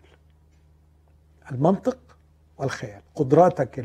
المنطق 1.53 1.99
والخيال. 2.59 3.01
قدراتك 3.15 3.85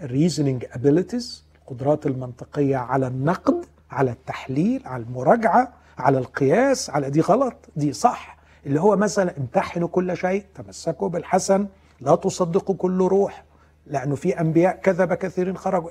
ال 0.00 0.06
reasoning 0.06 0.64
abilities 0.72 1.44
القدرات 1.62 2.06
المنطقية 2.06 2.76
على 2.76 3.06
النقد 3.06 3.64
على 3.90 4.10
التحليل 4.10 4.86
على 4.86 5.02
المراجعة 5.02 5.72
على 5.98 6.18
القياس 6.18 6.90
على 6.90 7.10
دي 7.10 7.20
غلط 7.20 7.54
دي 7.76 7.92
صح. 7.92 8.38
اللي 8.66 8.80
هو 8.80 8.96
مثلا 8.96 9.38
امتحنوا 9.38 9.88
كل 9.88 10.16
شيء 10.16 10.44
تمسكوا 10.54 11.08
بالحسن 11.08 11.66
لا 12.00 12.14
تصدقوا 12.14 12.74
كل 12.74 12.98
روح 13.02 13.44
لأنه 13.86 14.14
في 14.14 14.40
أنبياء 14.40 14.76
كذب 14.76 15.14
كثيرين 15.14 15.56
خرجوا 15.56 15.90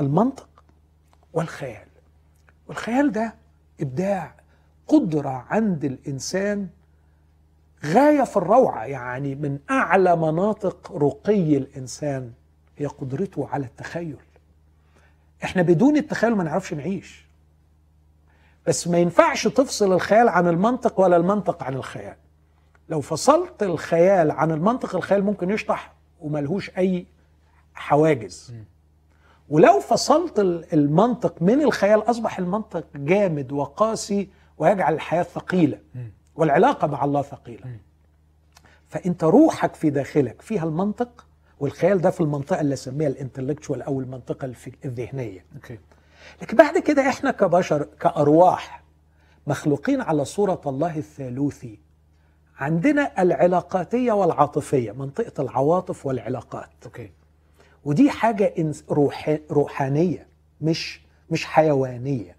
المنطق 0.00 0.48
والخيال. 1.32 1.86
والخيال 2.68 3.12
ده 3.12 3.34
إبداع 3.80 4.34
قدرة 4.88 5.46
عند 5.50 5.84
الإنسان 5.84 6.68
غاية 7.84 8.22
في 8.22 8.36
الروعة 8.36 8.84
يعني 8.84 9.34
من 9.34 9.58
أعلى 9.70 10.16
مناطق 10.16 10.92
رقي 10.92 11.56
الإنسان 11.56 12.32
هي 12.78 12.86
قدرته 12.86 13.48
على 13.48 13.64
التخيل. 13.66 14.16
إحنا 15.44 15.62
بدون 15.62 15.96
التخيل 15.96 16.36
ما 16.36 16.44
نعرفش 16.44 16.74
نعيش. 16.74 17.26
بس 18.66 18.88
ما 18.88 18.98
ينفعش 18.98 19.48
تفصل 19.48 19.92
الخيال 19.92 20.28
عن 20.28 20.48
المنطق 20.48 21.00
ولا 21.00 21.16
المنطق 21.16 21.62
عن 21.62 21.74
الخيال. 21.74 22.16
لو 22.90 23.00
فصلت 23.00 23.62
الخيال 23.62 24.30
عن 24.30 24.50
المنطق 24.50 24.96
الخيال 24.96 25.24
ممكن 25.24 25.50
يشطح 25.50 25.92
وملهوش 26.20 26.70
أي 26.78 27.06
حواجز. 27.74 28.54
ولو 29.48 29.80
فصلت 29.80 30.38
المنطق 30.72 31.42
من 31.42 31.62
الخيال 31.62 32.10
أصبح 32.10 32.38
المنطق 32.38 32.84
جامد 32.96 33.52
وقاسي 33.52 34.28
ويجعل 34.58 34.94
الحياة 34.94 35.22
ثقيلة 35.22 35.78
والعلاقة 36.34 36.86
مع 36.86 37.04
الله 37.04 37.22
ثقيلة. 37.22 37.64
فأنت 38.88 39.24
روحك 39.24 39.74
في 39.74 39.90
داخلك 39.90 40.42
فيها 40.42 40.64
المنطق 40.64 41.26
والخيال 41.60 42.00
ده 42.00 42.10
في 42.10 42.20
المنطقة 42.20 42.60
اللي 42.60 42.74
أسميها 42.74 43.08
الانتلكتشوال 43.08 43.82
أو 43.82 44.00
المنطقة 44.00 44.52
الذهنية. 44.84 45.44
لكن 46.42 46.56
بعد 46.56 46.78
كده 46.78 47.08
إحنا 47.08 47.30
كبشر 47.30 47.82
كأرواح 48.00 48.82
مخلوقين 49.46 50.00
على 50.00 50.24
صورة 50.24 50.60
الله 50.66 50.96
الثالوثي. 50.98 51.78
عندنا 52.60 53.22
العلاقاتية 53.22 54.12
والعاطفية 54.12 54.92
منطقة 54.92 55.42
العواطف 55.42 56.06
والعلاقات. 56.06 56.68
أوكي. 56.84 57.10
ودي 57.84 58.10
حاجة 58.10 58.54
روح 58.90 59.38
روحانية 59.50 60.26
مش 60.60 61.00
مش 61.30 61.44
حيوانية. 61.44 62.36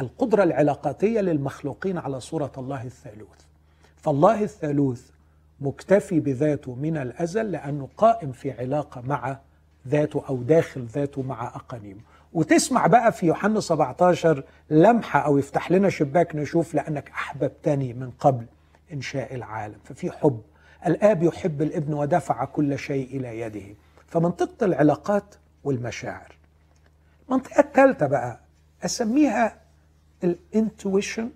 القدرة 0.00 0.42
العلاقاتية 0.42 1.20
للمخلوقين 1.20 1.98
على 1.98 2.20
صورة 2.20 2.52
الله 2.58 2.84
الثالوث. 2.84 3.38
فالله 3.96 4.42
الثالوث 4.42 5.10
مكتفي 5.60 6.20
بذاته 6.20 6.74
من 6.74 6.96
الأزل 6.96 7.50
لأنه 7.52 7.88
قائم 7.96 8.32
في 8.32 8.52
علاقة 8.52 9.00
مع 9.00 9.38
ذاته 9.88 10.22
أو 10.28 10.36
داخل 10.36 10.84
ذاته 10.84 11.22
مع 11.22 11.46
أقانيمه. 11.46 12.00
وتسمع 12.32 12.86
بقى 12.86 13.12
في 13.12 13.26
يوحنا 13.26 13.60
17 13.60 14.44
لمحة 14.70 15.20
أو 15.20 15.38
يفتح 15.38 15.70
لنا 15.70 15.88
شباك 15.88 16.36
نشوف 16.36 16.74
لأنك 16.74 17.08
أحببتني 17.10 17.92
من 17.92 18.10
قبل. 18.10 18.46
إنشاء 18.92 19.34
العالم. 19.34 19.78
ففي 19.84 20.10
حب. 20.10 20.42
الآب 20.86 21.22
يحب 21.22 21.62
الابن 21.62 21.92
ودفع 21.94 22.44
كل 22.44 22.78
شيء 22.78 23.16
إلى 23.16 23.40
يده. 23.40 23.74
فمنطقه 24.06 24.64
العلاقات 24.66 25.34
والمشاعر. 25.64 26.36
المنطقة 27.28 27.60
الثالثه 27.60 28.06
بقى. 28.06 28.40
أسميها 28.84 29.60
الإنتويشن 30.24 31.30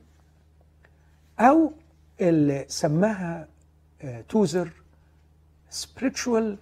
أو 1.41 1.73
اللي 2.21 2.65
سماها 2.69 3.49
توزر 4.29 4.71
spiritual 5.73 6.57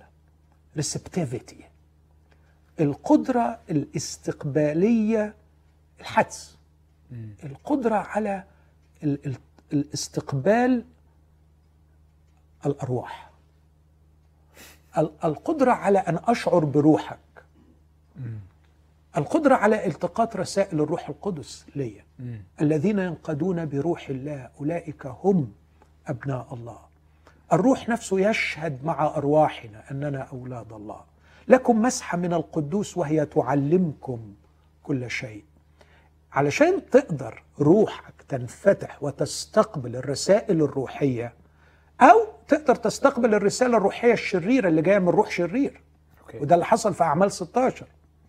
receptivity. 0.79 1.63
القدرة 2.81 3.61
الاستقبالية 3.71 5.35
الحدس. 6.01 6.59
القدرة 7.45 7.95
على 7.95 8.45
الاستقبال 9.73 10.85
الأرواح. 12.67 13.31
القدرة 15.25 15.73
على 15.73 15.99
أن 15.99 16.19
أشعر 16.25 16.65
بروحك. 16.65 17.19
القدرة 19.17 19.55
على 19.55 19.87
التقاط 19.87 20.37
رسائل 20.37 20.81
الروح 20.81 21.09
القدس 21.09 21.67
لي 21.77 22.03
الذين 22.61 22.99
ينقدون 22.99 23.67
بروح 23.67 24.09
الله 24.09 24.51
أولئك 24.61 25.07
هم 25.07 25.53
أبناء 26.07 26.55
الله. 26.55 26.79
الروح 27.53 27.89
نفسه 27.89 28.21
يشهد 28.21 28.85
مع 28.85 29.07
أرواحنا 29.07 29.91
أننا 29.91 30.23
أولاد 30.23 30.73
الله. 30.73 31.01
لكم 31.49 31.83
مسحة 31.83 32.19
من 32.19 32.33
القدوس 32.33 32.97
وهي 32.97 33.27
تعلمكم 33.27 34.35
كل 34.83 35.11
شيء. 35.11 35.45
علشان 36.33 36.91
تقدر 36.91 37.43
روحك 37.61 38.15
تنفتح 38.29 39.03
وتستقبل 39.03 39.97
الرسائل 39.97 40.63
الروحية 40.63 41.33
أو 42.01 42.27
تقدر 42.49 42.75
تستقبل 42.75 43.35
الرسالة 43.35 43.77
الروحية 43.77 44.13
الشريرة 44.13 44.69
اللي 44.69 44.83
جاية 44.83 44.99
من 44.99 45.09
روح 45.09 45.31
شرير. 45.31 45.81
okay. 46.21 46.39
وده 46.39 46.55
اللي 46.55 46.67
حصل 46.67 46.95
في 46.95 47.05
أعمال 47.05 47.33
16 47.33 47.87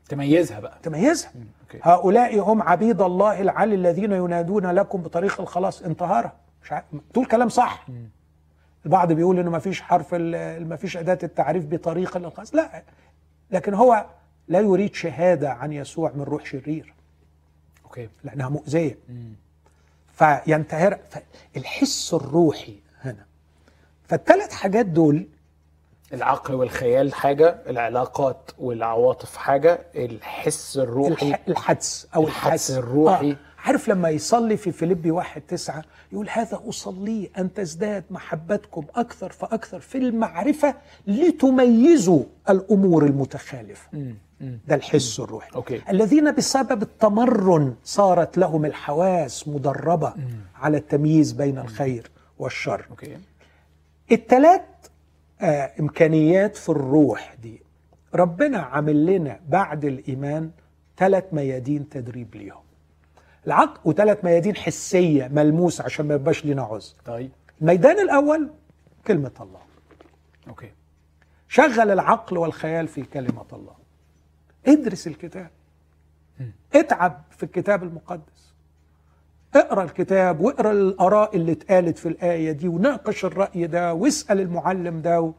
تميزها 0.10 0.60
بقى. 0.60 0.78
تميزها. 0.84 1.32
okay. 1.62 1.80
هؤلاء 1.84 2.40
هم 2.40 2.62
عبيد 2.62 3.02
الله 3.02 3.42
العلي 3.42 3.76
الذين 3.76 4.12
ينادون 4.12 4.66
لكم 4.66 5.02
بطريق 5.02 5.42
الخلاص 5.42 5.82
انتهارا 5.82 6.32
مش 6.64 6.72
عارف 6.72 6.86
تقول 7.14 7.26
كلام 7.26 7.50
صح. 7.50 7.88
البعض 8.86 9.12
بيقول 9.12 9.40
إنه 9.40 9.52
ما 9.52 9.60
فيش 9.60 9.82
حرف 9.82 10.14
ما 10.14 10.76
فيش 10.76 10.98
أداة 10.98 11.20
التعريف 11.24 11.66
بطريقه 11.66 12.20
للخاص 12.20 12.56
لا. 12.56 12.84
لكن 13.52 13.74
هو 13.74 14.06
لا 14.48 14.60
يريد 14.60 14.96
شهادة 14.96 15.52
عن 15.54 15.72
يسوع 15.72 16.12
من 16.16 16.22
روح 16.22 16.46
شرير. 16.46 16.94
أوكي. 17.86 18.10
لأنها 18.24 18.50
مؤذية. 18.50 18.98
فينتهر. 20.20 21.00
الحس 21.58 22.14
الروحي 22.14 22.76
هنا. 23.02 23.26
فالثلاث 24.08 24.52
حاجات 24.52 24.86
دول 24.86 25.28
العقل 26.14 26.54
والخيال 26.54 27.14
حاجة 27.14 27.58
العلاقات 27.68 28.52
والعواطف 28.60 29.38
حاجة 29.38 29.80
الحس 29.96 30.78
الروحي 30.78 31.36
الحدس 31.48 32.08
أو 32.16 32.28
الحدس 32.28 32.72
الروحي. 32.72 33.32
آه. 33.32 33.36
عارف 33.58 33.90
لما 33.90 34.10
يصلي 34.10 34.58
في 34.58 34.72
فيليبي 34.72 35.12
واحد 35.12 35.42
تسعة 35.42 35.84
يقول 36.12 36.30
هذا 36.30 36.62
أصلي 36.70 37.30
أن 37.38 37.54
تزداد 37.54 38.04
محبتكم 38.10 38.86
أكثر 38.96 39.32
فأكثر 39.32 39.80
في 39.80 39.98
المعرفة 39.98 40.76
لتميزوا 41.08 42.24
الأمور 42.50 43.06
المتخالفة. 43.06 44.14
ده 44.40 44.76
الحس 44.76 45.20
الروحي. 45.20 45.56
okay. 45.56 45.82
الذين 45.90 46.32
بسبب 46.32 46.82
التمرن 46.82 47.76
صارت 47.84 48.38
لهم 48.38 48.66
الحواس 48.66 49.48
مدربة 49.48 50.14
على 50.56 50.78
التمييز 50.78 51.32
بين 51.32 51.58
الخير 51.58 52.12
والشر. 52.40 52.86
okay. 52.90 53.18
الثلاث 54.12 54.62
آه 55.42 55.72
إمكانيات 55.80 56.56
في 56.58 56.70
الروح 56.70 57.36
دي. 57.42 57.62
ربنا 58.16 58.58
عامل 58.58 59.06
لنا 59.06 59.40
بعد 59.50 59.86
الإيمان 59.86 60.52
ثلاث 60.98 61.24
ميادين 61.32 61.90
تدريب 61.90 62.36
ليهم. 62.36 62.62
العقل 63.48 63.80
وثلاث 63.86 64.26
ميادين 64.26 64.56
حسية 64.56 65.28
ملموسة 65.28 65.84
عشان 65.84 66.08
ما 66.08 66.16
يبقاش 66.16 66.46
لنا 66.46 66.62
عذر. 66.62 66.94
طيب. 67.06 67.32
الميدان 67.62 68.00
الأول 68.00 68.50
كلمة 69.08 69.32
الله. 69.42 69.60
okay. 70.48 70.72
شغل 71.48 71.92
العقل 71.92 72.38
والخيال 72.38 72.88
في 72.88 73.02
كلمة 73.02 73.46
الله. 73.54 73.79
ادرس 74.68 75.08
الكتاب. 75.08 75.50
اتعب 76.76 77.22
في 77.38 77.44
الكتاب 77.44 77.84
المقدس. 77.84 78.54
اقرأ 79.56 79.84
الكتاب 79.84 80.40
واقرأ 80.42 80.72
الآراء 80.72 81.36
اللي 81.36 81.52
اتقالت 81.52 81.98
في 81.98 82.06
الآية 82.10 82.52
دي 82.52 82.68
وناقش 82.68 83.26
الرأي 83.26 83.68
ده 83.68 83.94
واسأل 83.94 84.40
المعلم 84.40 85.02
ده 85.02 85.34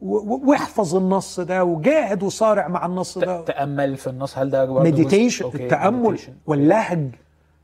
واحفظ 0.00 0.96
النص 0.96 1.40
ده 1.40 1.64
وجاهد 1.64 2.22
وصارع 2.22 2.68
مع 2.68 2.86
النص 2.86 3.18
ده. 3.18 3.40
تأمل 3.40 3.96
في 3.96 4.06
النص. 4.06 4.38
هل 4.38 4.50
ده 4.50 4.80
meditation 4.80 5.50
التأمل 5.54 6.18
واللهج 6.46 7.08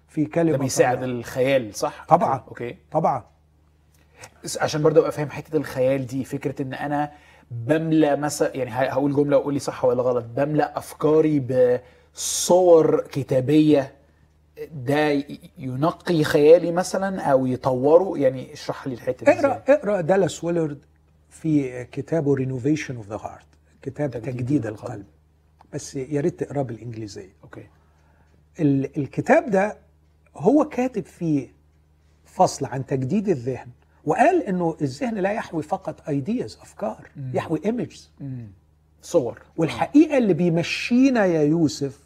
في 0.08 0.24
كلمة 0.24 0.52
ده 0.52 0.58
بيساعد 0.58 1.02
الله. 1.02 1.18
الخيال 1.18 1.74
صح؟ 1.74 2.04
طبعا 2.08 2.44
okay. 2.48 2.76
طبعا. 2.90 3.24
عشان 4.60 4.82
برضه 4.82 5.00
أبقى 5.00 5.12
فاهم 5.12 5.30
حتة 5.30 5.56
الخيال 5.56 6.06
دي 6.06 6.24
فكرة 6.24 6.62
إن 6.62 6.74
أنا 6.74 7.12
بملى 7.50 8.16
مثلا 8.16 8.56
يعني 8.56 8.70
هقول 8.70 9.12
جملة 9.14 9.36
وقول 9.36 9.54
لي 9.54 9.60
صح 9.60 9.84
ولا 9.84 10.02
غلط. 10.02 10.24
بملى 10.36 10.72
أفكاري 10.76 11.40
بصور 12.14 13.00
كتابية 13.00 13.94
ده 14.72 15.24
ينقي 15.58 16.24
خيالي 16.24 16.72
مثلا 16.72 17.22
أو 17.22 17.46
يطوره؟ 17.46 18.18
يعني 18.18 18.52
اشرح 18.52 18.86
لي 18.86 18.94
الحتة 18.94 19.24
دي 19.26 19.32
اقرأ 19.40 19.62
اقرأ 19.68 20.00
دالاس 20.00 20.44
ويلارد 20.44 20.84
في 21.30 21.84
كتابه 21.84 22.34
Renovation 22.34 22.96
of 22.96 23.08
the 23.08 23.16
Heart 23.16 23.46
كتاب 23.82 24.10
تجديد, 24.10 24.34
تجديد 24.34 24.66
القلب. 24.66 24.90
القلب. 24.90 25.04
بس 25.72 25.94
يا 25.96 26.20
ريت 26.20 26.40
تقرأه 26.44 26.62
بالإنجليزية. 26.62 27.34
okay. 27.44 27.66
الكتاب 28.96 29.50
ده 29.50 29.78
هو 30.36 30.64
كاتب 30.64 31.04
فيه 31.04 31.52
فصل 32.24 32.66
عن 32.66 32.86
تجديد 32.86 33.28
الذهن. 33.28 33.68
وقال 34.04 34.42
إنه 34.42 34.76
الذهن 34.82 35.14
لا 35.18 35.32
يحوي 35.32 35.62
فقط 35.62 36.08
ideas 36.08 36.58
أفكار 36.62 37.08
مم. 37.16 37.30
يحوي 37.34 37.60
images 37.64 38.10
صور. 39.02 39.42
والحقيقة 39.56 40.18
اللي 40.18 40.34
بيمشينا 40.34 41.24
يا 41.26 41.42
يوسف 41.42 41.98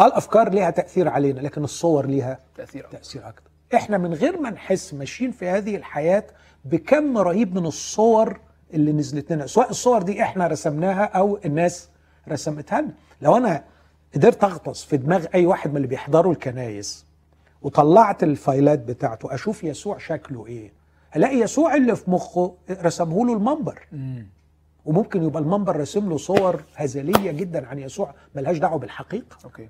الأفكار 0.00 0.48
ليها 0.52 0.70
تأثير 0.70 1.08
علينا 1.08 1.40
لكن 1.40 1.64
الصور 1.64 2.06
ليها 2.06 2.38
تأثير 2.56 2.84
أكتر. 2.84 2.98
تأثير 2.98 3.28
أكتر 3.28 3.50
إحنا 3.74 3.98
من 3.98 4.14
غير 4.14 4.40
ما 4.40 4.50
نحس 4.50 4.94
ماشيين 4.94 5.30
في 5.30 5.48
هذه 5.48 5.76
الحياة 5.76 6.24
بكم 6.64 7.18
رهيب 7.18 7.54
من 7.54 7.66
الصور 7.66 8.40
اللي 8.74 8.92
نزلت 8.92 9.32
لنا 9.32 9.46
سواء 9.46 9.70
الصور 9.70 10.02
دي 10.02 10.22
إحنا 10.22 10.46
رسمناها 10.46 11.04
أو 11.04 11.38
الناس 11.44 11.88
رسمتها 12.28 12.80
لنا. 12.80 12.92
لو 13.22 13.36
أنا 13.36 13.64
قدرت 14.14 14.44
أغطس 14.44 14.84
في 14.84 14.96
دماغ 14.96 15.26
أي 15.34 15.46
واحد 15.46 15.70
من 15.70 15.76
اللي 15.76 15.88
بيحضروا 15.88 16.32
الكنايس 16.32 17.04
وطلعت 17.62 18.22
ال 18.22 18.30
files 18.30 18.70
ات 18.70 18.78
بتاعته 18.78 19.34
أشوف 19.34 19.64
يسوع 19.64 19.98
شكله 19.98 20.46
إيه. 20.46 20.72
ألاقي 21.16 21.36
يسوع 21.36 21.74
اللي 21.74 21.96
في 21.96 22.10
مخه 22.10 22.54
رسمه 22.70 23.26
له 23.26 23.32
المنبر. 23.32 23.86
وممكن 24.84 25.22
يبقى 25.22 25.42
المنبر 25.42 25.76
راسم 25.76 26.08
له 26.08 26.16
صور 26.16 26.62
هزلية 26.76 27.30
جدا 27.32 27.66
عن 27.66 27.78
يسوع 27.78 28.14
ملهاش 28.34 28.58
دعوة 28.58 28.78
بالحقيقة. 28.78 29.36
okay. 29.44 29.68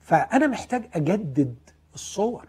فأنا 0.00 0.46
محتاج 0.46 0.82
أجدد 0.94 1.54
الصور. 1.94 2.44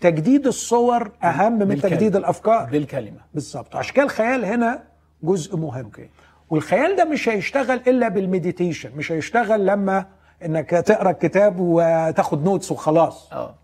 تجديد 0.00 0.46
الصور 0.46 1.10
أهم 1.24 1.52
من 1.52 1.58
بالكلمة. 1.64 1.94
تجديد 1.96 2.16
الأفكار. 2.16 2.64
بالكلمة. 2.70 3.20
بالظبط. 3.34 3.76
عشان 3.76 3.94
كده 3.94 4.04
الخيال 4.04 4.44
هنا 4.44 4.82
جزء 5.22 5.56
مهم. 5.56 5.84
okay. 5.84 6.08
والخيال 6.50 6.96
ده 6.96 7.04
مش 7.04 7.28
هيشتغل 7.28 7.80
إلا 7.86 8.08
بال 8.08 8.23
meditation 8.23 8.96
مش 8.96 9.12
هيشتغل 9.12 9.66
لما 9.66 10.06
إنك 10.44 10.70
تقرأ 10.70 11.10
الكتاب 11.10 11.56
وتاخد 11.58 12.44
notes 12.44 12.72
وخلاص. 12.72 13.32
آه. 13.32 13.54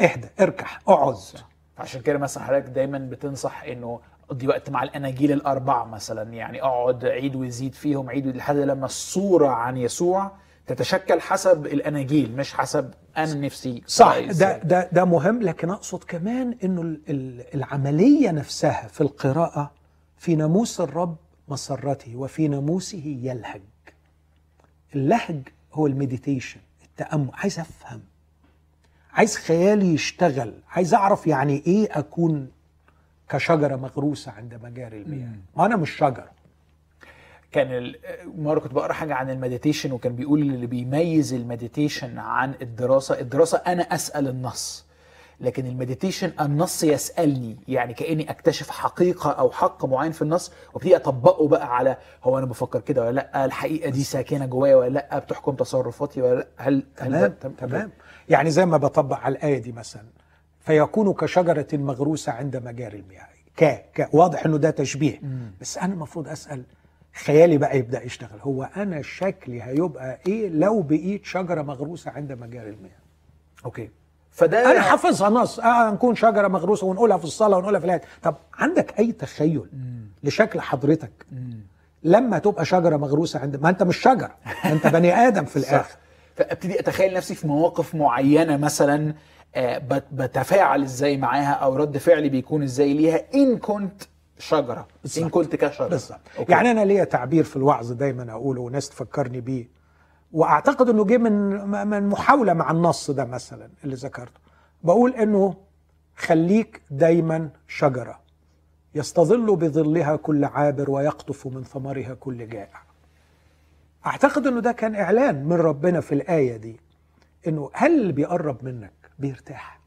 اهدى 0.00 0.28
اركح 0.40 0.80
اقعد. 0.88 1.16
عشان 1.78 2.00
كده 2.00 2.18
مثلا 2.18 2.44
حضرتك 2.44 2.68
دايما 2.68 2.98
بتنصح 2.98 3.62
إنه 3.62 4.00
قضي 4.28 4.48
وقت 4.48 4.70
مع 4.70 4.82
الأناجيل 4.82 5.32
الأربعة 5.32 5.84
مثلا 5.84 6.32
يعني 6.34 6.62
اقعد 6.62 7.04
عيد 7.04 7.36
وزيد 7.36 7.74
فيهم 7.74 8.10
عيد 8.10 8.26
لحد 8.26 8.56
لما 8.56 8.86
الصورة 8.86 9.48
عن 9.48 9.76
يسوع 9.76 10.32
تتشكل 10.66 11.20
حسب 11.20 11.66
الأناجيل 11.66 12.36
مش 12.36 12.54
حسب 12.54 12.94
أنا 13.16 13.34
نفسي 13.34 13.82
صح 13.86 14.18
ده. 14.18 14.58
ده 14.58 14.88
ده 14.92 15.04
مهم 15.04 15.42
لكن 15.42 15.70
أقصد 15.70 16.04
كمان 16.04 16.56
إنه 16.64 16.82
ال- 16.82 17.00
ال- 17.08 17.54
العملية 17.54 18.30
نفسها 18.30 18.88
في 18.88 19.00
القراءة 19.00 19.70
في 20.16 20.34
ناموس 20.34 20.80
الرب 20.80 21.16
مسرته 21.48 22.16
وفي 22.16 22.48
ناموسه 22.48 23.02
يلهج. 23.22 23.62
اللهج 24.94 25.40
هو 25.72 25.86
ال 25.86 25.93
meditation 25.93 26.60
التأمل 26.84 27.28
عايز 27.34 27.58
أفهم. 27.60 28.00
عايز 29.12 29.36
خيالي 29.36 29.94
يشتغل 29.94 30.54
عايز 30.70 30.94
أعرف 30.94 31.26
يعني 31.26 31.62
إيه 31.66 31.88
أكون 31.98 32.48
كشجرة 33.28 33.76
مغروسة 33.76 34.32
عند 34.32 34.54
مجاري 34.62 35.02
المياه. 35.02 35.28
ما 35.56 35.66
أنا 35.66 35.76
مش 35.76 35.90
شجرة. 35.90 36.30
كان 37.52 37.92
مره 38.38 38.60
كنت 38.60 38.72
بقرأ 38.72 38.92
حاجة 38.92 39.14
عن 39.14 39.30
ال 39.30 39.36
meditation 39.36 39.92
وكان 39.92 40.16
بيقول 40.16 40.40
اللي 40.40 40.66
بيميز 40.66 41.34
ال 41.34 41.42
meditation 41.42 42.18
عن 42.18 42.54
الدراسة 42.62 43.20
الدراسة 43.20 43.58
أنا 43.58 43.82
أسأل 43.82 44.28
النص 44.28 44.84
لكن 45.40 45.66
المديتيشن 45.66 46.32
النص 46.40 46.84
يسألني 46.84 47.56
يعني 47.68 47.94
كأني 47.94 48.30
أكتشف 48.30 48.70
حقيقة 48.70 49.30
أو 49.30 49.50
حق 49.50 49.84
معين 49.84 50.12
في 50.12 50.22
النص 50.22 50.52
وأبتدي 50.72 50.96
أطبقه 50.96 51.48
بقى 51.48 51.76
على 51.76 51.96
هو 52.24 52.38
أنا 52.38 52.46
بفكر 52.46 52.80
كده 52.80 53.02
ولا 53.02 53.10
لأ؟ 53.10 53.44
الحقيقة 53.44 53.90
دي 53.90 54.02
ساكنة 54.04 54.46
جوايا 54.46 54.76
ولا 54.76 54.88
لأ؟ 54.88 55.18
بتحكم 55.18 55.54
تصرفاتي 55.54 56.22
ولا 56.22 56.34
لأ؟ 56.34 56.46
هل 56.56 56.82
هل 56.98 57.10
تمام. 57.42 57.54
تمام. 57.58 57.90
يعني 58.30 58.50
زي 58.50 58.66
ما 58.66 58.76
بطبق 58.76 59.16
على 59.18 59.32
الآية 59.32 59.58
دي 59.58 59.72
مثلا 59.72 60.02
فيكون 60.60 61.12
كشجرة 61.12 61.66
مغروسة 61.72 62.32
عند 62.32 62.56
مجاري 62.56 62.98
المياه. 62.98 63.26
ك 63.56 63.64
ك 63.94 64.08
واضح 64.12 64.46
إنه 64.46 64.56
ده 64.56 64.70
تشبيه. 64.70 65.20
بس 65.60 65.78
أنا 65.78 65.92
المفروض 65.94 66.28
أسأل 66.28 66.62
خيالي 67.24 67.58
بقى 67.58 67.78
يبدأ 67.78 68.02
يشتغل. 68.04 68.38
هو 68.40 68.62
أنا 68.76 69.02
شكلي 69.02 69.62
هيبقى 69.62 70.18
إيه 70.26 70.48
لو 70.48 70.82
بقيت 70.82 71.24
شجرة 71.24 71.62
مغروسة 71.62 72.10
عند 72.10 72.32
مجاري 72.32 72.70
المياه؟ 72.70 72.98
أوكي. 73.64 73.90
فده 74.30 74.70
أنا 74.72 74.80
حافظها 74.80 75.28
نص. 75.28 75.60
آه 75.60 75.90
نكون 75.90 76.14
شجرة 76.14 76.48
مغروسة 76.48 76.86
ونقولها 76.86 77.16
في 77.16 77.24
الصلاة 77.24 77.56
ونقولها 77.58 77.80
في 77.80 77.86
الايه 77.86 78.02
طب 78.22 78.34
عندك 78.54 78.98
أي 78.98 79.12
تخيل 79.12 79.62
لشكل 80.22 80.60
حضرتك 80.60 81.10
لما 82.02 82.38
تبقى 82.38 82.64
شجرة 82.64 82.96
مغروسة 82.96 83.40
عند 83.40 83.56
ما 83.56 83.68
أنت 83.68 83.82
مش 83.82 83.96
شجره 83.96 84.34
أنت 84.64 84.86
بني 84.86 85.14
آدم 85.14 85.44
في 85.44 85.60
صح. 85.60 85.68
الآخر 85.68 85.96
فابتدي 86.48 86.80
اتخيل 86.80 87.14
نفسي 87.14 87.34
في 87.34 87.46
مواقف 87.46 87.94
معينة 87.94 88.56
مثلا 88.56 89.14
آه، 89.54 89.78
بت- 89.78 90.06
بتفاعل 90.12 90.82
إزاي 90.82 91.16
معاها 91.16 91.52
أو 91.52 91.76
رد 91.76 91.98
فعلي 91.98 92.28
بيكون 92.28 92.62
إزاي 92.62 92.94
ليها 92.94 93.22
إن 93.34 93.58
كنت 93.58 94.02
شجرة 94.38 94.86
بالظبط. 95.02 95.24
ان 95.24 95.30
كنت 95.30 95.56
كشجرة 95.56 95.88
بالظبط. 95.88 96.20
يعني 96.48 96.70
أنا 96.70 96.84
ليا 96.84 97.04
تعبير 97.04 97.44
في 97.44 97.56
الوعظ 97.56 97.92
دايما 97.92 98.32
أقوله 98.32 98.60
وناس 98.60 98.88
تفكرني 98.88 99.40
بيه 99.40 99.68
وأعتقد 100.32 100.88
إنه 100.88 101.04
جه 101.04 101.18
من 101.18 101.30
من 101.88 102.08
محاولة 102.08 102.52
مع 102.52 102.70
النص 102.70 103.10
ده 103.10 103.24
مثلا 103.24 103.70
اللي 103.84 103.94
ذكرته 103.94 104.40
بقول 104.82 105.14
إنه 105.14 105.54
خليك 106.16 106.82
دايما 106.90 107.48
شجرة 107.68 108.20
يستظل 108.94 109.56
بظلها 109.56 110.16
كل 110.16 110.44
عابر 110.44 110.90
ويقطف 110.90 111.46
من 111.46 111.64
ثمرها 111.64 112.14
كل 112.14 112.48
جائع 112.48 112.82
أعتقد 114.06 114.46
إنه 114.46 114.60
ده 114.60 114.72
كان 114.72 114.94
إعلان 114.94 115.44
من 115.44 115.52
ربنا 115.56 116.00
في 116.00 116.12
الآية 116.14 116.56
دي 116.56 116.80
إنه 117.46 117.70
هل 117.72 118.00
اللي 118.00 118.12
بيقرب 118.12 118.64
منك 118.64 118.92
بيرتاح؟ 119.18 119.80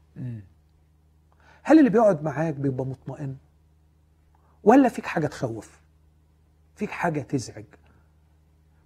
هل 1.62 1.78
اللي 1.78 1.90
بيقعد 1.90 2.22
معاك 2.22 2.54
بيبقى 2.54 2.86
مطمئن؟ 2.86 3.36
ولا 4.64 4.88
فيك 4.88 5.06
حاجة 5.06 5.26
تخوف؟ 5.26 5.80
فيك 6.76 6.90
حاجة 6.90 7.20
تزعج؟ 7.20 7.64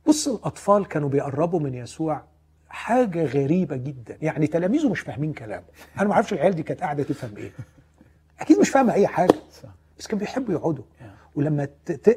بص 0.07 0.29
الأطفال 0.29 0.87
كانوا 0.89 1.09
بيقربوا 1.09 1.61
من 1.61 1.75
يسوع 1.75 2.23
حاجة 2.69 3.25
غريبة 3.25 3.77
جدا. 3.77 4.19
يعني 4.23 4.47
تلاميذه 4.47 4.89
مش 4.91 5.01
فاهمين 5.01 5.33
كلامه. 5.33 5.65
أنا 5.99 6.09
ما 6.09 6.15
أعرفش 6.15 6.33
العيال 6.33 6.55
دي 6.55 6.63
كانت 6.63 6.81
قاعدة 6.81 7.03
تفهم 7.03 7.37
إيه. 7.37 7.53
أكيد 8.41 8.59
مش 8.59 8.69
فاهمة 8.71 8.93
أي 8.93 9.07
حاجة. 9.07 9.35
بس 9.99 10.07
كانوا 10.07 10.21
بيحبوا 10.21 10.55
يقعدوا. 10.55 10.85
ولما 11.35 11.65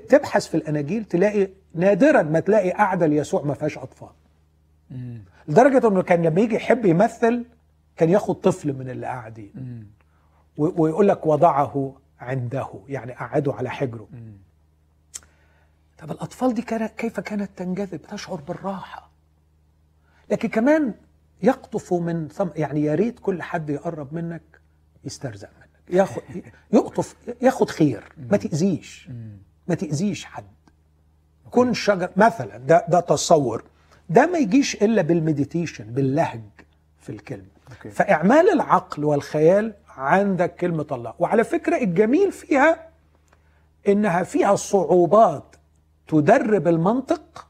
تبحث 0.09 0.47
في 0.47 0.55
الأناجيل 0.57 1.05
تلاقي 1.05 1.49
نادرا 1.73 2.21
ما 2.21 2.39
تلاقي 2.39 2.71
قاعدة 2.71 3.05
ليسوع 3.05 3.41
ما 3.43 3.53
فيهاش 3.53 3.77
أطفال. 3.77 4.09
لدرجة 5.47 5.87
إنه 5.87 6.01
كان 6.01 6.21
لما 6.23 6.41
يجي 6.41 6.55
يحب 6.55 6.85
يمثل 6.85 7.45
كان 7.97 8.09
ياخد 8.09 8.35
طفل 8.35 8.73
من 8.73 8.89
اللي 8.89 9.05
قاعدين 9.07 9.51
ويقول 10.57 11.07
لك 11.07 11.25
وضعه 11.25 11.95
عنده 12.19 12.67
يعني 12.87 13.11
قعده 13.13 13.53
على 13.53 13.69
حجره 13.69 14.07
مم. 14.11 14.33
طب 15.97 16.11
الأطفال 16.11 16.53
دي 16.53 16.61
كانت 16.61 16.91
كيف 16.97 17.19
كانت 17.19 17.49
تنجذب 17.57 18.01
تشعر 18.01 18.35
بالراحة 18.35 19.11
لكن 20.31 20.49
كمان 20.49 20.93
يقطف 21.43 21.93
من 21.93 22.27
ثم 22.27 22.47
يعني 22.55 22.81
يا 22.81 22.95
ريت 22.95 23.19
كل 23.19 23.41
حد 23.41 23.69
يقرب 23.69 24.13
منك 24.13 24.41
يسترزق 25.03 25.49
منك 25.59 25.95
ياخد 25.97 26.21
يقطف 26.73 27.15
ياخد 27.41 27.69
خير 27.69 28.13
ما 28.17 28.37
تأذيش. 28.37 29.09
ما 29.67 29.75
تأذيش 29.75 30.25
حد 30.25 30.45
كن 31.51 31.73
شجر. 31.73 32.09
مثلا 32.17 32.57
ده 32.57 32.85
ده 32.89 32.99
تصور. 32.99 33.63
ده 34.09 34.25
ما 34.25 34.37
يجيش 34.37 34.75
إلا 34.75 35.01
بال 35.01 35.15
meditation 35.15 35.83
باللهج 35.83 36.41
في 36.99 37.09
الكلمة. 37.09 37.45
okay. 37.71 37.89
فإعمال 37.89 38.49
العقل 38.53 39.03
والخيال 39.03 39.73
عندك 39.97 40.55
كلمة 40.55 40.85
الله. 40.91 41.13
وعلى 41.19 41.43
فكرة 41.43 41.77
الجميل 41.77 42.31
فيها 42.31 42.87
إنها 43.87 44.23
فيها 44.23 44.55
صعوبات 44.55 45.55
تدرب 46.07 46.67
المنطق 46.67 47.47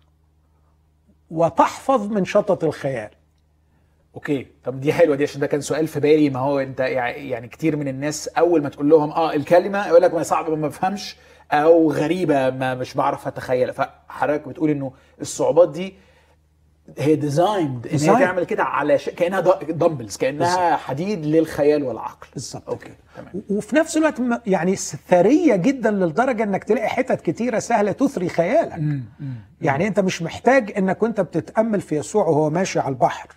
وتحفظ 1.32 2.08
من 2.12 2.26
شطط 2.26 2.64
الخيال. 2.64 3.10
okay. 4.16 4.48
طب 4.66 4.80
دي 4.80 4.94
حلوة 4.94 5.16
دي 5.16 5.24
عشان 5.24 5.42
ده 5.42 5.48
كان 5.48 5.62
سؤال 5.62 5.88
في 5.88 6.00
بالي. 6.00 6.30
ما 6.30 6.40
هو 6.40 6.60
أنت 6.60 6.80
يع- 6.80 7.08
يعني 7.18 7.48
كتير 7.48 7.76
من 7.76 7.88
الناس 7.88 8.28
أول 8.28 8.64
ما 8.64 8.70
تقول 8.70 8.90
لهم 8.90 9.12
آه 9.12 9.34
الكلمة 9.34 9.88
يقول 9.88 10.02
لك 10.02 10.14
ما 10.14 10.24
صعب 10.24 10.50
ما 10.52 10.68
بفهمش. 10.68 11.16
أو 11.52 11.92
غريبة 11.92 12.50
ما 12.50 12.76
مش 12.76 12.94
بعرف 12.94 13.28
اتخيلها 13.28 13.74
فحضرتك 13.74 14.48
بتقول 14.48 14.70
إنه 14.70 14.92
الصعوبات 15.22 15.70
دي 15.70 15.94
هي 16.98 17.16
designed 17.16 17.88
إن 17.88 18.00
هي. 18.00 18.26
تعمل 18.26 18.44
كده 18.44 18.64
على 18.64 18.98
ش... 18.98 19.10
كأنها 19.10 19.40
dumbbells 19.70 20.18
كأنها 20.18 20.76
حديد 20.78 21.26
للخيال 21.26 21.84
والعقل. 21.84 22.28
بالظبط. 22.34 22.70
okay. 22.70 22.92
تمام. 23.18 23.44
وفي 23.50 23.76
نفس 23.76 23.98
الوقت 23.98 24.22
يعني 24.46 24.76
ثرية 24.76 25.56
جدا 25.56 25.92
للدرجة 25.92 26.44
إنك 26.44 26.64
تلاقي 26.64 26.88
حتت 26.88 27.22
كتيرة 27.22 27.60
سهلة 27.60 27.92
تثري 27.92 28.30
خيالك. 28.30 28.82
يعني 29.62 29.88
أنت 29.88 30.00
مش 30.00 30.22
محتاج 30.22 30.74
إنك 30.78 31.04
وأنت 31.04 31.22
بتتأمل 31.22 31.82
في 31.82 31.96
يسوع 31.96 32.28
وهو 32.28 32.50
ماشي 32.50 32.80
على 32.80 32.90
البحر. 32.90 33.28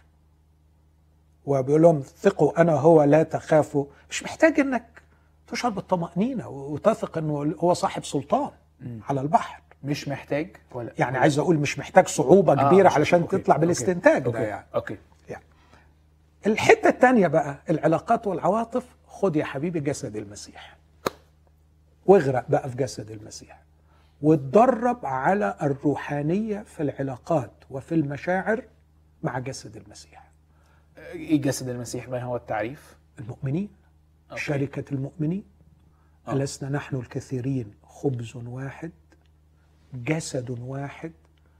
وبيقول 1.47 1.83
لهم 1.83 2.03
ثقوا 2.21 2.61
أنا 2.61 2.73
هو 2.73 3.03
لا 3.03 3.23
تخافوا. 3.23 3.85
مش 4.11 4.23
محتاج 4.23 4.61
إنك 4.61 4.94
تشعر 5.55 5.71
بالطمأنينة 5.71 6.49
وتثق 6.49 7.19
إنه 7.19 7.55
هو 7.59 7.75
صاحب 7.75 8.05
سلطان 8.05 8.51
على 9.09 9.21
البحر. 9.21 9.63
مش 9.85 10.09
محتاج 10.09 10.57
ولا 10.73 10.93
يعني 10.99 11.19
عايز 11.19 11.39
أقول 11.39 11.57
مش 11.59 11.79
محتاج 11.79 12.09
صعوبة 12.09 12.53
آه، 12.53 12.69
كبيرة 12.69 12.89
مش- 12.89 12.95
علشان 12.95 13.21
okay، 13.21 13.39
تطلع 13.39 13.55
okay، 13.55 13.61
بالاستنتاج 13.67 14.23
ده 14.23 14.27
okay، 14.27 14.43
يعني. 14.43 14.67
okay. 14.75 14.99
يعني 15.29 15.45
الحتة 16.47 16.89
الثانية 16.89 17.27
بقى 17.27 17.57
العلاقات 17.71 18.27
والعواطف. 18.27 18.87
خد 19.09 19.37
يا 19.37 19.45
حبيبي 19.45 19.81
جسد 19.81 20.17
المسيح. 20.17 20.77
واغرق 22.07 22.45
بقى 22.49 22.71
في 22.71 22.77
جسد 22.77 23.11
المسيح. 23.11 23.63
واتدرب 24.23 25.07
على 25.07 25.57
الروحانية 25.63 26.63
في 26.63 26.83
العلاقات 26.83 27.53
وفي 27.71 27.95
المشاعر 27.95 28.63
مع 29.23 29.39
جسد 29.39 29.77
المسيح. 29.77 30.31
إيه 30.99 31.41
جسد 31.43 31.69
المسيح؟ 31.69 32.09
ما 32.09 32.23
هو 32.23 32.37
التعريف؟ 32.37 32.97
المؤمنين. 33.19 33.69
okay. 34.35 34.45
شركة 34.45 34.95
المؤمنين. 34.95 35.45
آه. 36.29 36.33
ألسنا 36.33 36.69
نحن 36.71 36.97
الكثيرين 36.97 37.75
خبز 37.83 38.37
واحد 38.37 38.91
جسد 39.95 40.51
واحد 40.61 41.13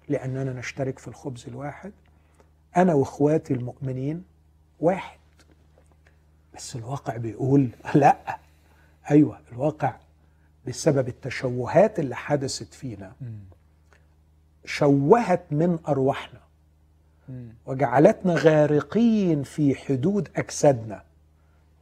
لأننا 0.09 0.53
نشترك 0.53 0.99
في 0.99 1.09
الخبز 1.09 1.45
الواحد. 1.49 1.93
أنا 2.77 2.95
وإخواتي 2.95 3.55
المؤمنين 3.55 4.25
واحد. 4.81 5.19
بس 6.55 6.77
الواقع 6.77 7.17
بيقول 7.17 7.69
لا. 7.95 8.39
أيوه 9.11 9.41
الواقع 9.53 9.97
بسبب 10.67 11.09
التشوهات 11.09 11.99
اللي 11.99 12.17
حدثت 12.17 12.75
فينا 12.75 13.13
شوهت 14.65 15.45
من 15.51 15.79
أرواحنا. 15.89 16.41
وجعلتنا 17.67 18.35
غارقين 18.35 19.43
في 19.43 19.75
حدود 19.75 20.29
أجسادنا. 20.37 21.03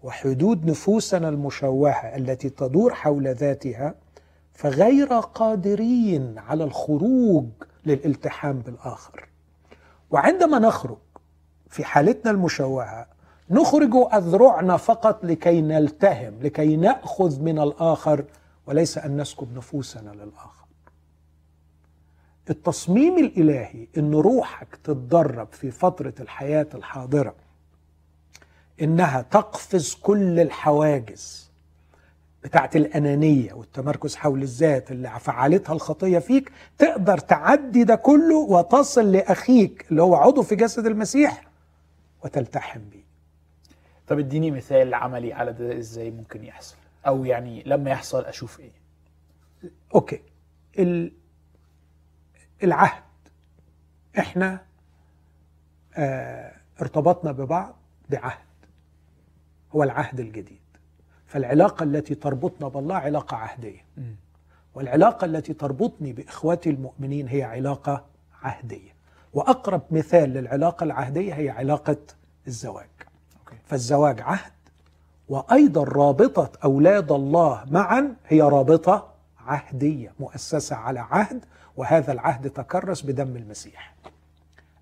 وحدود 0.03 0.67
نفوسنا 0.67 1.29
المشوهة 1.29 2.17
التي 2.17 2.51
تدور 2.51 2.95
حول 2.95 3.29
ذاتها 3.29 3.95
فغير 4.53 5.13
قادرين 5.15 6.39
على 6.39 6.65
الخروج 6.65 7.47
للالتحام 7.87 8.59
بالآخر. 8.59 9.29
وعندما 10.11 10.59
نخرج 10.59 10.99
في 11.69 11.85
حالتنا 11.85 12.31
المشوهة 12.31 13.07
نخرج 13.51 13.91
أذرعنا 14.13 14.77
فقط 14.77 15.25
لكي 15.25 15.61
نلتهم 15.61 16.35
لكي 16.43 16.77
نأخذ 16.77 17.41
من 17.41 17.59
الآخر 17.59 18.25
وليس 18.67 18.99
أن 18.99 19.21
نسكب 19.21 19.57
نفوسنا 19.57 20.11
للآخر. 20.11 20.67
التصميم 22.51 23.19
الإلهي 23.19 23.89
إن 23.99 24.15
روحك 24.15 24.77
تتدرب 24.85 25.49
في 25.53 25.71
فترة 25.71 26.15
الحياة 26.21 26.67
الحاضرة 26.75 27.35
إنها 28.81 29.23
تقفز 29.23 29.95
كل 29.95 30.41
الحواجز 30.41 31.51
بتاعت 32.45 32.77
الأنانية 32.77 33.53
والتمركز 33.53 34.17
حول 34.17 34.43
الذات 34.43 34.91
اللي 34.91 35.21
فعلتها 35.21 35.73
الخطية 35.73 36.19
فيك 36.19 36.53
تقدر 36.79 37.19
تعدي 37.19 37.85
ده 37.85 37.95
كله 37.95 38.37
وتصل 38.37 39.13
لأخيك 39.13 39.87
اللي 39.91 40.03
هو 40.03 40.15
عضو 40.15 40.43
في 40.43 40.57
جسد 40.57 40.87
المسيح 40.87 41.43
وتلتحم 42.25 42.81
بيه. 42.91 43.03
طب 44.09 44.19
اديني 44.19 44.51
مثال 44.51 44.95
عملي 44.95 45.33
على 45.33 45.53
ده 45.53 45.79
إزاي 45.79 46.11
ممكن 46.11 46.45
يحصل 46.45 46.77
أو 47.07 47.25
يعني 47.25 47.63
لما 47.67 47.91
يحصل 47.91 48.25
أشوف 48.25 48.61
إيه؟ 48.61 48.71
أوكي. 49.95 50.21
ال... 50.79 51.13
العهد. 52.63 53.03
إحنا 54.19 54.61
آه 55.95 56.53
ارتبطنا 56.81 57.33
ببعض 57.33 57.75
بعهد. 58.11 58.39
هو 59.75 59.83
العهد 59.83 60.21
الجديد. 60.21 60.59
فالعلاقة 61.27 61.83
التي 61.85 62.15
تربطنا 62.15 62.69
بالله 62.69 62.95
علاقة 62.95 63.37
عهدية. 63.37 63.85
والعلاقة 64.75 65.25
التي 65.25 65.53
تربطني 65.55 66.13
بإخواتي 66.13 66.71
المؤمنين 66.71 67.29
هي 67.29 67.43
علاقة 67.43 68.05
عهدية. 68.43 68.93
وأقرب 69.35 69.83
مثال 69.91 70.31
للعلاقة 70.31 70.85
العهدية 70.85 71.35
هي 71.35 71.51
علاقة 71.51 71.97
الزواج. 72.47 72.89
فالزواج 73.67 74.21
عهد 74.21 74.53
وأيضا 75.29 75.85
رابطة 75.85 76.51
أولاد 76.65 77.13
الله 77.13 77.65
معا 77.71 78.15
هي 78.29 78.43
رابطة 78.43 79.13
عهدية 79.47 80.13
مؤسسة 80.21 80.77
على 80.77 81.01
عهد 81.01 81.45
وهذا 81.77 82.13
العهد 82.13 82.51
تكرس 82.51 83.03
بدم 83.03 83.37
المسيح. 83.37 83.95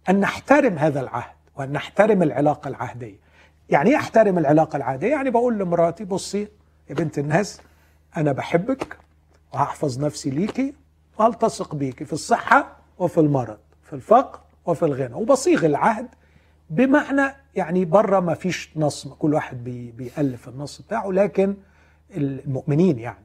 أن 0.09 0.21
نحترم 0.21 0.79
هذا 0.79 1.01
العهد 1.01 1.35
وأن 1.57 1.73
نحترم 1.73 2.23
العلاقة 2.23 2.69
العهدية. 2.69 3.17
يعني 3.71 3.91
إيه 3.91 3.97
أحترم 3.97 4.39
العلاقة 4.39 4.77
العادية. 4.77 5.11
يعني 5.11 5.31
بقول 5.31 5.59
لمراتي 5.59 6.05
بصي 6.05 6.49
يا 6.91 6.95
بنت 6.95 7.19
الناس 7.19 7.61
أنا 8.17 8.33
بحبك 8.33 8.97
وهحفظ 9.55 10.05
نفسي 10.05 10.31
ليكي 10.31 10.75
وهلتصق 11.19 11.75
بيكي 11.75 12.05
في 12.05 12.13
الصحة 12.13 12.77
وفي 12.99 13.21
المرض 13.21 13.59
في 13.83 13.93
الفقر 13.93 14.41
وفي 14.67 14.83
الغنى. 14.85 15.15
وبصيغ 15.15 15.67
العهد 15.67 16.09
بمعنى 16.71 17.35
يعني 17.55 17.85
بره 17.85 18.21
ما 18.21 18.35
فيش 18.35 18.71
نص 18.77 19.09
كل 19.09 19.35
واحد 19.35 19.65
بي 19.65 19.91
بيألف 19.91 20.49
النص 20.49 20.83
بتاعه 20.83 21.11
لكن 21.13 21.57
المؤمنين 22.17 22.99
يعني. 22.99 23.25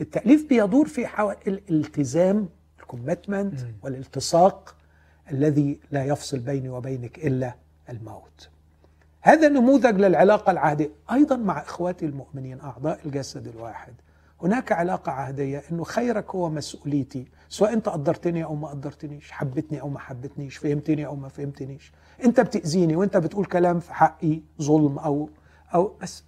التأليف 0.00 0.48
بيدور 0.48 0.88
في 0.88 1.06
حوالي 1.06 1.38
الالتزام 1.48 2.48
ال 2.80 2.87
commitment 2.87 3.60
والالتصاق 3.82 4.74
الذي 5.30 5.80
لا 5.90 6.04
يفصل 6.04 6.38
بيني 6.38 6.68
وبينك 6.68 7.18
إلا 7.26 7.54
الموت. 7.90 8.48
هذا 9.26 9.48
نموذج 9.48 10.00
للعلاقة 10.00 10.50
العهدية. 10.50 10.90
أيضا 11.12 11.36
مع 11.36 11.62
إخواتي 11.62 12.06
المؤمنين 12.06 12.60
أعضاء 12.60 13.00
الجسد 13.06 13.46
الواحد 13.46 13.94
هناك 14.42 14.72
علاقة 14.72 15.12
عهدية 15.12 15.62
أنه 15.72 15.84
خيرك 15.84 16.34
هو 16.34 16.50
مسؤوليتي. 16.50 17.24
سواء 17.48 17.72
أنت 17.72 17.88
قدرتني 17.88 18.44
أو 18.44 18.54
ما 18.54 18.68
قدرتنيش 18.68 19.32
حبتني 19.32 19.80
أو 19.80 19.88
ما 19.88 19.98
حبتنيش 19.98 20.56
فهمتني 20.56 21.06
أو 21.06 21.16
ما 21.16 21.28
فهمتنيش. 21.28 21.92
أنت 22.24 22.40
بتأذيني 22.40 22.96
وأنت 22.96 23.16
بتقول 23.16 23.44
كلام 23.44 23.80
في 23.80 23.94
حقي 23.94 24.40
ظلم 24.62 24.98
أو 24.98 25.28
أو 25.74 25.92
بس 26.02 26.24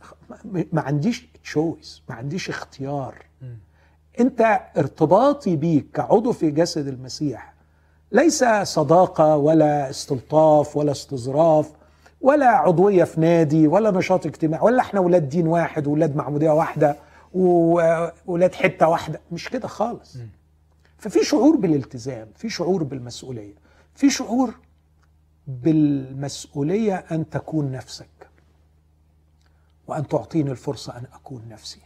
ما 0.73 0.83
عنديش 0.83 1.29
choice 1.43 2.03
ما 2.09 2.15
عنديش 2.15 2.49
اختيار. 2.49 3.27
أنت 4.21 4.61
ارتباطي 4.77 5.57
بيك 5.57 5.87
كعضو 5.95 6.33
في 6.33 6.51
جسد 6.51 6.87
المسيح 6.87 7.55
ليس 8.13 8.45
صداقة 8.63 9.37
ولا 9.37 9.91
استلطاف 9.91 10.77
ولا 10.77 10.93
استظراف. 10.93 11.73
ولا 12.21 12.47
عضوية 12.49 13.05
في 13.05 13.21
نادي 13.21 13.67
ولا 13.69 13.91
نشاط 13.91 14.27
اجتماعي 14.27 14.63
ولا 14.65 14.81
إحنا 14.83 15.01
ولاد 15.01 15.29
دين 15.29 15.47
واحد 15.47 15.87
وولاد 15.87 16.17
معمودية 16.17 16.51
واحدة 16.51 16.97
وولاد 17.35 18.55
حتة 18.55 18.89
واحدة. 18.89 19.21
مش 19.33 19.49
كده 19.49 19.69
خالص. 19.69 20.17
ففي 20.99 21.25
شعور 21.25 21.57
بالالتزام 21.57 22.29
في 22.35 22.49
شعور 22.49 22.83
بالمسؤولية 22.83 23.55
في 23.95 24.11
شعور 24.11 24.55
بالمسؤولية 25.47 26.95
أن 27.11 27.31
تكون 27.31 27.73
نفسك 27.73 28.09
وأن 29.87 30.09
تعطيني 30.09 30.51
الفرصة 30.51 30.97
أن 30.99 31.05
أكون 31.15 31.43
نفسي. 31.49 31.81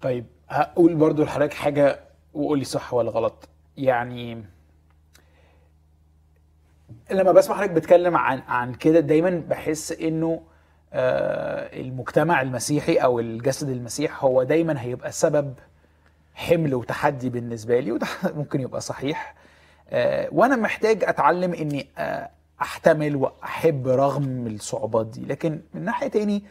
طيب 0.00 0.26
هقول 0.48 0.94
برضو 0.94 1.22
لحضرتك 1.24 1.52
حاجة 1.54 2.00
وقول 2.34 2.58
لي 2.58 2.64
صح 2.64 2.94
ولا 2.94 3.10
غلط. 3.10 3.48
يعني 3.76 4.44
لما 7.10 7.32
بسمع 7.32 7.56
حضرتك 7.56 7.70
بتكلم 7.70 8.16
عن 8.16 8.38
عن 8.48 8.74
كده 8.74 9.00
دايما 9.00 9.42
بحس 9.48 9.92
إنه 9.92 10.42
آه 10.92 11.80
المجتمع 11.80 12.42
المسيحي 12.42 12.94
أو 12.96 13.20
الجسد 13.20 13.68
المسيح 13.68 14.24
هو 14.24 14.42
دايما 14.42 14.80
هيبقى 14.82 15.12
سبب 15.12 15.54
حمل 16.34 16.74
وتحدي 16.74 17.30
بالنسبة 17.30 17.80
لي 17.80 17.92
وده 17.92 18.06
ممكن 18.36 18.60
يبقى 18.60 18.80
صحيح. 18.80 19.34
آه 19.90 20.28
وأنا 20.32 20.56
محتاج 20.56 21.04
أتعلم 21.04 21.54
إني 21.54 21.86
آه 21.98 22.30
أحتمل 22.62 23.16
وأحب 23.16 23.88
رغم 23.88 24.46
الصعوبات 24.46 25.06
دي. 25.06 25.24
لكن 25.24 25.60
من 25.74 25.84
ناحية 25.84 26.08
تاني 26.08 26.42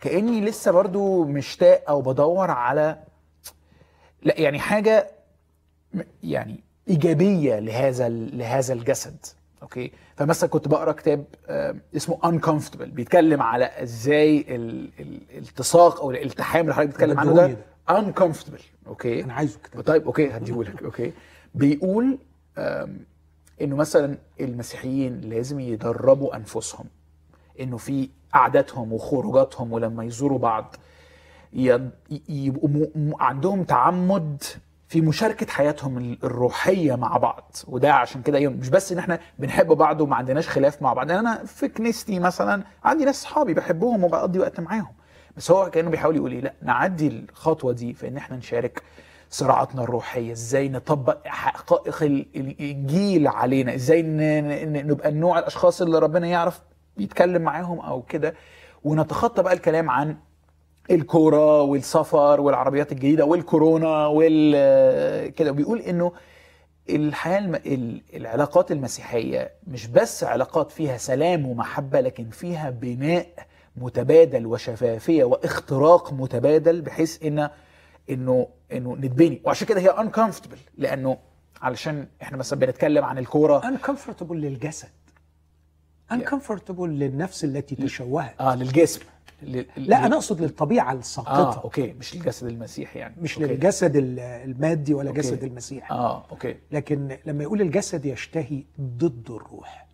كأني 0.00 0.40
لسه 0.40 0.70
برضو 0.70 1.24
مشتاق 1.24 1.82
أو 1.88 2.02
بدور 2.02 2.50
على 2.50 2.98
لا 4.22 4.40
يعني 4.40 4.58
حاجة 4.58 5.10
يعني 6.22 6.60
إيجابية 6.88 7.58
لهذا 7.58 8.08
لهذا 8.08 8.74
الجسد. 8.74 9.16
okay؟ 9.64 9.92
فمثلا 10.16 10.50
كنت 10.50 10.68
بقرأ 10.68 10.92
كتاب 10.92 11.24
اسمه 11.96 12.18
uncomfortable 12.24 12.82
بيتكلم 12.82 13.42
على 13.42 13.64
إزاي 13.82 14.44
الالتصاق 14.48 16.00
أو 16.00 16.10
الالتحام 16.10 16.60
اللي 16.62 16.74
حضرتك 16.74 16.88
بتتكلم 16.90 17.20
عنه 17.20 17.32
ده. 17.34 17.56
uncomfortable 17.90 18.62
okay؟ 18.86 19.24
أنا 19.24 19.32
عايزه 19.34 19.58
كتاب. 19.64 19.82
طيب 19.82 20.04
okay 20.06 20.30
هديهولك 20.30 20.82
okay؟ 20.82 21.12
بيقول 21.54 22.18
إنه 23.60 23.76
مثلا 23.76 24.18
المسيحيين 24.40 25.20
لازم 25.20 25.60
يدربوا 25.60 26.36
أنفسهم 26.36 26.86
إنه 27.60 27.76
في 27.76 28.08
قعداتهم 28.32 28.92
وخروجاتهم 28.92 29.72
ولما 29.72 30.04
يزوروا 30.04 30.38
بعض 30.38 30.76
يبقوا 32.28 32.86
عندهم 33.20 33.64
تعمد 33.64 34.42
في 34.88 35.00
مشاركة 35.00 35.46
حياتهم 35.52 36.16
الروحية 36.24 36.94
مع 36.94 37.16
بعض. 37.16 37.52
وده 37.68 37.94
عشان 37.94 38.22
كده 38.22 38.38
يوم 38.38 38.54
مش 38.54 38.68
بس 38.68 38.92
إن 38.92 38.98
إحنا 38.98 39.18
بنحب 39.38 39.66
بعض 39.66 40.00
وما 40.00 40.16
عندناش 40.16 40.48
خلاف 40.48 40.82
مع 40.82 40.92
بعض. 40.92 41.10
أنا 41.10 41.44
في 41.44 41.68
كنيستي 41.68 42.18
مثلا 42.18 42.62
عندي 42.84 43.04
ناس 43.04 43.22
صحابي 43.22 43.54
بحبهم 43.54 44.04
وبقضي 44.04 44.38
وقت 44.38 44.60
معاهم. 44.60 44.92
بس 45.36 45.50
هو 45.50 45.70
كأنه 45.70 45.90
بيحاول 45.90 46.16
يقول 46.16 46.30
لي 46.30 46.40
لأ 46.40 46.54
نعدي 46.62 47.08
الخطوة 47.08 47.72
دي 47.72 47.94
في 47.94 48.08
إن 48.08 48.16
إحنا 48.16 48.36
نشارك 48.36 48.82
صراعاتنا 49.30 49.82
الروحية. 49.82 50.32
إزاي 50.32 50.68
نطبق 50.68 51.26
حقائق 51.26 52.02
الانجيل 52.36 53.28
علينا؟ 53.28 53.74
إزاي 53.74 54.02
نبقى 54.82 55.08
النوع 55.08 55.38
الأشخاص 55.38 55.82
اللي 55.82 55.98
ربنا 55.98 56.26
يعرف 56.26 56.60
يتكلم 56.98 57.42
معاهم 57.42 57.80
أو 57.80 58.02
كده. 58.02 58.34
ونتخطى 58.84 59.42
بقى 59.42 59.52
الكلام 59.52 59.90
عن 59.90 60.16
الكورة 60.90 61.62
والسفر 61.62 62.40
والعربيات 62.40 62.92
الجديدة 62.92 63.24
والكورونا 63.24 64.06
وال 64.06 65.34
كده. 65.34 65.50
بيقول 65.52 65.78
إنه 65.80 66.12
الحياة 66.90 67.38
الم... 67.38 68.00
العلاقات 68.14 68.72
المسيحية 68.72 69.50
مش 69.66 69.86
بس 69.86 70.24
علاقات 70.24 70.70
فيها 70.70 70.96
سلام 70.96 71.46
ومحبة 71.46 72.00
لكن 72.00 72.30
فيها 72.30 72.70
بناء 72.70 73.26
متبادل 73.76 74.46
وشفافية 74.46 75.24
واختراق 75.24 76.12
متبادل 76.12 76.80
بحيث 76.80 77.22
ان 77.22 77.50
إنه 78.10 78.48
إنه 78.72 78.96
نتبني. 78.96 79.42
وعشان 79.44 79.66
كده 79.66 79.80
هي 79.80 79.92
uncomfortable 79.92 80.58
لأنه 80.78 81.18
علشان 81.62 82.06
إحنا 82.22 82.36
مثلا 82.36 82.58
بنتكلم 82.58 83.04
عن 83.04 83.18
الكورة. 83.18 83.60
uncomfortable 83.60 84.32
للجسد. 84.32 84.88
Uncomfortable 86.12 86.80
للنفس 86.80 87.44
التي 87.44 87.76
تشوهت 87.76 88.40
آه 88.40 88.54
للجسم. 88.56 89.00
لل... 89.42 89.66
لا 89.76 90.06
أنا 90.06 90.14
أقصد 90.14 90.40
للطبيعة 90.40 90.92
الساقطة. 90.92 91.30
آه 91.58 91.62
okay. 91.64 91.92
مش 91.92 92.14
الجسد 92.14 92.46
المسيحي 92.46 92.98
يعني. 92.98 93.14
مش 93.22 93.38
okay. 93.38 93.52
للجسد 93.52 93.96
ال- 93.96 94.20
المادي 94.20 94.94
ولا 94.94 95.08
okay. 95.08 95.20
جسد 95.20 95.44
المسيح. 95.44 95.92
آه 95.92 96.24
okay. 96.30 96.56
لكن 96.72 97.16
لما 97.26 97.42
يقول 97.42 97.60
الجسد 97.60 98.06
يشتهي 98.06 98.64
ضد 98.80 99.30
الروح. 99.30 99.86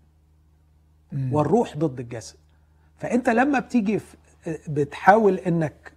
والروح 1.33 1.77
ضد 1.77 2.01
الجسد. 2.01 2.37
فأنت 2.99 3.29
لما 3.29 3.59
بتيجي 3.59 4.01
بتحاول 4.69 5.35
إنك 5.39 5.93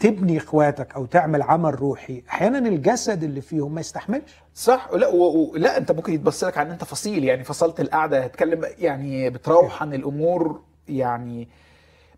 تبني 0.00 0.36
إخواتك 0.38 0.94
أو 0.94 1.06
تعمل 1.06 1.42
عمل 1.42 1.74
روحي 1.80 2.22
أحيانا 2.28 2.58
الجسد 2.58 3.22
اللي 3.22 3.40
فيهم 3.40 3.74
ما 3.74 3.80
يستحملش. 3.80 4.34
صح. 4.54 4.88
لا 4.92 5.08
و... 5.08 5.22
و... 5.22 5.56
لا 5.56 5.76
أنت 5.76 5.92
ممكن 5.92 6.12
يتبص 6.12 6.44
لك 6.44 6.58
على 6.58 6.66
إن 6.66 6.72
أنت 6.72 6.84
فصيل. 6.84 7.24
يعني 7.24 7.44
فصلت 7.44 7.80
القعدة 7.80 8.24
هتكلم 8.24 8.64
يعني 8.78 9.30
بتروح 9.30 9.82
عن 9.82 9.94
الأمور 9.94 10.60
يعني 10.88 11.48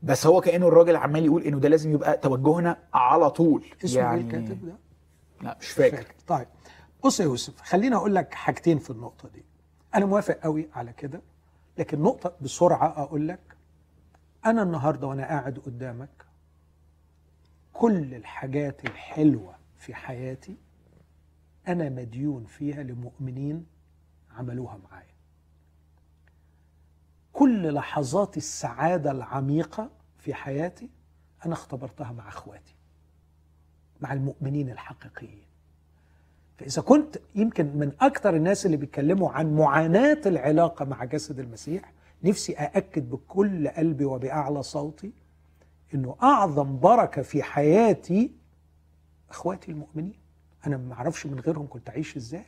بس 0.03 0.26
هو 0.26 0.40
كأنه 0.40 0.68
الراجل 0.68 0.96
عمال 0.96 1.24
يقول 1.24 1.42
إنه 1.42 1.59
ده 1.59 1.68
لازم 1.68 1.92
يبقى 1.92 2.16
توجهنا 2.16 2.76
على 2.94 3.30
طول. 3.30 3.64
اسمه 3.84 4.01
يعني 4.03 4.14
إيه 4.20 4.24
الكاتب 4.26 4.66
ده؟ 4.66 4.76
لا 5.42 5.57
مش 5.61 5.68
فاكر. 5.68 6.07
طيب. 6.26 6.46
بص 7.05 7.20
يا 7.20 7.24
يوسف 7.24 7.61
خليني 7.61 7.94
أقول 7.96 8.14
لك 8.14 8.34
حاجتين 8.34 8.78
في 8.78 8.90
النقطة 8.90 9.28
دي. 9.28 9.44
أنا 9.94 10.07
موافق 10.07 10.34
قوي 10.34 10.68
على 10.72 10.92
كده 10.92 11.22
لكن 11.78 12.03
نقطة 12.03 12.36
بسرعة 12.40 13.03
أقول 13.03 13.28
لك. 13.28 13.40
أنا 14.46 14.62
النهارده 14.62 15.07
وأنا 15.07 15.22
قاعد 15.26 15.59
قدامك 15.59 16.26
كل 17.72 18.14
الحاجات 18.14 18.84
الحلوة 18.84 19.55
في 19.78 19.94
حياتي 19.94 20.57
أنا 21.68 21.88
مديون 21.88 22.44
فيها 22.44 22.82
لمؤمنين 22.82 23.66
عملوها 24.36 24.78
معايا. 24.90 25.07
كل 27.39 27.74
لحظات 27.74 28.36
السعادة 28.36 29.11
العميقة 29.11 29.91
في 30.18 30.34
حياتي 30.34 30.89
أنا 31.47 31.53
اختبرتها 31.53 32.12
مع 32.12 32.28
أخواتي 32.28 32.74
مع 34.01 34.12
المؤمنين 34.12 34.70
الحقيقيين. 34.70 35.43
فإذا 36.59 36.82
كنت 36.82 37.18
يمكن 37.34 37.66
من 37.76 37.93
أكثر 38.01 38.36
الناس 38.36 38.66
اللي 38.66 38.76
بيتكلموا 38.76 39.30
عن 39.30 39.57
معاناة 39.57 40.20
العلاقة 40.26 40.84
مع 40.84 41.05
جسد 41.05 41.39
المسيح 41.39 41.93
نفسي 42.24 42.57
أأكد 42.57 43.11
بكل 43.11 43.68
قلبي 43.68 44.05
وبأعلى 44.05 44.62
صوتي 44.62 45.12
إنه 45.95 46.16
أعظم 46.22 46.78
بركة 46.78 47.22
في 47.22 47.43
حياتي 47.43 48.30
إخواتي 49.30 49.70
المؤمنين. 49.72 50.18
أنا 50.66 50.76
ما 50.76 50.95
أعرفش 50.95 51.26
من 51.26 51.41
غيرهم 51.41 51.66
كنت 51.70 51.89
أعيش 51.89 52.16
إزاي. 52.16 52.45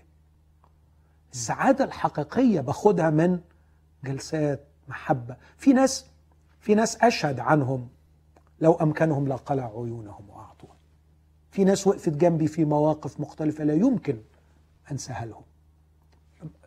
السعادة 1.33 1.85
الحقيقية 1.85 2.61
باخدها 2.61 3.11
من 3.11 3.41
جلسات 4.05 4.70
محبة. 4.89 5.37
في 5.57 5.73
ناس 5.73 6.07
في 6.61 6.75
ناس 6.75 6.97
أشهد 7.03 7.41
عنهم. 7.41 7.89
لو 8.61 8.73
أمكنهم 8.73 9.29
لقلع 9.29 9.65
عيونهم 9.65 10.31
وأعطوها 10.31 10.77
في 11.51 11.65
ناس 11.65 11.87
وقفت 11.87 12.09
جنبي 12.13 12.47
في 12.49 12.65
مواقف 12.65 13.21
مختلفة 13.21 13.65
لا 13.65 13.75
يمكن 13.75 14.19
أنساها 14.91 15.27
لهم. 15.27 15.43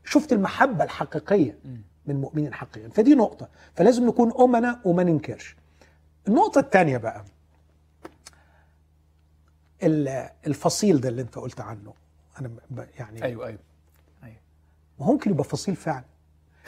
شفت 0.05 0.33
المحبة 0.33 0.83
الحقيقية 0.83 1.59
من 2.05 2.21
مؤمنين 2.21 2.53
حقيقيا 2.53 2.89
فدي 2.89 3.15
نقطة. 3.15 3.49
فلازم 3.75 4.07
نكون 4.07 4.33
أمنا 4.39 4.81
وما 4.85 5.03
ننكرش. 5.03 5.55
النقطة 6.27 6.59
الثانية 6.59 6.97
بقى. 6.97 7.25
ال- 9.83 10.29
الفصيل 10.47 11.01
ده 11.01 11.09
اللي 11.09 11.21
أنت 11.21 11.35
قلت 11.37 11.61
عنه. 11.61 11.93
أنا 12.39 12.51
يعني 12.99 13.23
أيوه 13.23 13.47
أيوه. 13.47 13.59
أيوه. 14.23 14.37
ممكن 14.99 15.31
يبقى 15.31 15.43
فصيل 15.43 15.75
فعلا 15.75 16.05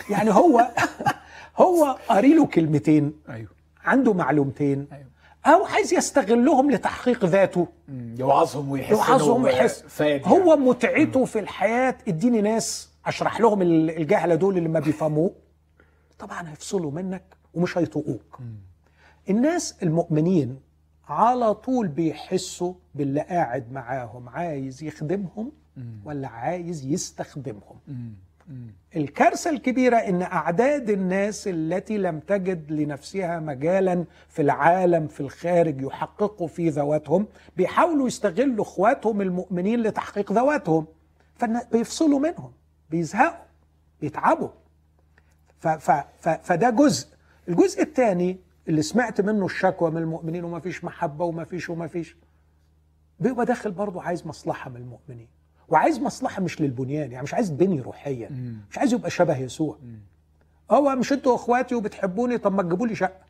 يعني 0.10 0.32
هو 0.32 0.72
هو 1.58 1.98
قاري 2.10 2.34
له 2.36 2.46
كلمتين 2.46 3.14
أيوه. 3.30 3.50
عنده 3.84 4.14
معلومتين 4.14 4.88
أيوه. 4.92 5.06
أو 5.46 5.66
عايز 5.66 5.94
يستغلهم 5.94 6.72
لتحقيق 6.72 7.26
ذاته. 7.26 7.68
يوعظهم 8.18 8.72
ويحس 8.72 8.92
يوعظهم 8.92 9.44
ويحس. 9.44 9.82
فاد 9.88 10.22
هو 10.28 10.54
يعني. 10.54 10.62
متعته 10.70 11.26
في 11.26 11.40
الحياة 11.40 11.96
اديني 12.08 12.42
ناس 12.42 12.90
اشرح 13.06 13.40
لهم 13.42 13.62
ال- 13.62 13.98
الجهله 13.98 14.36
دول 14.36 14.58
اللي 14.58 14.70
ما 14.70 14.80
بيفهموه. 14.80 15.32
طبعا 16.20 16.50
هيفصلوا 16.52 16.92
منك 16.92 17.24
ومش 17.54 17.78
هيطوقوك. 17.78 18.40
الناس 19.30 19.76
المؤمنين 19.84 20.60
على 21.08 21.54
طول 21.54 21.88
بيحسوا 21.88 22.74
باللي 22.96 23.22
قاعد 23.22 23.72
معاهم 23.72 24.30
عايز 24.30 24.84
يخدمهم 24.84 25.52
ولا 26.06 26.28
عايز 26.28 26.86
يستخدمهم. 26.86 27.80
الكارثة 28.96 29.50
الكبيرة 29.50 29.98
إن 29.98 30.22
أعداد 30.22 30.90
الناس 30.90 31.48
التي 31.48 31.98
لم 31.98 32.20
تجد 32.20 32.72
لنفسها 32.72 33.40
مجالا 33.40 34.06
في 34.30 34.42
العالم 34.42 35.08
في 35.08 35.20
الخارج 35.22 35.82
يحققوا 35.82 36.48
في 36.48 36.70
ذواتهم 36.70 37.28
بيحاولوا 37.58 38.08
يستغلوا 38.08 38.64
إخواتهم 38.64 39.22
المؤمنين 39.22 39.82
لتحقيق 39.82 40.32
ذواتهم. 40.32 40.86
فبيفصلوا 41.36 42.20
منهم 42.20 42.52
بيزهقوا 42.90 43.46
بيتعبوا. 44.02 44.50
فده 46.20 46.70
جزء. 46.70 47.08
الجزء 47.50 47.82
الثاني 47.82 48.38
اللي 48.68 48.82
سمعت 48.82 49.22
منه 49.22 49.46
الشكوى 49.46 49.92
من 49.92 49.98
المؤمنين 49.98 50.44
وما 50.44 50.60
فيش 50.60 50.84
محبة 50.84 51.26
وما 51.26 51.44
فيش 51.44 51.70
وما 51.70 51.88
فيش 51.88 52.16
بيبقى 53.20 53.46
داخل 53.46 53.72
برضه 53.72 54.02
عايز 54.02 54.28
مصلحة 54.28 54.70
من 54.70 54.78
المؤمنين. 54.78 55.28
وعايز 55.70 56.00
مصلحة 56.00 56.42
مش 56.42 56.62
للبنيان 56.62 57.12
يعني 57.12 57.24
مش 57.24 57.34
عايز 57.34 57.50
بني 57.50 57.82
روحيا 57.82 58.30
مش 58.72 58.78
عايز 58.78 58.94
يبقى 58.94 59.10
شبه 59.10 59.38
يسوع. 59.38 59.78
هو 60.72 60.96
مش 60.96 61.14
أنتوا 61.14 61.36
اخواتي 61.36 61.76
وبتحبوني 61.76 62.38
طب 62.38 62.54
ما 62.54 62.64
تجيبوا 62.64 62.88
لي 62.88 62.96
شقة. 62.96 63.26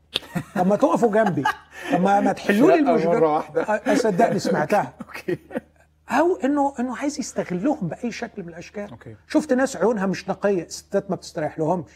طب 0.56 0.68
ما 0.68 0.76
تقفوا 0.76 1.12
جنبي. 1.12 1.44
طب 1.94 2.02
ما 2.02 2.32
تحلوا 2.34 2.72
لي. 2.72 2.90
أه، 3.92 3.94
صدقني 3.96 4.40
سمعتها. 4.40 4.94
أو 6.10 6.36
إنه 6.36 6.74
إنه 6.80 6.98
عايز 6.98 7.20
يستغلهم 7.20 7.88
بأي 7.88 8.12
شكل 8.12 8.44
من 8.44 8.50
الأشكال. 8.50 8.90
أوكي. 8.92 9.16
شفت 9.28 9.54
ناس 9.54 9.78
عيونها 9.78 10.06
مش 10.06 10.30
نقية 10.30 10.68
ستات 10.68 11.10
ما 11.10 11.16
بتستريح 11.16 11.60
لهمش 11.60 11.92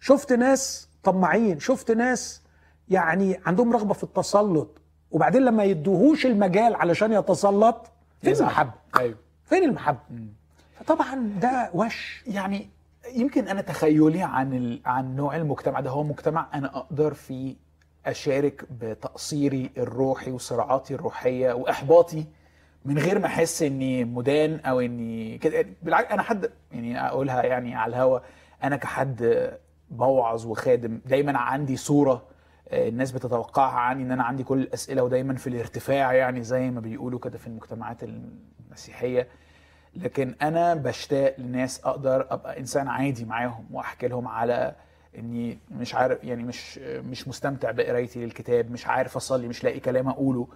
شفت 0.00 0.32
ناس 0.32 0.88
طماعين 1.02 1.60
شفت 1.60 1.90
ناس 1.90 2.42
يعني 2.88 3.40
عندهم 3.46 3.72
رغبة 3.72 3.94
في 3.94 4.02
التسلط 4.04 4.80
وبعدين 5.10 5.42
لما 5.42 5.64
يدوهوش 5.64 6.26
المجال 6.26 6.74
علشان 6.74 7.12
يتسلط 7.12 7.90
فين. 8.22 8.34
المحبه 8.34 8.72
أيوه. 8.98 9.25
فين 9.46 9.64
المحبة؟ 9.64 9.98
فطبعا 10.74 11.32
ده 11.40 11.70
وش. 11.74 12.22
يعني 12.26 12.68
يمكن 13.14 13.48
أنا 13.48 13.60
تخيلي 13.60 14.22
عن 14.22 14.52
ال... 14.54 14.80
عن 14.84 15.16
نوع 15.16 15.36
المجتمع 15.36 15.80
ده. 15.80 15.90
هو 15.90 16.02
مجتمع 16.02 16.46
أنا 16.54 16.76
أقدر 16.76 17.14
فيه 17.14 17.56
أشارك 18.06 18.64
بتقصيري 18.80 19.70
الروحي 19.78 20.30
وصراعاتي 20.30 20.94
الروحية 20.94 21.52
وإحباطي 21.52 22.24
من 22.84 22.98
غير 22.98 23.18
ما 23.18 23.26
أحس 23.26 23.62
إني 23.62 24.04
مدان 24.04 24.60
أو 24.60 24.80
إني 24.80 25.38
كده. 25.38 25.66
بالعكس 25.82 26.10
أنا 26.12 26.22
حد 26.22 26.50
يعني 26.72 27.06
أقولها 27.06 27.42
يعني 27.42 27.74
على 27.74 27.90
الهوا 27.96 28.18
أنا 28.64 28.76
كحد 28.76 29.50
بوعظ 29.90 30.46
وخادم 30.46 31.00
دايما 31.06 31.38
عندي 31.38 31.76
صورة 31.76 32.22
آه، 32.68 32.88
الناس 32.88 33.12
بتتوقعها 33.12 33.78
عني 33.78 34.02
إن 34.02 34.10
أنا 34.12 34.24
عندي 34.24 34.44
كل 34.44 34.58
الأسئلة 34.58 35.02
ودايما 35.02 35.34
في 35.34 35.46
الارتفاع 35.46 36.12
يعني 36.12 36.42
زي 36.42 36.70
ما 36.70 36.80
بيقولوا 36.80 37.18
كده 37.18 37.38
في 37.38 37.46
المجتمعات 37.46 38.02
المسيحيه 38.80 39.28
لكن 39.94 40.34
أنا 40.42 40.74
بشتاق 40.74 41.34
لناس 41.38 41.80
أقدر 41.84 42.26
أبقى 42.30 42.58
إنسان 42.60 42.88
عادي 42.88 43.24
معاهم 43.24 43.66
وأحكي 43.72 44.08
لهم 44.08 44.28
على 44.28 44.74
إني 45.18 45.58
مش 45.70 45.94
عارف 45.94 46.24
يعني 46.24 46.42
مش 46.42 46.78
مش 46.78 47.28
مستمتع 47.28 47.70
بقرايتي 47.70 48.24
للكتاب 48.24 48.70
مش 48.70 48.86
عارف 48.86 49.16
أصلي 49.16 49.48
مش 49.48 49.64
لاقي 49.64 49.80
كلام 49.80 50.08
أقوله. 50.08 50.48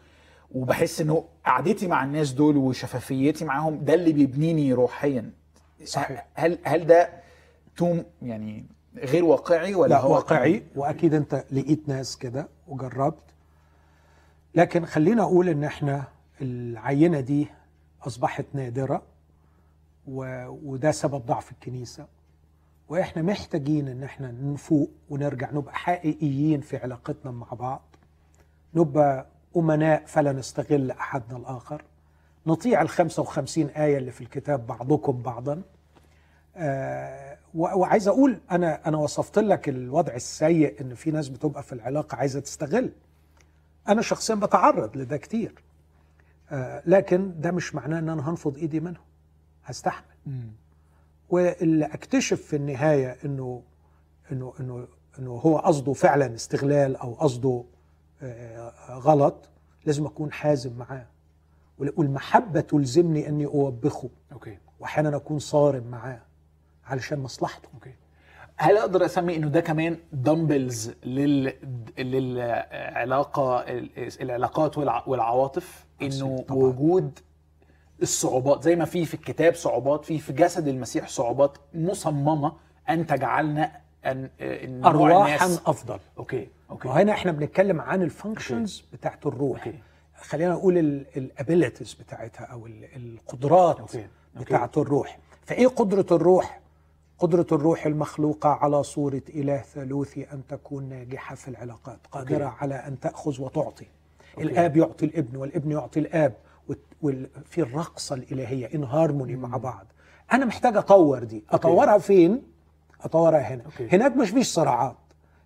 وبحس 0.55 1.01
إنه 1.01 1.25
قعدتي 1.47 1.87
مع 1.87 2.05
الناس 2.05 2.33
دول 2.33 2.57
وشفافيتي 2.57 3.45
معاهم 3.45 3.85
ده 3.85 3.95
اللي 3.95 4.13
بيبنيني 4.13 4.73
روحيا. 4.73 5.31
صحيح. 5.85 6.27
هل 6.35 6.59
هل 6.65 6.87
ده 6.87 7.09
توم 7.77 8.05
يعني 8.23 8.65
غير 8.97 9.25
واقعي 9.25 9.75
ولا 9.75 9.91
لا 9.91 10.01
هو 10.01 10.15
واقعي. 10.15 10.63
وأكيد 10.77 11.15
أنت 11.15 11.45
لقيت 11.53 11.89
ناس 11.89 12.17
كده 12.17 12.49
وجربت. 12.69 13.25
لكن 14.55 14.85
خلينا 14.85 15.23
أقول 15.23 15.49
إن 15.49 15.65
إحنا 15.65 16.05
العينة 16.43 17.21
دي 17.21 17.49
أصبحت 18.07 18.47
نادرة 18.53 19.03
و... 20.07 20.47
وده 20.49 20.91
سبب 20.91 21.27
ضعف 21.27 21.53
الكنيسة. 21.53 22.07
وإحنا 22.89 23.23
محتاجين 23.23 23.89
إن 23.89 24.03
إحنا 24.03 24.31
نفوق 24.31 24.91
ونرجع 25.11 25.51
نبقى 25.51 25.75
حقيقيين 25.75 26.61
في 26.61 26.77
علاقتنا 26.77 27.31
مع 27.31 27.47
بعض 27.53 27.83
نبقى 28.75 29.27
أمناء 29.57 30.03
فلا 30.07 30.33
نستغل 30.33 30.91
أحدنا 30.91 31.39
الآخر. 31.39 31.85
نطيع 32.47 32.83
ال 32.83 32.89
55 32.89 33.67
آية 33.67 33.99
اللي 33.99 34.11
في 34.11 34.21
الكتاب 34.21 34.67
بعضكم 34.67 35.23
بعضا. 35.23 35.63
آه، 36.57 37.39
وعايز 37.55 38.09
أقول 38.09 38.41
أنا 38.51 38.89
أنا 38.89 38.97
وصفت 38.99 39.39
لك 39.39 39.69
الوضع 39.69 40.15
السيء 40.15 40.81
إن 40.81 40.95
في 40.95 41.11
ناس 41.11 41.29
بتبقى 41.29 41.63
في 41.63 41.73
العلاقة 41.73 42.17
عايزة 42.17 42.41
تستغل. 42.41 42.93
أنا 43.89 44.03
شخصيا 44.03 44.35
بتعرض 44.35 44.97
لده 44.97 45.17
كتير. 45.17 45.55
لكن 46.87 47.41
ده 47.41 47.51
مش 47.51 47.75
معناه 47.75 47.99
إن 47.99 48.09
أنا 48.09 48.31
هنفض 48.31 48.57
إيدي 48.57 48.81
منهم 48.81 49.05
هستحمل. 49.65 50.05
واللي 51.31 51.85
أكتشف 51.85 52.43
في 52.43 52.57
النهاية 52.57 53.17
إنه 53.25 53.63
إنه 54.33 54.53
إنه 54.61 54.89
إنه 55.19 55.31
هو 55.31 55.59
قصده 55.59 55.93
فعلا 55.93 56.35
استغلال 56.35 56.97
أو 56.97 57.15
قصده 57.15 57.65
آه، 58.23 58.73
غلط 58.99 59.49
لازم 59.87 60.07
أكون 60.07 60.33
حازم 60.33 60.73
معاه. 60.79 61.07
وال- 61.79 61.93
والمحبة 61.97 62.61
تلزمني 62.61 63.29
إني 63.29 63.47
أوبخه. 63.47 64.09
okay. 64.33 64.59
واحيانا 64.81 65.17
أكون 65.17 65.39
صارم 65.39 65.85
معاه 65.87 66.21
علشان 66.87 67.19
مصلحته. 67.21 67.69
okay. 67.75 67.95
هل 68.57 68.77
أقدر 68.77 69.05
أسمي 69.05 69.37
إنه 69.37 69.49
ده 69.49 69.61
كمان 69.61 69.97
dumbbells 70.13 70.91
لل 71.05 71.53
للعلاقة 71.99 73.65
العلاقات 74.21 74.75
والع- 74.79 75.09
والعواطف؟ 75.09 75.87
إنه. 76.03 76.45
وجود 76.51 77.19
الصعوبات 78.03 78.63
زي 78.63 78.77
ما 78.77 78.85
في 78.85 79.05
في 79.05 79.15
الكتاب 79.15 79.55
صعوبات 79.55 80.05
في 80.05 80.19
في 80.19 80.33
جسد 80.33 80.69
المسيح 80.69 81.09
صعوبات 81.09 81.59
مصممة 81.75 82.53
أن 82.89 83.07
تجعلنا 83.07 83.73
أن 84.05 84.31
إن 84.41 84.81
نوع 84.81 84.91
ارواحا 84.91 85.47
أفضل 85.67 85.99
okay 86.19 86.49
okay 86.71 86.89
وهنا 86.89 87.13
إحنا 87.13 87.33
بنتكلم 87.33 87.81
عن 87.81 88.03
ال 88.03 88.11
functions 88.11 88.85
بتاعت 88.93 89.27
الروح 89.27 89.67
okay. 89.67 89.79
خلينا 90.21 90.53
نقول 90.53 90.79
ال 91.17 91.24
abilities 91.24 91.95
بتاعتها 91.95 92.45
أو 92.45 92.67
ال- 92.67 92.97
القدرات 92.97 93.81
okay. 93.81 93.99
okay. 94.37 94.45
بتاعت 94.45 94.79
الروح 94.79 95.19
فإيه 95.47 95.67
قدرة 95.67 96.07
الروح 96.17 96.61
قدرة 97.19 97.47
الروح 97.53 97.87
المخلوقة 97.87 98.49
على 98.49 98.83
صورة 98.83 99.23
إله 99.29 99.59
ثالوثي 99.59 100.27
أن 100.33 100.43
تكون 100.49 100.85
ناجحة 100.89 101.35
في 101.35 101.49
العلاقات 101.49 101.99
قادرة 102.13 102.45
okay. 102.45 102.57
على 102.61 102.75
أن 102.75 103.01
تأخذ 103.01 103.43
وتعطي 103.43 103.87
okay. 104.35 104.47
الآب 104.49 104.77
يعطي 104.77 105.07
الابن 105.07 105.37
والابن 105.37 105.71
يعطي 105.71 106.01
الآب 106.01 106.33
وفي 107.03 107.59
الرقصة 107.59 108.15
الإلهية 108.15 108.71
in 108.75 108.85
harmony 108.85 109.37
مع 109.37 109.57
بعض. 109.57 109.87
أنا 110.33 110.45
محتاج 110.45 110.77
أطور 110.77 111.25
دي. 111.25 111.45
أطورها 111.51 111.99
فين؟ 111.99 112.43
أطورها 113.05 113.39
هنا. 113.41 113.63
okay. 113.65 113.89
هناك 113.97 114.17
مش 114.17 114.31
فيش 114.31 114.47
صراعات. 114.47 114.97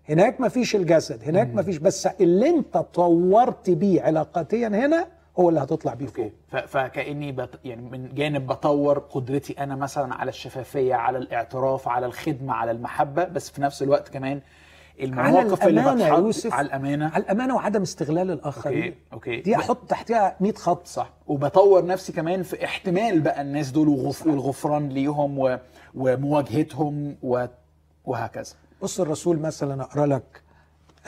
هناك 0.08 0.40
ما 0.40 0.48
فيش 0.48 0.76
الجسد. 0.76 1.24
هناك 1.24 1.54
ما 1.54 1.62
فيش 1.62 1.76
بس 1.76 2.06
اللي 2.06 2.48
أنت 2.48 2.76
طورت 2.76 3.70
بيه 3.70 4.02
علاقاتيا 4.02 4.68
هنا 4.68 5.06
هو 5.38 5.48
اللي 5.48 5.60
هتطلع 5.60 5.94
بيه 5.94 6.06
فوق. 6.06 6.32
فكأني 6.66 7.32
بت... 7.32 7.50
يعني 7.64 7.82
من 7.82 8.14
جانب 8.14 8.46
بطور 8.46 8.98
قدرتي 8.98 9.52
أنا 9.52 9.76
مثلا 9.76 10.14
على 10.14 10.28
الشفافية 10.28 10.94
على 10.94 11.18
الاعتراف 11.18 11.88
على 11.88 12.06
الخدمة 12.06 12.52
على 12.54 12.70
المحبة 12.70 13.24
بس 13.24 13.50
في 13.50 13.62
نفس 13.62 13.82
الوقت 13.82 14.08
كمان 14.08 14.40
المواقف 15.00 15.62
اللي 15.66 15.80
الأمانة 15.80 16.04
يا 16.04 16.08
بتحط 16.10 16.18
يوسف. 16.24 16.52
على 16.52 16.66
الأمانة؟ 16.66 17.08
على 17.08 17.22
الأمانة 17.24 17.54
وعدم 17.54 17.82
استغلال 17.82 18.30
الآخرين. 18.30 18.82
أوكي 18.84 18.96
okay. 19.12 19.40
دي 19.40 19.56
أحط 19.56 19.78
تحتها 19.90 20.36
100 20.40 20.52
خط. 20.54 20.86
صح. 20.86 21.10
وبطور 21.26 21.86
نفسي 21.86 22.12
كمان 22.12 22.42
في 22.42 22.64
احتمال 22.64 23.20
بقى 23.20 23.40
الناس 23.42 23.70
دول 23.70 23.88
وغف... 23.88 24.26
والغفران 24.26 24.88
ليهم 24.88 25.38
و... 25.38 25.58
ومواجهتهم 25.94 27.16
و... 27.22 27.46
وهكذا. 28.04 28.52
بص 28.82 29.00
الرسول 29.00 29.38
مثلا 29.38 29.82
أقرأ 29.82 30.06
لك 30.06 30.42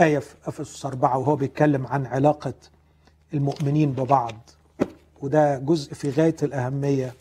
آية 0.01 0.19
في 0.19 0.35
إفسس 0.47 0.87
أربعة 0.87 1.19
وهو 1.19 1.37
بيتكلم 1.37 1.87
عن 1.87 2.07
علاقة 2.07 2.55
المؤمنين 3.35 3.93
ببعض. 3.93 4.51
وده 5.23 5.59
جزء 5.59 5.95
في 5.95 6.11
غاية 6.11 6.37
الأهمية. 6.43 7.15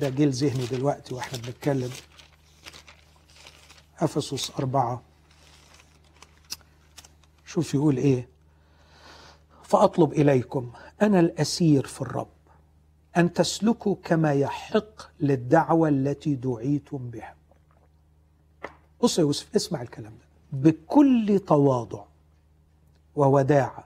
ده 0.00 0.08
جه 0.08 0.24
لذهني 0.24 0.66
دلوقتي 0.66 1.14
وإحنا 1.14 1.38
بنتكلم. 1.38 1.90
أفسس 4.00 4.50
أربعة. 4.58 5.02
شوف 7.46 7.74
يقول 7.74 7.96
إيه؟ 7.96 8.28
فأطلب 9.62 10.12
إليكم 10.12 10.72
أنا 11.02 11.20
الأسير 11.20 11.86
في 11.86 12.00
الرب 12.02 12.28
أن 13.16 13.32
تسلكوا 13.32 13.96
كما 14.04 14.32
يحق 14.32 15.02
للدعوة 15.20 15.88
التي 15.88 16.34
دعيتم 16.34 17.10
بها. 17.10 17.34
بص 19.02 19.18
يا 19.18 19.22
يوسف 19.22 19.56
اسمع 19.56 19.82
الكلام 19.82 20.12
ده. 20.12 20.26
بكل 20.70 21.40
تواضع 21.46 22.04
ووداعة 23.16 23.84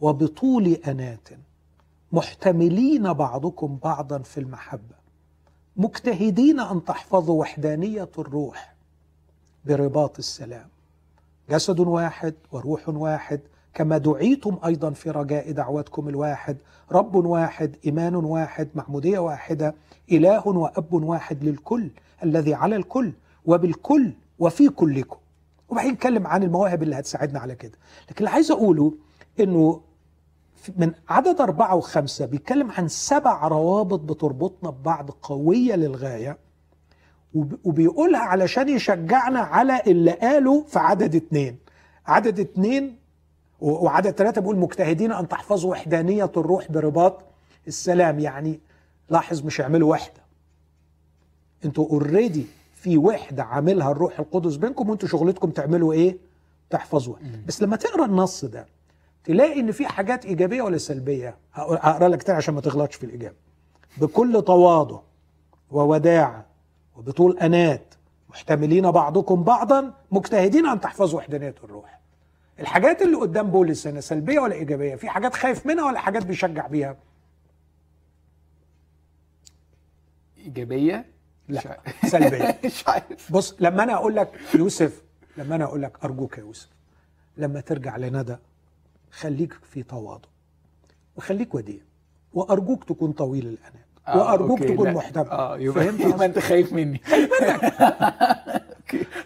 وبطول 0.00 0.66
أنات 0.68 1.28
محتملين 2.12 3.12
بعضكم 3.12 3.76
بعضا 3.76 4.18
في 4.18 4.40
المحبة 4.40 4.94
مجتهدين 5.76 6.60
أن 6.60 6.84
تحفظوا 6.84 7.40
وحدانية 7.40 8.08
الروح 8.18 8.74
برباط 9.64 10.18
السلام. 10.18 10.68
جسد 11.50 11.80
واحد 11.80 12.34
وروح 12.52 12.88
واحد 12.88 13.40
كما 13.74 13.98
دعيتم 13.98 14.58
أيضا 14.64 14.90
في 14.90 15.10
رجاء 15.10 15.52
دعوتكم 15.52 16.08
الواحد 16.08 16.56
رب 16.92 17.14
واحد 17.14 17.76
إيمان 17.86 18.14
واحد 18.14 18.68
معمودية 18.74 19.18
واحدة 19.18 19.74
إله 20.12 20.48
وأب 20.48 20.92
واحد 20.92 21.44
للكل 21.44 21.90
الذي 22.24 22.54
على 22.54 22.76
الكل 22.76 23.12
وبالكل 23.46 24.12
وفي 24.38 24.68
كلكم. 24.68 25.16
وبعدين 25.68 25.92
نتكلم 25.92 26.26
عن 26.26 26.42
المواهب 26.42 26.82
اللي 26.82 26.96
هتساعدنا 26.98 27.40
على 27.40 27.54
كده. 27.54 27.78
لكن 28.10 28.18
اللي 28.18 28.30
عايز 28.30 28.50
أقوله 28.50 28.92
إنه 29.40 29.80
من 30.76 30.92
عدد 31.08 31.40
أربعة 31.40 31.74
وخمسة 31.74 32.26
بيتكلم 32.26 32.70
عن 32.70 32.88
سبع 32.88 33.48
روابط 33.48 34.00
بتربطنا 34.00 34.70
ببعض 34.70 35.10
قوية 35.10 35.74
للغاية. 35.74 36.38
وبيقولها 37.64 38.20
علشان 38.20 38.68
يشجعنا 38.68 39.40
على 39.40 39.82
اللي 39.86 40.10
قاله 40.10 40.64
في 40.64 40.78
عدد 40.78 41.14
اتنين. 41.14 41.58
عدد 42.06 42.40
اتنين 42.40 42.96
وعدد 43.60 44.10
ثلاثة 44.10 44.40
بيقول 44.40 44.56
مجتهدين 44.56 45.12
أن 45.12 45.28
تحفظوا 45.28 45.70
وحدانية 45.70 46.30
الروح 46.36 46.70
برباط 46.72 47.20
السلام. 47.68 48.18
يعني 48.20 48.60
لاحظ 49.10 49.44
مش 49.46 49.58
يعملوا 49.58 49.90
وحدة. 49.90 50.20
أنتوا 51.64 51.86
اوريدي 51.90 52.46
في 52.74 52.98
وحدة 52.98 53.42
عاملها 53.44 53.90
الروح 53.92 54.18
القدس 54.20 54.56
بينكم 54.56 54.90
وانتوا 54.90 55.08
شغلتكم 55.08 55.50
تعملوا 55.50 55.92
إيه؟ 55.92 56.16
تحفظوا 56.70 57.14
بس 57.46 57.62
لما 57.62 57.76
تقرأ 57.76 58.04
النص 58.04 58.44
ده 58.44 58.66
تلاقي 59.24 59.60
إن 59.60 59.72
في 59.72 59.86
حاجات 59.86 60.24
إيجابية 60.26 60.62
ولا 60.62 60.78
سلبية؟ 60.78 61.36
هقول- 61.54 61.78
هقرأ 61.80 62.08
لك 62.08 62.22
تاني 62.22 62.36
عشان 62.38 62.54
ما 62.54 62.60
تغلطش 62.60 62.96
في 62.96 63.04
الإجابة. 63.06 63.34
بكل 63.98 64.42
تواضع 64.46 64.98
ووداعه 65.70 66.46
وبطول 66.98 67.38
آنات 67.38 67.94
محتملين 68.30 68.90
بعضكم 68.90 69.42
بعضا 69.44 69.94
مجتهدين 70.10 70.66
أن 70.66 70.80
تحفظوا 70.80 71.18
وحدانيه 71.18 71.54
الروح. 71.64 72.00
الحاجات 72.60 73.02
اللي 73.02 73.16
قدام 73.16 73.50
بولس 73.50 73.86
هنا 73.86 74.00
سلبية 74.00 74.38
ولا 74.40 74.54
إيجابية؟ 74.54 74.94
في 74.96 75.08
حاجات 75.08 75.34
خايف 75.34 75.66
منها 75.66 75.84
ولا 75.84 75.98
حاجات 75.98 76.26
بيشجع 76.26 76.66
بيها؟ 76.66 76.96
إيجابية؟ 80.38 81.06
لا. 81.48 81.80
سلبية. 82.12 82.58
مش 82.64 82.88
عارف. 82.88 83.32
بص 83.32 83.56
لما 83.60 83.82
أنا 83.82 83.94
أقول 83.94 84.16
لك 84.16 84.40
يوسف 84.54 85.02
لما 85.36 85.54
أنا 85.54 85.64
أقول 85.64 85.82
لك 85.82 86.04
أرجوك 86.04 86.38
يا 86.38 86.42
يوسف 86.42 86.68
لما 87.36 87.60
ترجع 87.60 87.96
لندى 87.96 88.36
خليك 89.10 89.52
في 89.52 89.82
تواضع 89.82 90.28
وخليك 91.16 91.54
وديع 91.54 91.80
وأرجوك 92.32 92.84
تكون 92.84 93.12
طويل 93.12 93.46
الآنات. 93.46 93.87
آه، 94.08 94.18
وأرجوك 94.18 94.58
تكون. 94.62 94.92
محتمل 94.92 95.28
آه 95.30 95.58
يبقى 95.58 95.86
يبقى؟ 95.86 96.26
أنت 96.26 96.38
خايف 96.38 96.72
مني. 96.72 97.00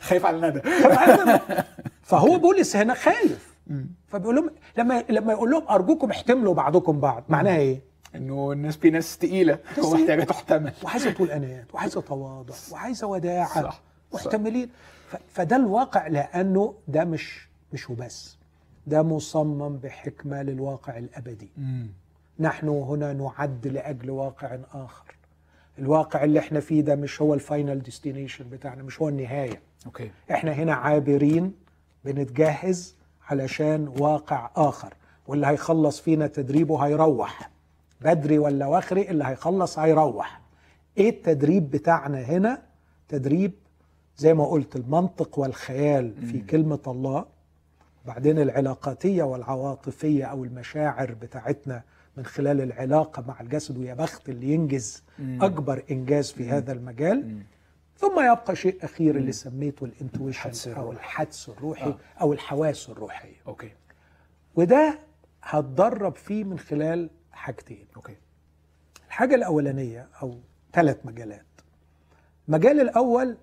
خايف 0.01 0.27
على 0.27 0.49
ندى 0.49 0.61
فهو 2.11 2.39
بولس 2.39 2.77
هنا 2.77 2.95
خايف. 2.95 3.53
فبيقول 4.07 4.37
لهم 4.37 4.51
لما 4.79 5.05
لما 5.09 5.33
يقول 5.33 5.51
لهم 5.51 5.69
أرجوكم 5.69 6.11
احتملوا 6.11 6.55
بعضكم 6.55 7.01
بعض. 7.01 7.25
معناها 7.29 7.57
إيه؟ 7.57 7.81
إنه 8.15 8.53
الناس 8.53 8.77
في 8.77 8.91
ناس 8.91 9.19
تقيلة. 9.19 9.59
ومحتاجه 9.85 10.25
تحتمل. 10.25 10.73
وعايزة 10.85 11.13
طول 11.13 11.31
انات 11.31 11.75
وعايزة 11.75 12.01
تواضع 12.01 12.55
وعايزة 12.73 13.07
وداعة. 13.07 13.63
صح، 13.63 13.81
محتملين. 14.15 14.71
فده 15.29 15.57
الواقع 15.57 16.07
لأنه 16.07 16.75
ده 16.89 17.05
مش 17.05 17.49
مش 17.73 17.91
وبس. 17.91 18.37
ده 18.87 19.03
مصمم 19.03 19.77
بحكمة 19.77 20.43
للواقع 20.43 20.99
الأبدي. 20.99 21.53
نحن 22.41 22.69
هنا 22.69 23.13
نعد 23.13 23.67
لأجل 23.67 24.11
واقع 24.11 24.59
آخر. 24.75 25.17
الواقع 25.79 26.25
اللي 26.25 26.39
إحنا 26.39 26.61
فيه 26.61 26.81
ده 26.81 26.95
مش 26.97 27.23
هو 27.23 27.35
ال 27.35 27.43
final 27.43 27.83
destination 27.83 28.49
بتاعنا 28.49 28.83
مش 28.83 29.03
هو 29.03 29.09
النهاية. 29.09 29.61
okay. 29.87 30.11
إحنا 30.31 30.53
هنا 30.53 30.75
عابرين 30.75 31.53
بنتجهز 32.05 32.97
علشان 33.29 33.89
واقع 33.99 34.51
آخر. 34.57 34.95
واللي 35.27 35.47
هيخلص 35.47 36.01
فينا 36.01 36.27
تدريبه 36.27 36.79
هيروح. 36.79 37.51
بدري 38.01 38.39
ولا 38.39 38.67
وخري 38.67 39.11
اللي 39.11 39.25
هيخلص 39.25 39.79
هيروح. 39.79 40.41
إيه 40.99 41.09
التدريب 41.11 41.71
بتاعنا 41.71 42.21
هنا؟ 42.21 42.63
تدريب 43.09 43.53
زي 44.17 44.35
ما 44.35 44.45
قلت 44.47 44.77
المنطق 44.77 45.39
والخيال 45.39 46.27
في 46.27 46.41
كلمة 46.41 46.79
الله. 46.87 47.25
بعدين 48.07 48.39
العلاقاتية 48.39 49.23
والعواطفية 49.23 50.25
أو 50.25 50.45
المشاعر 50.45 51.15
بتاعتنا 51.15 51.83
من 52.17 52.25
خلال 52.27 52.61
العلاقة 52.61 53.25
مع 53.29 53.41
الجسد 53.41 53.79
ويا 53.79 53.95
بخت 53.95 54.29
اللي 54.29 54.47
ينجز 54.53 55.03
أكبر 55.21 55.83
إنجاز 55.91 56.31
في 56.33 56.49
هذا 56.49 56.73
المجال. 56.73 57.43
ثم 57.97 58.21
يبقى 58.33 58.57
شيء 58.57 58.85
أخير 58.85 59.17
اللي 59.17 59.33
سميته 59.33 59.85
ال 59.85 59.91
intuition 59.91 60.51
الروحي. 60.73 60.97
الحدس 60.97 61.49
الروحي 61.49 61.91
آه. 61.91 61.99
أو 62.21 62.33
الحواس 62.33 62.89
الروحية. 62.91 63.37
okay. 63.47 63.71
وده 64.55 64.99
هتدرب 65.43 66.15
فيه 66.17 66.45
من 66.45 66.59
خلال 66.59 67.11
حاجتين. 67.33 67.87
okay. 67.97 68.17
الحاجة 69.07 69.35
الأولانية 69.35 70.09
أو 70.23 70.39
ثلاث 70.73 70.97
مجالات. 71.05 71.47
المجال 72.49 72.81
الأول 72.81 73.37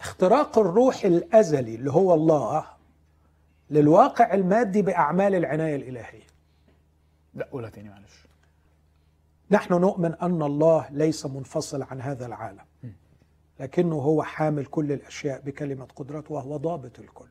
اختراق 0.00 0.58
الروح 0.58 1.04
الأزلي 1.04 1.74
اللي 1.74 1.90
هو 1.92 2.14
الله 2.14 2.64
للواقع 3.70 4.34
المادي 4.34 4.82
بأعمال 4.82 5.34
العناية 5.34 5.76
الإلهية. 5.76 6.31
لا 7.34 7.48
قولها 7.52 7.70
تاني 7.70 7.88
معلش. 7.88 8.26
نحن 9.50 9.74
نؤمن 9.74 10.14
أن 10.14 10.42
الله 10.42 10.88
ليس 10.90 11.26
منفصل 11.26 11.82
عن 11.82 12.00
هذا 12.00 12.26
العالم 12.26 12.64
لكنه 13.60 13.96
هو 13.96 14.22
حامل 14.22 14.66
كل 14.66 14.92
الأشياء 14.92 15.40
بكلمة 15.40 15.84
قدرته 15.84 16.34
وهو 16.34 16.56
ضابط 16.56 16.98
الكل. 16.98 17.28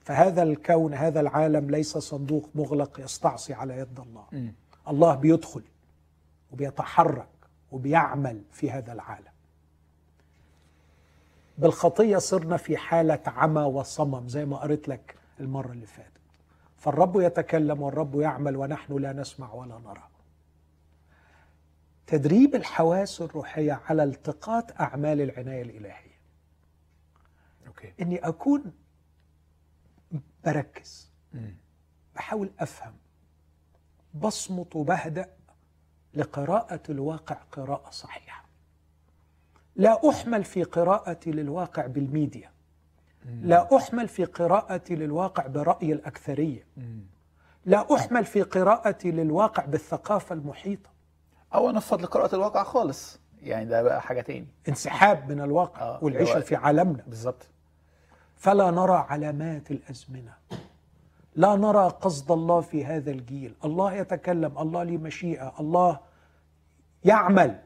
فهذا 0.00 0.42
الكون 0.42 0.94
هذا 0.94 1.20
العالم 1.20 1.70
ليس 1.70 1.98
صندوق 1.98 2.48
مغلق 2.54 3.00
يستعصي 3.00 3.54
على 3.54 3.78
يد 3.78 4.00
الله. 4.00 4.52
الله 4.88 5.14
بيدخل 5.14 5.62
وبيتحرك 6.52 7.28
وبيعمل 7.72 8.42
في 8.52 8.70
هذا 8.70 8.92
العالم. 8.92 9.32
بالخطية 11.58 12.18
صرنا 12.18 12.56
في 12.56 12.76
حالة 12.76 13.22
عمى 13.26 13.62
وصمم 13.62 14.28
زي 14.28 14.44
ما 14.44 14.56
قريت 14.56 14.88
لك 14.88 15.16
المرة 15.40 15.72
اللي 15.72 15.86
فاتت. 15.86 16.15
فالرب 16.76 17.20
يتكلم 17.20 17.82
والرب 17.82 18.20
يعمل 18.20 18.56
ونحن 18.56 18.96
لا 18.96 19.12
نسمع 19.12 19.52
ولا 19.52 19.78
نرى. 19.78 20.08
تدريب 22.06 22.54
الحواس 22.54 23.20
الروحية 23.20 23.80
على 23.84 24.04
التقاط 24.04 24.80
أعمال 24.80 25.20
العناية 25.20 25.62
الإلهية. 25.62 26.16
أوكي 27.66 27.92
إني 28.00 28.18
أكون 28.18 28.72
بركز 30.44 31.12
مم. 31.32 31.56
بحاول 32.14 32.50
أفهم 32.58 32.94
بصمت 34.14 34.76
وبهدأ 34.76 35.36
لقراءة 36.14 36.82
الواقع 36.88 37.34
قراءة 37.34 37.90
صحيحة. 37.90 38.44
لا 39.76 40.10
أحمل 40.10 40.44
في 40.44 40.62
قراءتي 40.62 41.30
للواقع 41.30 41.86
بالميديا. 41.86 42.55
لا 43.26 43.76
أحمل 43.76 44.08
في 44.08 44.24
قراءتي 44.24 44.94
للواقع 44.96 45.46
برأي 45.46 45.92
الأكثرية. 45.92 46.66
لا 47.64 47.94
أحمل 47.94 48.24
في 48.24 48.42
قراءتي 48.42 49.10
للواقع 49.10 49.64
بالثقافة 49.64 50.34
المحيطة. 50.34 50.90
أو 51.54 51.70
انفض 51.70 52.02
لقراءة 52.02 52.34
الواقع 52.34 52.62
خالص. 52.62 53.20
يعني 53.42 53.64
ده 53.64 53.82
بقى 53.82 54.02
حاجة 54.02 54.20
تاني. 54.20 54.46
انسحاب 54.68 55.32
من 55.32 55.40
الواقع 55.40 55.80
آه، 55.80 55.98
والعيشة 56.04 56.36
هو- 56.38 56.40
في 56.42 56.56
عالمنا. 56.56 57.02
بالظبط. 57.06 57.46
فلا 58.36 58.70
نرى 58.70 59.06
علامات 59.08 59.70
الأزمنة. 59.70 60.32
لا 61.36 61.56
نرى 61.56 61.88
قصد 61.88 62.30
الله 62.30 62.60
في 62.60 62.84
هذا 62.84 63.10
الجيل. 63.10 63.54
الله 63.64 63.92
يتكلم 63.94 64.58
الله 64.58 64.82
ليه 64.82 64.98
مشيئة 64.98 65.52
الله 65.60 65.98
يعمل. 67.04 67.58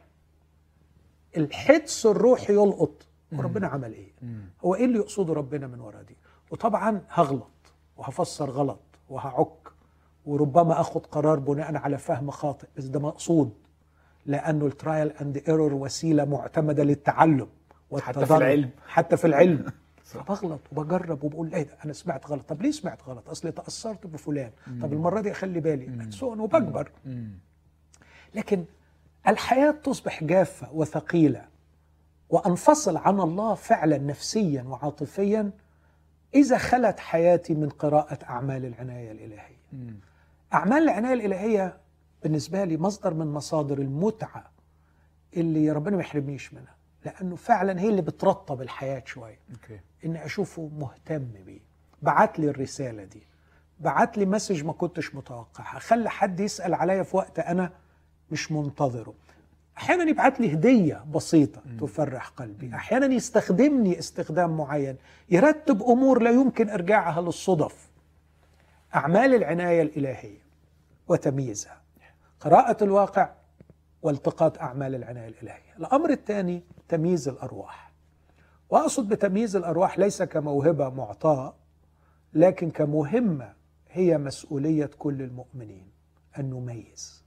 الحدس 1.36 2.06
الروحي 2.06 2.52
يلقط. 2.52 3.06
وربنا 3.32 3.66
عمل 3.66 3.92
إيه؟ 3.92 4.12
هو 4.64 4.74
إيه 4.74 4.84
اللي 4.84 4.98
يقصده 4.98 5.34
ربنا 5.34 5.66
من 5.66 5.80
ورا 5.80 6.02
دي؟ 6.02 6.16
وطبعا 6.50 7.02
هغلط 7.10 7.50
وهفسر 7.96 8.50
غلط 8.50 8.80
وهعك 9.08 9.68
وربما 10.26 10.80
آخد 10.80 11.06
قرار 11.06 11.38
بناء 11.38 11.76
على 11.76 11.98
فهم 11.98 12.30
خاطئ 12.30 12.66
بس 12.76 12.84
ده 12.84 13.00
مقصود 13.00 13.52
لأنه 14.26 14.66
ال 14.66 14.74
trial 14.74 15.10
and 15.10 15.42
error 15.48 15.74
وسيلة 15.74 16.24
معتمدة 16.24 16.84
للتعلم 16.84 17.48
حتى 18.02 18.26
في. 18.26 18.36
العلم. 18.36 18.70
حتى 18.86 19.16
في 19.16 19.26
العلم. 19.26 19.64
فبغلط 20.10 20.60
وبجرب 20.72 21.24
وبقول 21.24 21.54
إيه 21.54 21.62
ده؟ 21.62 21.76
أنا 21.84 21.92
سمعت 21.92 22.26
غلط. 22.26 22.48
طب 22.48 22.62
ليه 22.62 22.70
سمعت 22.70 23.02
غلط؟ 23.08 23.28
أصل 23.28 23.52
تأثرت 23.52 24.06
بفلان. 24.06 24.50
طب 24.82 24.92
المرة 24.92 25.20
دي 25.20 25.30
أخلي 25.30 25.60
بالي. 25.60 26.10
سوء 26.10 26.38
وبكبر. 26.38 26.90
لكن 28.34 28.64
الحياة 29.28 29.70
تصبح 29.70 30.24
جافة 30.24 30.72
وثقيلة. 30.72 31.44
وانفصل 32.30 32.96
عن 32.96 33.20
الله 33.20 33.54
فعلا 33.54 33.98
نفسيا 33.98 34.62
وعاطفيا 34.62 35.50
إذا 36.34 36.58
خلت 36.58 37.00
حياتي 37.00 37.54
من 37.54 37.68
قراءة 37.68 38.18
أعمال 38.24 38.64
العناية 38.64 39.12
الإلهية. 39.12 39.60
أعمال 40.54 40.82
العناية 40.82 41.14
الإلهية 41.14 41.76
بالنسبة 42.22 42.64
لي 42.64 42.76
مصدر 42.76 43.14
من 43.14 43.26
مصادر 43.26 43.78
المتعة 43.78 44.50
اللي 45.36 45.70
ربنا 45.70 45.96
ما 45.96 46.02
يحرمنيش 46.02 46.54
منها 46.54 46.74
لأنه 47.04 47.36
فعلا 47.36 47.80
هي 47.80 47.88
اللي 47.88 48.02
بترطب 48.02 48.62
الحياة 48.62 49.02
شوية. 49.06 49.38
okay. 49.52 49.80
إني 50.04 50.24
أشوفه 50.24 50.70
مهتم 50.78 51.28
بيه. 51.46 51.60
بعت 52.02 52.38
لي 52.38 52.50
الرسالة 52.50 53.04
دي. 53.04 53.22
بعت 53.80 54.18
لي 54.18 54.26
message 54.26 54.64
ما 54.64 54.72
كنتش 54.72 55.14
متوقعها. 55.14 55.78
خلى 55.78 56.10
حد 56.10 56.40
يسأل 56.40 56.74
عليا 56.74 57.02
في 57.02 57.16
وقت 57.16 57.38
أنا 57.38 57.72
مش 58.30 58.52
منتظره. 58.52 59.14
أحيانا 59.80 60.10
يبعت 60.10 60.40
لي 60.40 60.52
هدية 60.52 61.04
بسيطة 61.14 61.62
تفرح 61.80 62.28
قلبي. 62.28 62.74
أحيانا 62.74 63.14
يستخدمني 63.14 63.98
استخدام 63.98 64.56
معين 64.56 64.96
يرتب 65.30 65.82
أمور 65.82 66.22
لا 66.22 66.30
يمكن 66.30 66.70
إرجاعها 66.70 67.20
للصدف. 67.20 67.90
أعمال 68.94 69.34
العناية 69.34 69.82
الإلهية 69.82 70.42
وتمييزها. 71.08 71.80
قراءة 72.40 72.84
الواقع 72.84 73.32
والتقاط 74.02 74.58
أعمال 74.58 74.94
العناية 74.94 75.28
الإلهية. 75.28 75.76
الأمر 75.78 76.10
الثاني 76.10 76.62
تمييز 76.88 77.28
الأرواح. 77.28 77.92
وأقصد 78.70 79.08
بتمييز 79.08 79.56
الأرواح 79.56 79.98
ليس 79.98 80.22
كموهبة 80.22 80.88
معطاه 80.88 81.54
لكن 82.34 82.70
كمهمة 82.70 83.52
هي 83.90 84.18
مسؤولية 84.18 84.90
كل 84.98 85.22
المؤمنين 85.22 85.90
أن 86.38 86.50
نميز. 86.50 87.24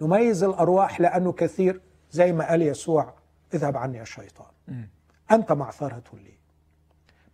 نميز 0.00 0.42
الأرواح 0.42 1.00
لأنه 1.00 1.32
كثير 1.32 1.80
زي 2.10 2.32
ما 2.32 2.48
قال 2.48 2.62
يسوع 2.62 3.14
اذهب 3.54 3.76
عني 3.76 3.98
يا 3.98 4.04
شيطان. 4.04 4.50
مم. 4.68 4.88
أنت 5.30 5.52
معثرة 5.52 6.02
لي. 6.12 6.34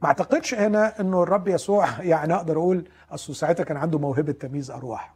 ما 0.02 0.08
أعتقدش 0.08 0.54
هنا 0.54 1.00
إنه 1.00 1.22
الرب 1.22 1.48
يسوع 1.48 2.00
يعني 2.12 2.34
أقدر 2.34 2.56
أقول 2.56 2.88
اصله 3.10 3.36
ساعتها 3.36 3.64
كان 3.64 3.76
عنده 3.76 3.98
موهبة 3.98 4.32
تمييز 4.32 4.70
أرواح. 4.70 5.14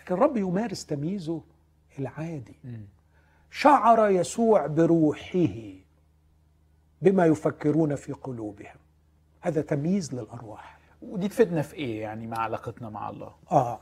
لكن 0.00 0.14
الرب 0.14 0.36
يمارس 0.36 0.86
تمييزه 0.86 1.42
العادي. 1.98 2.56
شعر 3.50 4.10
يسوع 4.10 4.66
بروحه 4.66 5.48
بما 7.02 7.26
يفكرون 7.26 7.94
في 7.94 8.12
قلوبهم. 8.12 8.76
هذا 9.40 9.62
تمييز 9.62 10.14
للأرواح. 10.14 10.78
ودي 11.02 11.28
تفيدنا 11.28 11.62
في 11.62 11.74
إيه 11.74 12.00
يعني 12.02 12.26
مع 12.26 12.38
علاقتنا 12.38 12.88
مع 12.88 13.10
الله؟ 13.10 13.34
آه. 13.52 13.80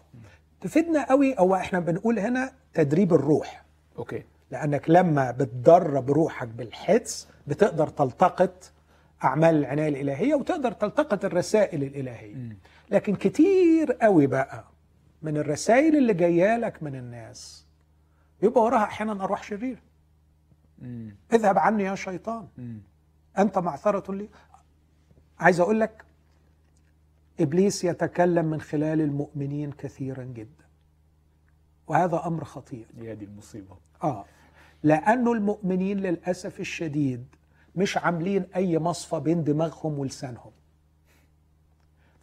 تفيدنا 0.62 1.08
قوي 1.08 1.32
أو 1.34 1.54
إحنا 1.54 1.80
بنقول 1.80 2.18
هنا 2.18 2.52
تدريب 2.74 3.14
الروح 3.14 3.64
أوكي 3.98 4.24
لأنك 4.50 4.90
لما 4.90 5.30
بتدرب 5.30 6.10
روحك 6.10 6.48
بالحدس 6.48 7.28
بتقدر 7.46 7.88
تلتقط 7.88 8.72
أعمال 9.24 9.54
العناية 9.54 9.88
الإلهية 9.88 10.34
وتقدر 10.34 10.72
تلتقط 10.72 11.24
الرسائل 11.24 11.82
الإلهية 11.82 12.34
مم. 12.34 12.56
لكن 12.90 13.14
كتير 13.14 13.92
قوي 13.92 14.26
بقى 14.26 14.64
من 15.22 15.36
الرسائل 15.36 15.96
اللي 15.96 16.14
جاية 16.14 16.56
لك 16.56 16.82
من 16.82 16.94
الناس 16.94 17.66
يبقى 18.42 18.62
وراها 18.62 18.84
أحيانا 18.84 19.24
أرواح 19.24 19.42
شريره. 19.42 19.80
اذهب 21.32 21.58
عني 21.58 21.84
يا 21.84 21.94
شيطان 21.94 22.46
مم. 22.58 22.80
أنت 23.38 23.58
معثرة 23.58 24.12
لي 24.14 24.28
عايز 25.40 25.60
أقول 25.60 25.80
لك 25.80 26.04
إبليس 27.40 27.84
يتكلم 27.84 28.44
من 28.44 28.60
خلال 28.60 29.00
المؤمنين 29.00 29.72
كثيرا 29.72 30.24
جدا. 30.24 30.64
وهذا 31.86 32.22
أمر 32.26 32.44
خطير. 32.44 32.86
هي 32.98 33.14
دي 33.14 33.24
المصيبة. 33.24 33.76
آه. 34.02 34.24
لأنه 34.82 35.32
المؤمنين 35.32 36.00
للأسف 36.00 36.60
الشديد 36.60 37.26
مش 37.76 37.98
عاملين 37.98 38.46
أي 38.56 38.78
مصفى 38.78 39.20
بين 39.20 39.44
دماغهم 39.44 39.98
ولسانهم. 39.98 40.52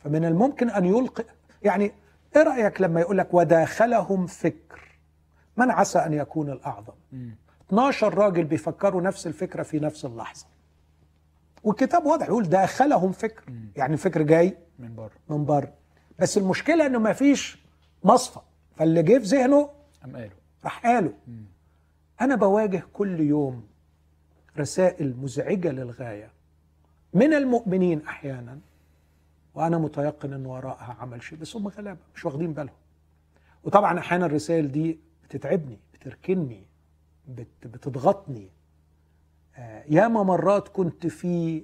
فمن 0.03 0.25
الممكن 0.25 0.69
أن 0.69 0.85
يلقي 0.85 1.23
يعني 1.63 1.91
إيه 2.35 2.43
رأيك 2.43 2.81
لما 2.81 2.99
يقول 3.01 3.17
لك 3.17 3.33
وداخلهم 3.33 4.27
فكر؟ 4.27 4.89
من 5.57 5.71
عسى 5.71 5.99
أن 5.99 6.13
يكون 6.13 6.49
الأعظم؟ 6.51 6.93
مم. 7.11 7.35
12 7.67 8.13
راجل 8.13 8.43
بيفكروا 8.43 9.01
نفس 9.01 9.27
الفكرة 9.27 9.63
في 9.63 9.79
نفس 9.79 10.05
اللحظة. 10.05 10.45
والكتاب 11.63 12.05
واضح 12.05 12.27
يقول 12.27 12.49
داخلهم 12.49 13.11
فكر. 13.11 13.43
يعني 13.75 13.93
الفكر 13.93 14.21
جاي 14.21 14.57
من 14.79 14.95
بره. 14.95 15.11
من 15.29 15.45
بره. 15.45 15.73
بس 16.19 16.37
المشكلة 16.37 16.85
إنه 16.85 16.99
ما 16.99 17.13
فيش 17.13 17.57
مصفى. 18.03 18.39
فاللي 18.75 19.03
جه 19.03 19.17
في 19.17 19.25
ذهنه 19.25 19.69
ام 20.05 20.15
قالوا 20.15 20.29
راح 20.63 20.85
قاله 20.85 21.13
أنا 22.21 22.35
بواجه 22.35 22.83
كل 22.93 23.19
يوم 23.19 23.67
رسائل 24.57 25.15
مزعجة 25.17 25.71
للغاية 25.71 26.31
من 27.13 27.33
المؤمنين 27.33 28.01
أحيانا 28.07 28.59
وأنا 29.55 29.77
متيقن 29.77 30.33
إن 30.33 30.45
وراءها 30.45 30.97
عمل 30.99 31.23
شيء 31.23 31.37
بس 31.37 31.55
هم 31.55 31.67
غلابة 31.67 31.99
مش 32.15 32.25
واخدين 32.25 32.53
بالهم. 32.53 32.75
وطبعا 33.63 33.99
أحيانا 33.99 34.25
الرسائل 34.25 34.71
دي 34.71 34.99
بتتعبني 35.23 35.79
بتركني 35.93 36.63
بت 37.27 37.47
بتضغطني. 37.67 38.49
ياما 39.89 40.23
مرات 40.23 40.67
كنت 40.67 41.07
في 41.07 41.63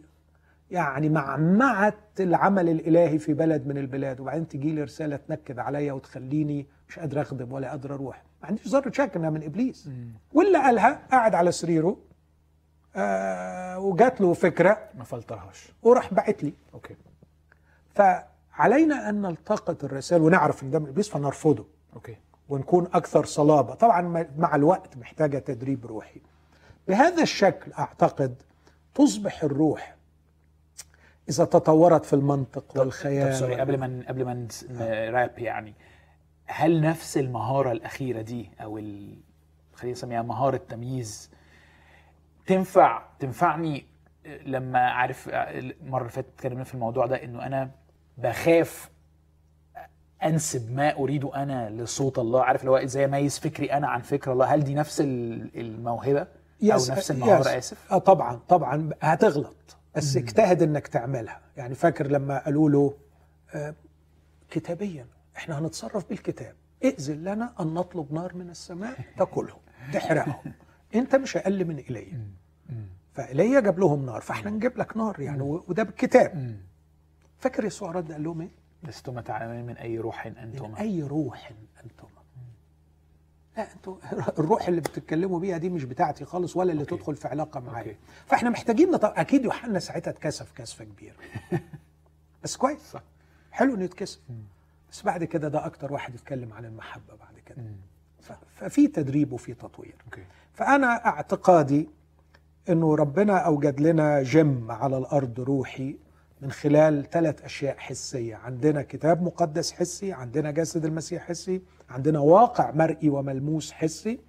يعني 0.72 1.10
معمعة 1.10 1.94
العمل 2.20 2.70
الإلهي 2.70 3.20
في 3.20 3.34
بلد 3.34 3.68
من 3.68 3.78
البلاد 3.78 4.20
وبعدين 4.20 4.48
تجي 4.48 4.72
لي 4.72 4.84
رسالة 4.84 5.16
تنكد 5.16 5.60
عليا 5.60 5.94
وتخليني 5.94 6.68
مش 6.90 7.00
قادر 7.00 7.22
أخدم 7.22 7.52
ولا 7.52 7.70
قادر 7.70 7.94
أروح. 7.94 8.24
ما 8.42 8.48
عنديش 8.48 8.68
ذرة 8.68 8.92
شك 8.92 9.16
إنها 9.16 9.30
من 9.30 9.44
إبليس. 9.44 9.90
واللي 10.34 10.58
قالها 10.58 11.00
قاعد 11.12 11.36
على 11.36 11.52
سريره 11.52 11.98
آه 12.96 13.80
وجات 13.80 14.22
له 14.22 14.34
فكرة 14.34 14.78
ما 14.98 15.04
فلترهاش. 15.04 15.74
وراح 15.84 16.14
باعت 16.14 16.44
لي. 16.44 16.54
okay. 16.74 16.96
فعلينا 17.94 19.10
أن 19.10 19.22
نلتقط 19.22 19.84
الرسائل 19.84 20.22
ونعرف 20.22 20.64
إن 20.64 20.72
ده 20.72 20.80
من 20.80 20.88
إبليس 20.88 21.10
فنرفضه. 21.10 21.66
okay. 21.96 22.18
ونكون 22.50 22.88
أكثر 22.94 23.26
صلابة. 23.26 23.74
طبعا 23.74 24.28
مع 24.38 24.56
الوقت 24.56 24.98
محتاجة 24.98 25.38
تدريب 25.38 25.86
روحي. 25.86 26.22
بهذا 26.88 27.24
الشكل 27.24 27.74
أعتقد 27.74 28.36
تصبح 28.94 29.44
الروح 29.44 29.96
إذا 31.30 31.46
تطورت 31.46 32.06
في 32.06 32.14
المنطق 32.14 32.72
طب 32.74 32.80
والخيال 32.80 33.36
sorry 33.36 33.52
وال- 33.52 33.62
قبل 33.62 33.78
ما 33.78 34.04
قبل 34.08 34.26
ما 34.26 34.48
نراب 34.70 35.40
يعني 35.40 35.74
هل 36.46 36.82
نفس 36.82 37.18
المهارة 37.18 37.72
الأخيرة 37.72 38.22
دي 38.22 38.52
أو 38.62 38.78
ال... 38.78 39.18
خلينا 39.74 39.92
نسميها 39.98 40.22
مهارة 40.22 40.58
تمييز 40.70 41.32
تنفع 42.48 43.04
تنفعني؟ 43.20 43.86
لما 44.46 44.80
عارف 44.80 45.30
المرة 45.32 46.00
اللي 46.02 46.12
فاتت 46.12 46.28
اتكلمنا 46.36 46.64
في 46.64 46.74
الموضوع 46.74 47.06
ده 47.06 47.24
إنه 47.24 47.46
أنا 47.46 47.72
بخاف 48.18 48.90
أنسب 50.24 50.72
ما 50.76 50.96
أريد 50.96 51.26
أنا 51.26 51.70
لصوت 51.70 52.20
الله 52.20 52.44
عارف 52.44 52.62
اللي 52.62 52.72
هو 52.72 52.78
إزاي 52.78 53.06
أميز 53.06 53.40
فكري 53.40 53.74
أنا 53.74 53.88
عن 53.88 54.02
فكر 54.02 54.32
الله؟ 54.34 54.46
هل 54.46 54.64
دي 54.64 54.74
نفس 54.74 55.02
ال- 55.02 55.90
الموهبه 56.74 56.74
أو 56.74 56.80
يس- 56.80 56.92
نفس 56.98 57.12
المهاره 57.12 57.50
يس. 57.52 57.74
آسف. 57.74 57.92
آه 57.94 57.98
طبعا 57.98 58.40
طبعا 58.50 58.90
هتغلط. 59.02 59.78
بس 59.96 60.18
اجتهد 60.18 60.62
إنك 60.62 60.88
تعملها. 60.88 61.42
يعني 61.58 61.76
فاكر 61.76 62.08
لما 62.08 62.40
قالوا 62.46 62.70
له 62.70 62.94
آه 63.54 63.76
كتابيا 64.50 65.08
إحنا 65.38 65.60
هنتصرف 65.60 66.10
بالكتاب. 66.10 66.56
ائذن 66.84 67.24
لنا 67.24 67.54
أن 67.60 67.74
نطلب 67.74 68.14
نار 68.14 68.36
من 68.36 68.50
السماء 68.50 69.00
تاكلهم 69.18 69.60
تحرقهم 69.94 70.54
أنت 70.96 71.16
مش 71.16 71.38
أقل 71.38 71.66
من 71.66 71.78
ايليا 71.78 72.28
فايليا 73.14 73.60
جاب 73.60 73.80
لهم 73.80 74.06
نار 74.06 74.22
فإحنا 74.22 74.52
نجيب 74.52 74.78
لك 74.78 74.98
نار 74.98 75.20
يعني 75.20 75.42
وده 75.42 75.84
بالكتاب 75.84 76.58
فاكر 77.38 77.66
يسوع 77.66 77.92
رد 77.92 78.12
قال 78.12 78.24
لهم 78.24 78.42
إيه؟ 78.42 78.50
لستما 78.84 79.22
تعلمون 79.22 79.64
من 79.66 79.78
أي 79.78 80.00
روح 80.00 80.26
من 80.28 80.38
انتما 80.38 80.80
أي 80.80 81.04
روح 81.04 81.52
أنتم. 81.84 82.08
لا 83.58 83.74
أنتوا 83.74 83.98
الروح 84.40 84.68
اللي 84.68 84.82
بتتكلموا 84.82 85.40
بيها 85.40 85.58
دي 85.58 85.70
مش 85.70 85.84
بتاعتي 85.84 86.26
خالص 86.26 86.56
ولا 86.58 86.72
اللي 86.72 86.82
okay. 86.84 86.96
تدخل 86.96 87.16
في 87.16 87.28
علاقة 87.28 87.60
معايا. 87.60 87.88
okay. 87.88 87.98
فإحنا 88.26 88.50
محتاجين 88.50 88.92
نط... 88.92 89.06
أكيد 89.06 89.46
يوحنا 89.46 89.80
ساعتها 89.80 90.12
اتكسف 90.12 90.52
كسفه 90.52 90.86
كبيره 90.86 91.16
بس 92.44 92.58
كويس. 92.58 92.92
صح. 92.92 93.02
حلو 93.52 93.76
إنه 93.76 93.84
يتكسف. 93.84 94.20
بس 94.92 95.02
بعد 95.04 95.24
كده 95.24 95.48
ده 95.48 95.66
أكتر 95.66 95.94
واحد 95.94 96.16
يتكلم 96.16 96.54
عن 96.54 96.66
المحبة 96.66 97.16
بعد 97.16 97.40
كده. 97.46 97.64
ف... 98.22 98.32
ففي 98.56 98.88
تدريب 98.88 99.34
وفي 99.34 99.54
تطوير. 99.54 99.96
okay. 100.06 100.24
فأنا 100.54 101.06
اعتقادي 101.06 101.90
أنه 102.70 102.96
ربنا 102.96 103.38
أوجد 103.38 103.82
لنا 103.82 104.24
جيم 104.24 104.72
على 104.72 104.98
الأرض 104.98 105.40
روحي 105.40 105.98
من 106.42 106.52
خلال 106.52 107.10
ثلاث 107.10 107.42
أشياء 107.42 107.78
حسية. 107.78 108.36
عندنا 108.36 108.82
كتاب 108.82 109.22
مقدس 109.22 109.72
حسي 109.72 110.14
عندنا 110.14 110.52
جسد 110.52 110.86
المسيح 110.86 111.24
حسي 111.24 111.62
عندنا 111.90 112.20
واقع 112.20 112.72
مرئي 112.72 113.10
وملموس 113.10 113.72
حسي 113.72 114.20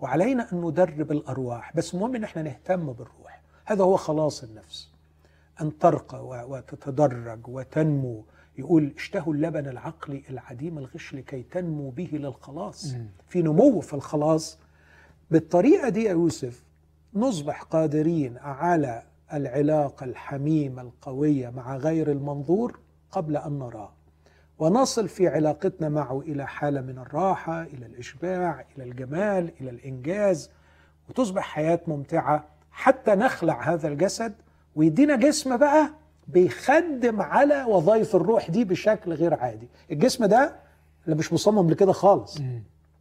وعلينا 0.00 0.52
أن 0.52 0.60
ندرب 0.60 1.12
الأرواح. 1.12 1.76
بس 1.76 1.94
المهم 1.94 2.16
أن 2.16 2.24
إحنا 2.24 2.42
نهتم 2.42 2.92
بالروح. 2.92 3.42
هذا 3.64 3.84
هو 3.84 3.96
خلاص 3.96 4.42
النفس. 4.42 4.90
أن 5.60 5.78
ترقى 5.78 6.48
وتتدرج 6.48 7.48
وتنمو. 7.48 8.24
يقول 8.58 8.92
اشتهوا 8.96 9.34
اللبن 9.34 9.68
العقلي 9.68 10.22
العديم 10.30 10.78
الغش 10.78 11.14
لكي 11.14 11.42
تنمو 11.42 11.90
به 11.90 12.10
للخلاص. 12.12 12.94
في 13.28 13.42
نمو 13.42 13.80
في 13.80 13.94
الخلاص. 13.94 14.58
بالطريقة 15.30 15.88
دي 15.88 16.02
يا 16.04 16.10
يوسف 16.10 16.62
نصبح 17.14 17.62
قادرين 17.62 18.38
على 18.38 19.02
العلاقة 19.32 20.04
الحميمة 20.04 20.82
القوية 20.82 21.50
مع 21.50 21.76
غير 21.76 22.10
المنظور 22.12 22.78
قبل 23.10 23.36
أن 23.36 23.58
نراه. 23.58 23.92
ونصل 24.58 25.08
في 25.08 25.28
علاقتنا 25.28 25.88
معه 25.88 26.20
إلى 26.20 26.46
حالة 26.46 26.80
من 26.80 26.98
الراحة 26.98 27.62
إلى 27.62 27.86
الإشباع 27.86 28.64
إلى 28.76 28.84
الجمال 28.84 29.52
إلى 29.60 29.70
الإنجاز. 29.70 30.50
وتصبح 31.08 31.42
حياة 31.42 31.80
ممتعة 31.86 32.44
حتى 32.72 33.14
نخلع 33.14 33.72
هذا 33.72 33.88
الجسد. 33.88 34.34
ويدينا 34.76 35.16
جسم 35.16 35.56
بقى 35.56 35.90
بيخدم 36.28 37.20
على 37.22 37.64
وظائف 37.64 38.16
الروح 38.16 38.50
دي 38.50 38.64
بشكل 38.64 39.12
غير 39.12 39.34
عادي. 39.34 39.68
الجسم 39.90 40.24
ده 40.24 40.56
اللي 41.04 41.16
مش 41.16 41.32
مصمم 41.32 41.70
لكده 41.70 41.92
خالص. 41.92 42.38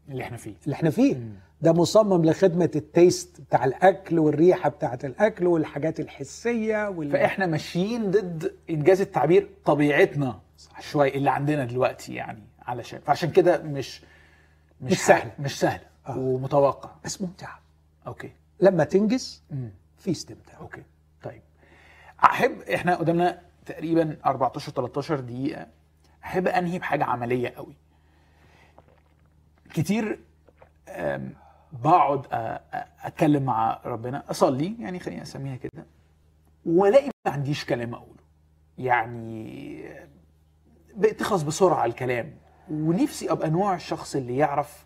اللي 0.09 0.23
إحنا 0.23 0.37
فيه. 0.37 0.53
اللي 0.65 0.73
إحنا 0.73 0.89
فيه. 0.89 1.15
ده 1.61 1.73
مصمم 1.73 2.25
لخدمة 2.25 2.71
التيست 2.75 3.41
بتاع 3.41 3.65
الأكل 3.65 4.19
والريحة 4.19 4.69
بتاعة 4.69 4.99
الأكل 5.03 5.47
والحاجات 5.47 5.99
الحسية 5.99 6.89
وال... 6.89 7.11
فإحنا 7.11 7.45
ماشيين 7.45 8.11
ضد 8.11 8.55
إنجاز 8.69 9.01
التعبير 9.01 9.49
طبيعتنا 9.65 10.39
شوية 10.79 11.13
اللي 11.15 11.29
عندنا 11.31 11.65
دلوقتي 11.65 12.13
يعني 12.13 12.43
علشان 12.61 12.99
فعشان 12.99 13.31
كده 13.31 13.61
مش 13.63 14.01
مش, 14.81 14.91
مش 14.91 14.99
سهل. 15.05 15.31
مش 15.39 15.59
سهل 15.59 15.79
آه. 16.07 16.17
ومتوقع. 16.17 16.89
بس 17.05 17.21
ممتعة 17.21 17.59
okay. 18.07 18.31
لما 18.59 18.83
تنجز. 18.83 19.43
في 19.97 20.11
استمتاع. 20.11 20.59
okay. 20.59 20.83
طيب. 21.23 21.41
أحب 22.23 22.61
إحنا 22.61 22.95
قدامنا 22.95 23.41
تقريبا 23.65 24.17
14 24.25 24.71
13 24.71 25.19
دقيقة. 25.19 25.67
أحب 26.23 26.47
أنهي 26.47 26.79
بحاجة 26.79 27.03
عملية 27.03 27.49
قوي؟ 27.49 27.75
كتير 29.73 30.19
بقعد 31.83 32.25
أتكلم 33.03 33.43
مع 33.43 33.81
ربنا 33.85 34.23
أصلي 34.31 34.75
يعني 34.79 34.99
خلينا 34.99 35.21
أسميها 35.21 35.55
كده 35.55 35.85
وألاقي 36.65 37.09
ما 37.25 37.31
عنديش 37.31 37.65
كلام 37.65 37.93
أقوله. 37.93 38.15
يعني 38.77 39.83
بتخلص 40.95 41.41
بسرعة 41.41 41.85
الكلام 41.85 42.37
ونفسي 42.71 43.31
أبقى 43.31 43.49
نوع 43.49 43.75
الشخص 43.75 44.15
اللي 44.15 44.37
يعرف 44.37 44.85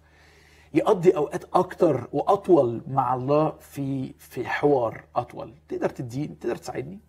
يقضي 0.73 1.15
أوقات 1.15 1.43
أكتر 1.53 2.07
وأطول 2.13 2.81
مع 2.87 3.13
الله 3.15 3.49
في 3.59 4.13
في 4.19 4.45
حوار 4.45 5.03
أطول. 5.15 5.53
تقدر 5.67 5.89
تديني 5.89 6.35
تقدر 6.35 6.55
تساعدني؟ 6.55 6.99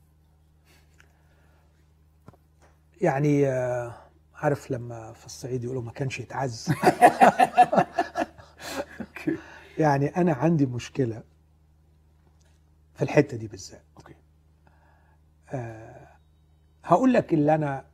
يعني 3.01 3.49
آه، 3.49 3.95
عارف 4.35 4.71
لما 4.71 5.13
في 5.13 5.27
الصعيد 5.27 5.65
يقولوا 5.65 5.83
ما 5.83 5.93
كانش 5.93 6.21
يتعز. 6.21 6.69
يعني 9.81 10.07
أنا 10.07 10.33
عندي 10.33 10.67
مشكلة 10.67 11.23
في 12.95 13.03
الحتة 13.03 13.37
دي 13.37 13.49
بالذات. 13.49 13.85
أوكي. 13.97 14.15
هقول 16.85 17.13
لك 17.13 17.35
اللي 17.35 17.55
أنا 17.55 17.85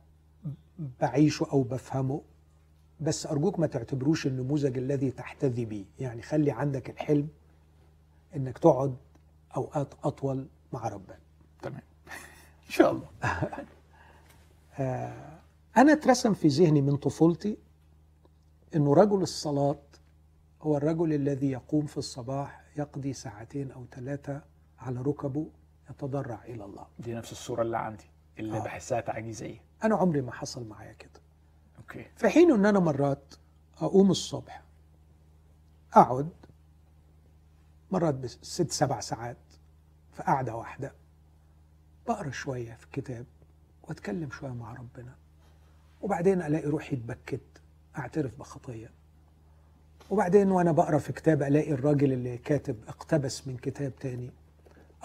بعيشه 1.01 1.47
أو 1.53 1.63
بفهمه 1.63 2.21
بس 2.99 3.27
أرجوك 3.27 3.59
ما 3.59 3.67
تعتبروش 3.67 4.27
النموذج 4.27 4.77
الذي 4.77 5.11
تحتذي 5.11 5.65
بيه. 5.65 5.85
يعني 5.99 6.21
خلي 6.21 6.51
عندك 6.51 6.89
الحلم 6.89 7.27
إنك 8.35 8.57
تقعد 8.57 8.97
أوقات 9.57 9.93
أطول 10.03 10.47
مع 10.73 10.87
ربنا. 10.87 11.19
تمام. 11.61 11.81
إن 12.67 12.69
شاء 12.69 12.91
الله. 12.91 13.09
أنا 15.77 15.93
اترسم 15.93 16.33
في 16.33 16.47
ذهني 16.47 16.81
من 16.81 16.95
طفولتي 16.97 17.57
إنه 18.75 18.93
رجل 18.93 19.21
الصلاة 19.21 19.75
هو 20.61 20.77
الرجل 20.77 21.13
الذي 21.13 21.51
يقوم 21.51 21.85
في 21.85 21.97
الصباح 21.97 22.63
يقضي 22.77 23.13
ساعتين 23.13 23.71
أو 23.71 23.85
ثلاثة 23.91 24.41
على 24.79 25.01
ركبه 25.01 25.47
يتضرع 25.89 26.43
إلى 26.45 26.65
الله. 26.65 26.87
دي 26.99 27.13
نفس 27.13 27.31
الصورة 27.31 27.61
اللي 27.61 27.77
عندي 27.77 28.05
اللي 28.39 28.57
آه. 28.57 28.63
بحسها 28.63 29.01
تعجيزية. 29.01 29.61
أنا 29.83 29.95
عمري 29.95 30.21
ما 30.21 30.31
حصل 30.31 30.67
معايا 30.67 30.93
كده. 30.93 31.21
أوكي. 31.77 32.05
في 32.15 32.29
حين 32.29 32.51
إن 32.51 32.65
أنا 32.65 32.79
مرات 32.79 33.33
أقوم 33.77 34.11
الصبح 34.11 34.63
أقعد 35.93 36.29
مرات 37.91 38.13
بست 38.15 38.71
سبع 38.71 38.99
ساعات 38.99 39.37
في 40.11 40.23
قعدة 40.23 40.55
واحدة 40.55 40.93
بقرأ 42.07 42.31
شوية 42.31 42.73
في 42.73 42.85
الكتاب 42.85 43.25
وأتكلم 43.83 44.31
شوية 44.31 44.51
مع 44.53 44.73
ربنا 44.73 45.15
وبعدين 46.01 46.41
ألاقي 46.41 46.67
روحي 46.67 46.95
اتبكت 46.95 47.61
أعترف 47.97 48.39
بخطية. 48.39 48.91
وبعدين 50.09 50.51
وأنا 50.51 50.71
بقرأ 50.71 50.97
في 50.97 51.13
كتاب 51.13 51.43
ألاقي 51.43 51.71
الراجل 51.71 52.13
اللي 52.13 52.37
كاتب 52.37 52.75
اقتبس 52.87 53.47
من 53.47 53.57
كتاب 53.57 53.95
تاني. 53.95 54.31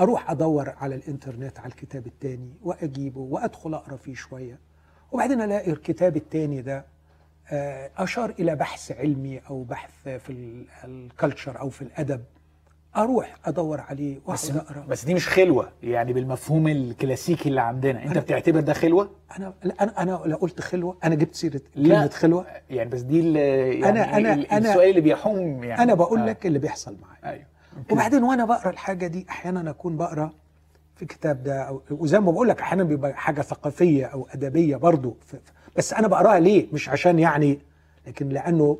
أروح 0.00 0.30
أدور 0.30 0.68
على 0.70 0.94
الإنترنت 0.94 1.58
على 1.58 1.68
الكتاب 1.68 2.06
التاني 2.06 2.54
وأجيبه 2.62 3.20
وأدخل 3.20 3.74
أقرأ 3.74 3.96
فيه 3.96 4.14
شوية. 4.14 4.58
وبعدين 5.12 5.40
ألاقي 5.40 5.70
الكتاب 5.70 6.16
التاني 6.16 6.62
ده 6.62 6.84
آه، 7.50 7.90
أشار 7.98 8.30
إلى 8.30 8.56
بحث 8.56 8.92
علمي 8.92 9.38
أو 9.38 9.62
بحث 9.62 10.08
في 10.08 10.30
ال- 10.30 10.66
الكلتشر 10.84 11.58
أو 11.60 11.68
في 11.70 11.82
الأدب. 11.82 12.24
أروح 12.96 13.36
ادور 13.44 13.80
عليه 13.80 14.18
بس 14.28 14.50
اقرأ. 14.50 14.84
بس 14.88 15.04
دي 15.04 15.14
مش 15.14 15.28
خلوة 15.28 15.68
يعني 15.82 16.12
بالمفهوم 16.12 16.68
الكلاسيكي 16.68 17.48
اللي 17.48 17.60
عندنا. 17.60 18.04
انت 18.04 18.18
بتعتبر 18.18 18.60
ده 18.60 18.72
خلوة؟ 18.72 19.10
أنا 19.38 19.52
لا، 19.64 19.74
أنا 19.82 20.02
أنا 20.02 20.22
لا 20.26 20.36
قلت 20.36 20.60
خلوة 20.60 20.96
أنا 21.04 21.14
جبت 21.14 21.34
سيرة 21.34 21.60
لا. 21.74 21.94
كلمة 21.96 22.08
خلوة. 22.08 22.46
يعني 22.70 22.90
بس 22.90 23.00
دي 23.00 23.32
يعني 23.32 24.04
أنا- 24.04 24.08
أنا- 24.12 24.16
ال- 24.16 24.46
أنا- 24.48 24.54
السؤال 24.54 24.90
اللي 24.90 25.00
بيحوم 25.00 25.64
يعني. 25.64 25.82
أنا 25.82 25.94
بقول 25.94 26.20
آه. 26.20 26.26
لك 26.26 26.46
اللي 26.46 26.58
بيحصل 26.58 26.96
معايا. 27.02 27.34
أيوه. 27.36 27.46
وبعدين 27.90 28.22
وأنا 28.22 28.44
بقرأ 28.44 28.70
الحاجة 28.70 29.06
دي 29.06 29.26
أحيانا 29.30 29.70
أكون 29.70 29.96
بقرأ 29.96 30.30
في 30.96 31.06
كتاب 31.06 31.42
ده 31.42 31.62
أو 31.62 31.82
وزي 31.90 32.20
ما 32.20 32.30
بقول 32.30 32.48
لك 32.48 32.60
أحيانا 32.60 32.82
بيبقى 32.84 33.14
حاجة 33.14 33.40
ثقافية 33.42 34.06
أو 34.06 34.26
أدبية 34.30 34.76
ف- 34.76 35.36
بس 35.76 35.92
أنا 35.92 36.08
بقراها 36.08 36.38
ليه؟ 36.40 36.66
مش 36.72 36.88
عشان 36.88 37.18
يعني 37.18 37.58
لكن 38.06 38.28
لأنه 38.28 38.78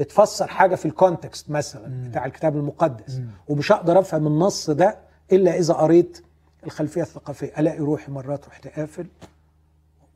بتفسر 0.00 0.46
حاجة 0.46 0.74
في 0.74 0.86
الكونتكست 0.86 1.50
مثلا 1.50 2.08
بتاع 2.08 2.26
الكتاب 2.26 2.56
المقدس. 2.56 3.20
ومش 3.48 3.72
هقدر 3.72 3.98
أفهم 3.98 4.26
النص 4.26 4.70
ده 4.70 4.98
إلا 5.32 5.58
إذا 5.58 5.74
قريت 5.74 6.24
الخلفية 6.66 7.02
الثقافية. 7.02 7.52
ألاقي 7.58 7.78
روحي 7.78 8.12
مرات 8.12 8.48
رحت 8.48 8.68
قافل 8.68 9.06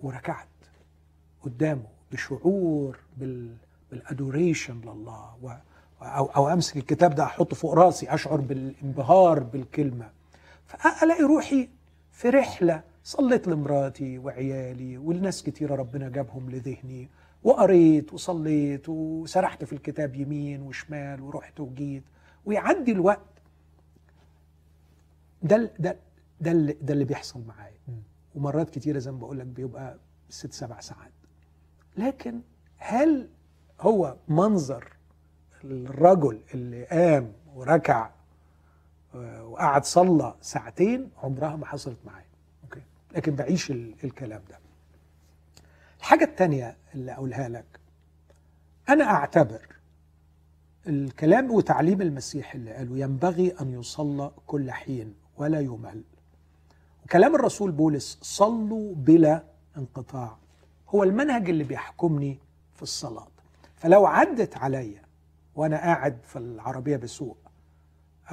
وركعت 0.02 0.46
قدامه 1.42 1.82
بشعور 2.12 2.98
بال 3.16 3.50
بالادوريشن 3.90 4.80
لله. 4.80 5.34
و 5.42 5.50
أو 6.02 6.24
أو 6.24 6.48
أمسك 6.48 6.76
الكتاب 6.76 7.14
ده 7.14 7.24
أحطه 7.24 7.56
فوق 7.56 7.74
رأسي 7.74 8.14
أشعر 8.14 8.40
بالانبهار 8.40 9.38
بالكلمة. 9.40 10.10
فألاقي 10.66 11.22
روحي 11.22 11.68
في 12.12 12.28
رحلة 12.28 12.82
صليت 13.04 13.48
لمراتي 13.48 14.18
وعيالي 14.18 14.98
والناس 14.98 15.42
كتيرة 15.42 15.74
ربنا 15.74 16.08
جابهم 16.08 16.50
لذهني. 16.50 17.08
وقريت 17.44 18.12
وصليت 18.14 18.88
وسرحت 18.88 19.64
في 19.64 19.72
الكتاب 19.72 20.14
يمين 20.14 20.62
وشمال 20.62 21.20
ورحت 21.20 21.60
وجيت. 21.60 22.02
ويعدي 22.44 22.92
الوقت. 22.92 23.20
ده 25.42 25.70
ده 25.78 25.96
ده 26.40 26.50
اللي, 26.50 26.72
ده 26.72 26.92
اللي 26.94 27.04
بيحصل 27.04 27.42
معايا. 27.46 27.74
ومرات 28.34 28.70
كتيرة 28.70 28.98
زي 28.98 29.10
ما 29.12 29.18
بقول 29.18 29.38
لك 29.38 29.46
بيبقى 29.46 29.98
ست 30.28 30.52
سبع 30.52 30.80
ساعات. 30.80 31.12
لكن 31.96 32.40
هل 32.76 33.28
هو 33.80 34.16
منظر 34.28 34.92
الرجل 35.64 36.40
اللي 36.54 36.84
قام 36.84 37.32
وركع 37.54 38.10
آه، 39.14 39.44
وقعد 39.44 39.84
صلى 39.84 40.34
ساعتين؟ 40.40 41.10
عمرها 41.22 41.56
ما 41.56 41.66
حصلت 41.66 41.98
معايا. 42.06 42.26
أوكي. 42.64 42.80
لكن 43.14 43.34
بعيش 43.34 43.70
ال- 43.70 43.94
الكلام 44.04 44.42
ده. 44.50 44.58
الحاجة 46.04 46.24
التانية 46.24 46.76
اللي 46.94 47.12
أقولها 47.12 47.48
لك. 47.48 47.80
أنا 48.88 49.04
أعتبر 49.04 49.76
الكلام 50.86 51.50
وتعليم 51.50 52.02
المسيح 52.02 52.54
اللي 52.54 52.72
قاله 52.72 52.98
ينبغي 52.98 53.54
أن 53.60 53.72
يصلى 53.72 54.30
كل 54.46 54.70
حين 54.70 55.14
ولا 55.36 55.60
يمل. 55.60 56.02
وكلام 57.04 57.34
الرسول 57.34 57.72
بولس 57.72 58.18
صلوا 58.22 58.94
بلا 58.94 59.44
انقطاع 59.76 60.36
هو 60.88 61.02
المنهج 61.02 61.50
اللي 61.50 61.64
بيحكمني 61.64 62.38
في 62.74 62.82
الصلاة. 62.82 63.28
فلو 63.76 64.06
عدت 64.06 64.56
عليا 64.56 65.02
وأنا 65.54 65.76
قاعد 65.76 66.18
في 66.22 66.38
العربية 66.38 66.96
بسوق 66.96 67.38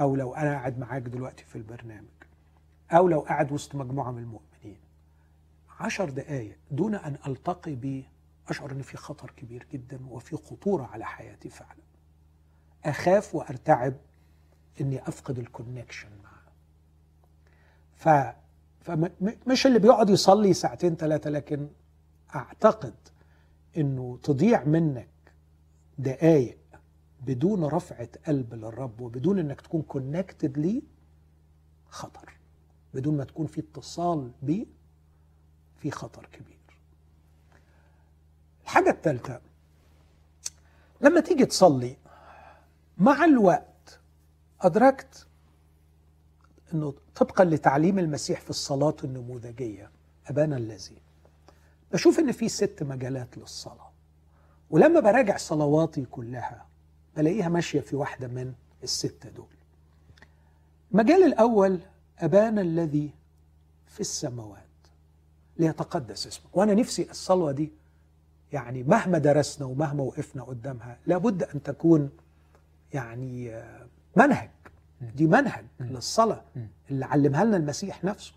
أو 0.00 0.16
لو 0.16 0.34
أنا 0.34 0.50
قاعد 0.50 0.78
معاك 0.78 1.02
دلوقتي 1.02 1.44
في 1.44 1.56
البرنامج 1.56 2.08
أو 2.90 3.08
لو 3.08 3.20
قاعد 3.20 3.52
وسط 3.52 3.74
مجموعة 3.74 4.10
من 4.10 4.18
المؤمنين 4.18 4.51
عشر 5.82 6.10
دقايق 6.10 6.58
دون 6.70 6.94
أن 6.94 7.16
ألتقي 7.26 7.74
بيه 7.74 8.04
أشعر 8.48 8.72
أن 8.72 8.82
في 8.82 8.96
خطر 8.96 9.30
كبير 9.30 9.66
جدا 9.72 10.06
وفي 10.10 10.36
خطورة 10.36 10.84
على 10.84 11.04
حياتي 11.04 11.50
فعلا. 11.50 11.82
أخاف 12.84 13.34
وأرتعب 13.34 13.94
أني 14.80 15.08
أفقد 15.08 15.38
ال 15.38 15.44
connection 15.44 16.08
معه. 16.24 16.42
ف 17.94 18.08
فمش 18.80 19.66
اللي 19.66 19.78
بيقعد 19.78 20.10
يصلي 20.10 20.54
ساعتين 20.54 20.96
ثلاثة 20.96 21.30
لكن 21.30 21.68
أعتقد 22.34 22.94
أنه 23.76 24.18
تضيع 24.22 24.64
منك 24.64 25.08
دقايق 25.98 26.58
بدون 27.20 27.64
رفعة 27.64 28.08
قلب 28.26 28.54
للرب 28.54 29.00
وبدون 29.00 29.38
أنك 29.38 29.60
تكون 29.60 29.82
connected 29.82 30.58
ليه 30.58 30.82
خطر 31.88 32.32
بدون 32.94 33.16
ما 33.16 33.24
تكون 33.24 33.46
في 33.46 33.60
اتصال 33.60 34.30
بيه 34.42 34.66
في 35.82 35.90
خطر 35.90 36.26
كبير. 36.32 36.58
الحاجة 38.64 38.90
الثالثة 38.90 39.40
لما 41.00 41.20
تيجي 41.20 41.46
تصلي 41.46 41.96
مع 42.98 43.24
الوقت 43.24 44.00
أدركت 44.60 45.26
أنه 46.74 46.94
طبقا 47.14 47.44
لتعليم 47.44 47.98
المسيح 47.98 48.40
في 48.40 48.50
الصلاة 48.50 48.96
النموذجية 49.04 49.90
أبانا 50.26 50.56
الذي. 50.56 50.96
بشوف 51.92 52.18
أن 52.18 52.32
في 52.32 52.48
ست 52.48 52.82
مجالات 52.82 53.38
للصلاة 53.38 53.90
ولما 54.70 55.00
براجع 55.00 55.36
صلواتي 55.36 56.04
كلها 56.04 56.66
بلاقيها 57.16 57.48
ماشية 57.48 57.80
في 57.80 57.96
واحدة 57.96 58.28
من 58.28 58.54
الستة 58.82 59.28
دول. 59.28 59.46
المجال 60.92 61.24
الأول 61.24 61.80
أبانا 62.18 62.60
الذي 62.60 63.10
في 63.86 64.00
السماوات. 64.00 64.71
ليتقدس 65.58 66.26
اسمك 66.26 66.56
وأنا 66.56 66.74
نفسي 66.74 67.10
الصلوة 67.10 67.52
دي 67.52 67.72
يعني 68.52 68.82
مهما 68.82 69.18
درسنا 69.18 69.66
ومهما 69.66 70.02
وقفنا 70.02 70.42
قدامها 70.42 70.98
لابد 71.06 71.42
أن 71.42 71.62
تكون 71.62 72.10
يعني 72.94 73.62
منهج. 74.16 74.50
دي 75.14 75.26
منهج 75.26 75.64
للصلاة 75.80 76.44
اللي 76.90 77.04
علمها 77.04 77.44
لنا 77.44 77.56
المسيح 77.56 78.04
نفسه. 78.04 78.32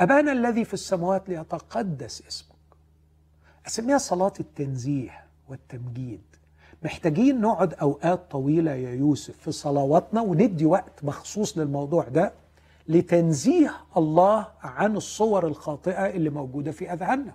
أبانا 0.00 0.32
الذي 0.32 0.64
في 0.64 0.74
السماوات 0.74 1.28
ليتقدس 1.28 2.22
اسمك. 2.28 2.56
أسميها 3.66 3.98
صلاة 3.98 4.32
التنزيه 4.40 5.24
والتمجيد. 5.48 6.20
محتاجين 6.82 7.40
نقعد 7.40 7.74
أوقات 7.74 8.30
طويلة 8.30 8.70
يا 8.70 8.90
يوسف 8.90 9.36
في 9.38 9.52
صلواتنا 9.52 10.20
وندي 10.20 10.64
وقت 10.64 11.04
مخصوص 11.04 11.58
للموضوع 11.58 12.08
ده. 12.08 12.32
لتنزيه 12.88 13.74
الله 13.96 14.46
عن 14.62 14.96
الصور 14.96 15.46
الخاطئة 15.46 16.06
اللي 16.06 16.30
موجودة 16.30 16.70
في 16.72 16.92
أذهاننا. 16.92 17.34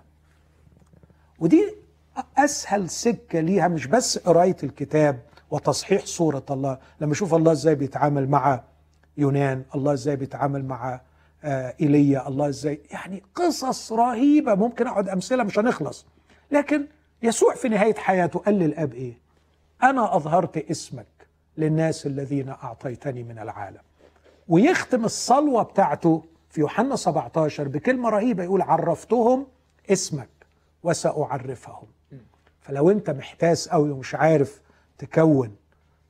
ودي 1.38 1.74
أسهل 2.38 2.90
سكة 2.90 3.40
ليها 3.40 3.68
مش 3.68 3.86
بس 3.86 4.18
قراية 4.18 4.56
الكتاب 4.62 5.20
وتصحيح 5.50 6.04
صورة 6.06 6.44
الله. 6.50 6.78
لما 7.00 7.12
أشوف 7.12 7.34
الله 7.34 7.52
إزاي 7.52 7.74
بيتعامل 7.74 8.28
مع 8.28 8.62
يونان 9.16 9.62
الله 9.74 9.92
إزاي 9.92 10.16
بيتعامل 10.16 10.64
مع 10.64 11.00
آه، 11.44 11.74
إيليا 11.80 12.28
الله 12.28 12.48
إزاي 12.48 12.80
يعني 12.90 13.22
قصص 13.34 13.92
رهيبة. 13.92 14.54
ممكن 14.54 14.86
أقعد 14.86 15.08
أمثلة 15.08 15.44
مش 15.44 15.58
هنخلص. 15.58 16.06
لكن 16.50 16.86
يسوع 17.22 17.54
في 17.54 17.68
نهاية 17.68 17.94
حياته 17.94 18.38
قال 18.38 18.54
للأب 18.54 18.92
إيه؟ 18.94 19.18
أنا 19.82 20.16
أظهرت 20.16 20.56
اسمك 20.56 21.06
للناس 21.58 22.06
الذين 22.06 22.48
أعطيتني 22.48 23.22
من 23.22 23.38
العالم. 23.38 23.80
ويختم 24.48 25.04
الصلوة 25.04 25.62
بتاعته 25.62 26.24
في 26.50 26.60
يوحنا 26.60 26.96
17 26.96 27.68
بكلمة 27.68 28.08
رهيبة 28.08 28.42
يقول 28.44 28.62
عرفتهم 28.62 29.46
اسمك 29.90 30.28
وسأعرفهم. 30.82 31.86
فلو 32.60 32.90
انت 32.90 33.10
محتاس 33.10 33.68
قوي 33.68 33.90
ومش 33.90 34.14
عارف 34.14 34.60
تكون 34.98 35.56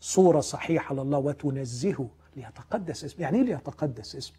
صورة 0.00 0.40
صحيحة 0.40 0.94
لله 0.94 1.18
وتنزهه 1.18 2.08
ليتقدس 2.36 3.04
اسمك. 3.04 3.20
يعني 3.20 3.38
إيه 3.38 3.44
ليتقدس 3.44 4.16
اسمك؟ 4.16 4.38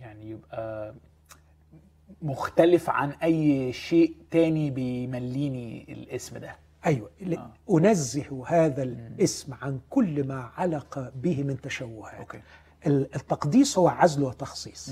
يعني 0.00 0.30
يبقى 0.30 0.94
مختلف 2.22 2.90
عن 2.90 3.10
أي 3.10 3.72
شيء 3.72 4.16
تاني 4.30 4.70
بيمليني 4.70 5.86
الاسم 5.92 6.38
ده. 6.38 6.56
أيوه. 6.86 7.10
آه. 7.38 7.52
أنزه 7.78 8.44
هذا 8.46 8.82
الاسم 8.82 9.54
عن 9.62 9.80
كل 9.90 10.26
ما 10.26 10.50
علق 10.56 11.12
به 11.16 11.42
من 11.42 11.60
تشوهات. 11.60 12.14
أوكي. 12.14 12.40
ال- 12.86 13.14
التقديس 13.16 13.78
هو 13.78 13.88
عزل 13.88 14.22
وتخصيص. 14.22 14.90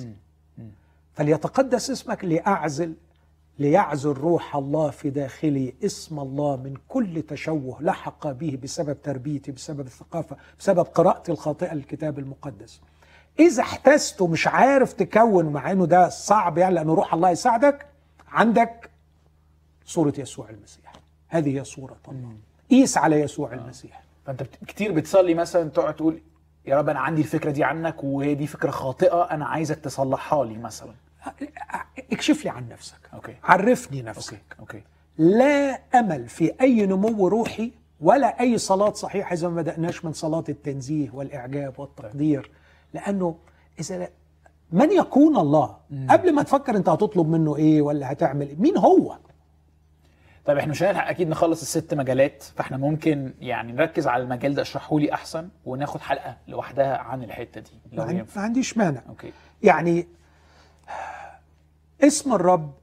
فليتقدس 1.15 1.91
اسمك 1.91 2.25
لأعزل 2.25 2.95
ليعزل 3.59 4.11
روح 4.13 4.57
الله 4.57 4.91
في 4.91 5.11
داخلي 5.11 5.75
اسم 5.85 6.19
الله 6.21 6.57
من 6.57 6.75
كل 6.89 7.23
تشوه 7.23 7.83
لحق 7.83 8.31
به 8.31 8.59
بسبب 8.63 9.03
تربيتي 9.03 9.53
بسبب 9.53 9.81
الثقافة 9.81 10.37
بسبب 10.59 10.81
قراءتي 10.85 11.33
الخاطئة 11.33 11.75
للكتاب 11.75 12.19
المقدس. 12.19 12.81
إذا 13.41 13.63
احتست 13.63 14.21
ومش 14.21 14.47
عارف 14.47 14.93
تكون 14.93 15.47
مع 15.47 15.73
إنه 15.73 15.87
ده 15.87 16.09
صعب 16.09 16.59
يعني 16.59 16.75
لأنه 16.75 16.95
روح 16.95 17.15
الله 17.15 17.31
يساعدك 17.31 17.87
عندك 18.29 18.91
صورة 19.85 20.15
يسوع 20.19 20.51
المسيح. 20.51 20.86
هذه 21.29 21.59
هي 21.59 21.65
صورة. 21.65 21.97
الله 22.09 22.37
قيس 22.71 22.99
على 22.99 23.21
يسوع 23.21 23.53
المسيح. 23.53 24.03
فأنت 24.27 24.43
كتير 24.43 24.93
بتصلي 24.93 25.35
مثلا 25.35 25.71
تقعد 25.71 25.97
تقول 25.97 26.23
يا 26.67 26.79
رب 26.79 26.89
أنا 26.89 27.01
عندي 27.01 27.23
الفكرة 27.23 27.51
دي 27.51 27.65
عنك 27.65 28.05
وهي 28.05 28.35
دي 28.35 28.47
فكرة 28.47 28.71
خاطئة 28.71 29.23
أنا 29.23 29.47
عايزك 29.47 29.79
تصلحها 29.79 30.45
لي 30.45 30.59
مثلا. 30.59 30.95
اكشف 32.13 32.45
لي 32.45 32.51
عن 32.51 32.69
نفسك. 32.69 32.99
okay. 33.15 33.35
عرفني 33.45 34.03
نفسك. 34.03 34.43
okay. 34.59 34.77
okay. 34.77 34.83
لا 35.19 35.81
أمل 35.95 36.29
في 36.29 36.53
أي 36.61 36.87
نمو 36.87 37.29
روحي 37.29 37.73
ولا 38.01 38.41
أي 38.41 38.59
صلاة 38.59 38.93
صحيحة 38.93 39.33
إذا 39.33 39.49
ما 39.49 39.63
بدأناش 39.63 40.05
من 40.05 40.13
صلاة 40.13 40.45
التنزيه 40.49 41.11
والإعجاب 41.13 41.79
والتقدير. 41.79 42.51
لأنه 42.95 43.37
إذا 43.81 44.09
من 44.73 44.93
يكون 44.93 45.37
الله؟ 45.37 45.77
قبل 46.11 46.35
ما 46.35 46.43
تفكر 46.43 46.77
أنت 46.77 46.89
هتطلب 46.89 47.29
منه 47.29 47.57
إيه 47.57 47.83
ولا 47.83 48.13
هتعمل 48.13 48.49
إيه؟ 48.49 48.57
مين 48.57 48.77
هو؟ 48.77 49.17
طيب 50.47 50.59
إحنا 50.59 50.71
مش 50.71 50.83
هنلحق 50.83 51.09
أكيد 51.09 51.29
نخلص 51.29 51.61
الست 51.61 51.95
مجالات 51.95 52.43
فإحنا 52.43 52.77
ممكن 52.77 53.35
يعني 53.41 53.73
نركز 53.73 54.07
على 54.07 54.23
المجال 54.23 54.55
ده 54.55 54.63
اشرحه 54.63 54.99
لي 54.99 55.13
أحسن 55.13 55.49
وناخد 55.65 56.01
حلقة 56.01 56.37
لوحدها 56.49 56.97
عن 56.99 57.23
الحتة 57.23 57.61
دي 57.61 57.71
لو 57.93 58.05
ما 58.05 58.27
عنديش 58.37 58.77
مانع. 58.77 59.03
okay. 59.09 59.33
يعني 59.63 60.09
اسم 62.01 62.33
الرب 62.33 62.75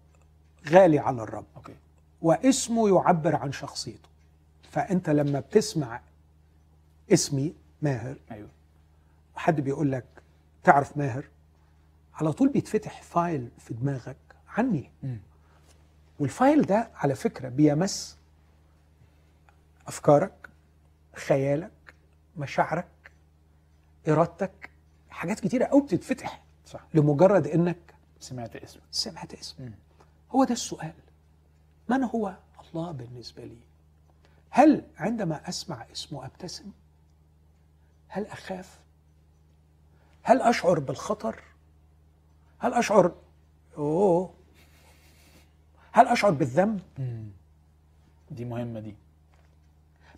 غالي 0.70 1.00
على 1.00 1.24
الرب 1.24 1.46
أوكي. 1.56 1.76
واسمه 2.22 2.90
يعبر 2.90 3.36
عن 3.36 3.52
شخصيته. 3.52 4.10
فأنت 4.72 5.10
لما 5.10 5.40
بتسمع 5.40 6.02
اسمي 7.14 7.54
ماهر 7.82 8.16
أيوه. 8.32 8.50
وحد 9.36 9.62
بيقول 9.62 9.92
لك 9.92 10.06
تعرف 10.64 10.98
ماهر؟ 10.98 11.26
على 12.16 12.32
طول 12.34 12.50
بيتفتح 12.50 13.02
file 13.02 13.50
في 13.58 13.74
دماغك 13.74 14.18
عني. 14.58 14.92
مم. 15.04 15.18
والفايل 16.20 16.62
ده 16.62 16.92
على 16.96 17.16
فكرة 17.16 17.50
بيمس 17.50 18.18
أفكارك 19.88 20.50
خيالك 21.16 21.72
مشاعرك 22.38 22.88
إرادتك 24.08 24.70
حاجات 25.10 25.40
كتيرة 25.40 25.66
قوي 25.66 25.82
بتتفتح 25.82 26.44
صح. 26.66 26.82
لمجرد 26.94 27.48
إنك 27.48 27.78
سمعت 28.20 28.56
اسمه. 28.56 28.82
سمعت 28.92 29.34
اسم 29.34 29.64
مم. 29.64 29.74
هو 30.32 30.44
ده 30.44 30.54
السؤال. 30.54 30.94
من 31.90 32.04
هو 32.04 32.36
الله 32.66 32.92
بالنسبة 32.92 33.44
لي؟ 33.46 33.58
هل 34.50 34.84
عندما 34.98 35.50
أسمع 35.50 35.86
اسمه 35.92 36.26
أبتسم؟ 36.26 36.66
هل 38.08 38.26
أخاف؟ 38.26 38.80
هل 40.24 40.42
أشعر 40.42 40.80
بالخطر؟ 40.80 41.44
هل 42.60 42.74
أشعر 42.74 43.16
أوه 43.78 44.34
هل 45.94 46.08
أشعر 46.08 46.32
بالذنب؟ 46.32 46.80
دي 48.32 48.46
مهمة 48.46 48.80
دي. 48.80 48.96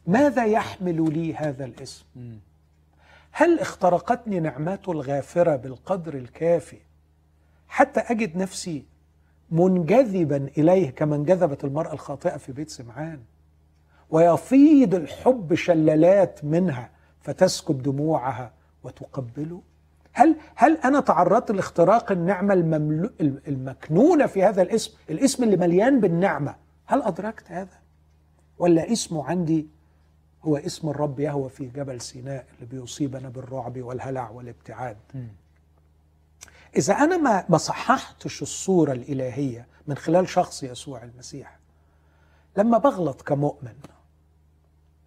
ماذا 0.07 0.45
يحمل 0.45 1.13
لي 1.13 1.35
هذا 1.35 1.65
الاسم؟ 1.65 2.05
مم. 2.15 2.37
هل 3.31 3.59
اخترقتني 3.59 4.39
نعمته 4.39 4.91
الغافرة 4.91 5.55
بالقدر 5.55 6.13
الكافي 6.13 6.77
حتى 7.67 7.99
أجد 7.99 8.37
نفسي 8.37 8.85
منجذبا 9.51 10.49
إليه 10.57 10.89
كما 10.89 11.15
انجذبت 11.15 11.63
المرأة 11.63 11.93
الخاطئة 11.93 12.37
في 12.37 12.51
بيت 12.51 12.69
سمعان؟ 12.69 13.19
ويفيض 14.09 14.95
الحب 14.95 15.53
شلالات 15.53 16.45
منها 16.45 16.89
فتسكب 17.21 17.83
دموعها 17.83 18.51
وتقبله؟ 18.83 19.61
هل 20.17 20.35
هل 20.55 20.77
أنا 20.77 20.99
تعرضت 20.99 21.51
لاختراق 21.51 22.11
النعمة 22.11 22.53
المملو 22.53 23.09
المكنونة 23.21 24.25
في 24.25 24.43
هذا 24.43 24.61
الاسم 24.61 24.91
الاسم 25.09 25.43
اللي 25.43 25.57
مليان 25.57 25.99
بالنعمة؟ 25.99 26.55
هل 26.85 27.01
أدركت 27.01 27.51
هذا؟ 27.51 27.79
ولا 28.59 28.91
اسمه 28.91 29.25
عندي 29.25 29.67
هو 30.43 30.57
اسم 30.57 30.89
الرب 30.89 31.19
يهوى 31.19 31.49
في 31.49 31.65
جبل 31.65 32.01
سيناء 32.01 32.45
اللي 32.55 32.65
بيصيبنا 32.81 33.29
بالرعب 33.29 33.81
والهلع 33.81 34.29
والابتعاد. 34.29 34.97
مم. 35.13 35.27
إذا 36.75 36.93
أنا 36.93 37.17
ما 37.17 37.45
ما 37.49 37.57
صححتش 37.57 38.41
الصورة 38.41 38.91
الإلهية 38.91 39.67
من 39.87 39.97
خلال 39.97 40.29
شخص 40.29 40.63
يسوع 40.63 41.03
المسيح 41.03 41.59
لما 42.57 42.77
بغلط 42.77 43.21
كمؤمن 43.21 43.73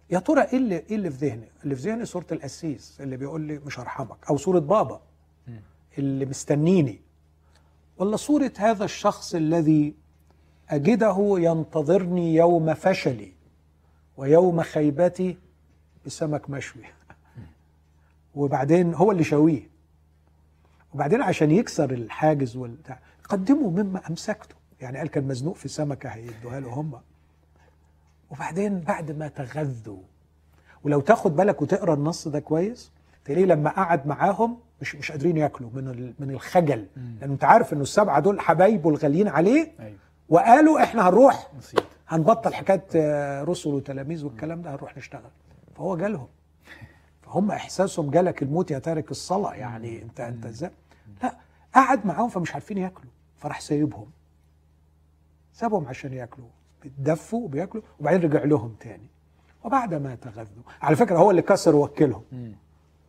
يا 0.09 0.19
ترى 0.19 0.41
إيه 0.41 0.57
اللي 0.57 0.75
إيه 0.75 0.95
اللي 0.95 1.11
في 1.11 1.25
ذهني؟ 1.27 1.47
اللي 1.63 1.75
في 1.75 1.81
ذهني 1.81 2.05
صورة 2.05 2.25
القسيس 2.31 3.01
اللي 3.01 3.17
بيقول 3.17 3.41
لي 3.41 3.59
مش 3.59 3.79
هرحمك 3.79 4.17
أو 4.29 4.37
صورة 4.37 4.59
بابا. 4.59 5.01
اللي 5.97 6.25
مستنيني. 6.25 6.99
ولا 7.97 8.15
صورة 8.17 8.51
هذا 8.57 8.85
الشخص 8.85 9.35
الذي 9.35 9.93
أجده 10.69 11.15
ينتظرني 11.37 12.35
يوم 12.35 12.73
فشلي 12.73 13.33
ويوم 14.17 14.61
خيبتي 14.61 15.37
بسمك 16.05 16.49
مشوي. 16.49 16.83
وبعدين 18.35 18.93
هو 18.93 19.11
اللي 19.11 19.23
شاويه 19.23 19.69
وبعدين 20.93 21.21
عشان 21.21 21.51
يكسر 21.51 21.91
الحاجز 21.91 22.55
والبتاع 22.57 22.99
قدموا 23.23 23.71
مما 23.71 24.07
أمسكته. 24.09 24.55
يعني 24.81 24.97
قال 24.97 25.07
كان 25.07 25.27
مزنوق 25.27 25.55
في 25.55 25.67
سمكة 25.67 26.09
هيدوها 26.09 26.59
له 26.59 26.69
هم. 26.69 26.99
وبعدين 28.29 28.79
بعد 28.79 29.11
ما 29.11 29.27
تغذوا 29.27 30.01
ولو 30.83 30.99
تاخد 31.01 31.35
بالك 31.35 31.61
وتقرأ 31.61 31.93
النص 31.93 32.27
ده 32.27 32.39
كويس 32.39 32.91
تلاقيه 33.25 33.45
لما 33.45 33.69
قعد 33.69 34.07
معاهم 34.07 34.57
مش 34.81 34.95
مش 34.95 35.11
قادرين 35.11 35.37
ياكلوا 35.37 35.69
من 35.73 36.13
من 36.19 36.31
الخجل. 36.31 36.87
لأن 36.95 37.31
أنت 37.31 37.43
عارف 37.43 37.73
إنه 37.73 37.81
السبعة 37.81 38.19
دول 38.19 38.39
حبايبه 38.39 38.89
الغاليين 38.89 39.27
عليه 39.27 39.71
أيوه. 39.79 39.97
وقالوا 40.29 40.83
إحنا 40.83 41.09
هنروح 41.09 41.47
نسيت. 41.57 41.83
هنبطل 42.07 42.53
حكاية 42.53 42.85
آه، 42.95 43.43
رسل 43.43 43.69
وتلاميذ 43.69 44.25
والكلام 44.25 44.61
ده 44.61 44.71
هنروح 44.71 44.97
نشتغل. 44.97 45.31
فهو 45.75 45.97
جالهم. 45.97 46.27
فهم 47.23 47.51
إحساسهم 47.51 48.09
جالك 48.11 48.43
الموت 48.43 48.71
يا 48.71 48.79
تارك 48.79 49.11
الصلاة 49.11 49.53
يعني 49.53 50.01
انت 50.01 50.19
أنت 50.19 50.45
إزاي؟ 50.45 50.71
لا 51.23 51.35
قعد 51.75 52.05
معاهم 52.05 52.29
فمش 52.29 52.53
عارفين 52.53 52.77
ياكلوا 52.77 53.11
فراح 53.37 53.61
سايبهم. 53.61 54.11
سابهم 55.53 55.87
عشان 55.87 56.13
ياكلوا. 56.13 56.47
بيتدفوا 56.81 57.43
وبياكلوا 57.43 57.83
وبعدين 57.99 58.21
رجع 58.21 58.43
لهم 58.43 58.75
تاني. 58.79 59.07
وبعد 59.63 59.93
ما 59.93 60.15
تغذوا. 60.15 60.63
على 60.81 60.95
فكرة 60.95 61.17
هو 61.17 61.31
اللي 61.31 61.41
كسر 61.41 61.75
وكلهم. 61.75 62.23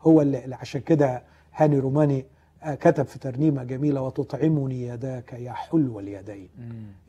هو 0.01 0.23
اللي 0.23 0.55
عشان 0.55 0.81
كده 0.81 1.23
هاني 1.55 1.79
روماني 1.79 2.27
آه، 2.63 2.75
كتب 2.75 3.07
في 3.07 3.19
ترنيمة 3.19 3.65
جميلة 3.65 4.01
وتطعمني 4.03 4.83
يداك 4.83 5.33
يا 5.33 5.53
حلو 5.53 6.01
اليدين. 6.01 6.49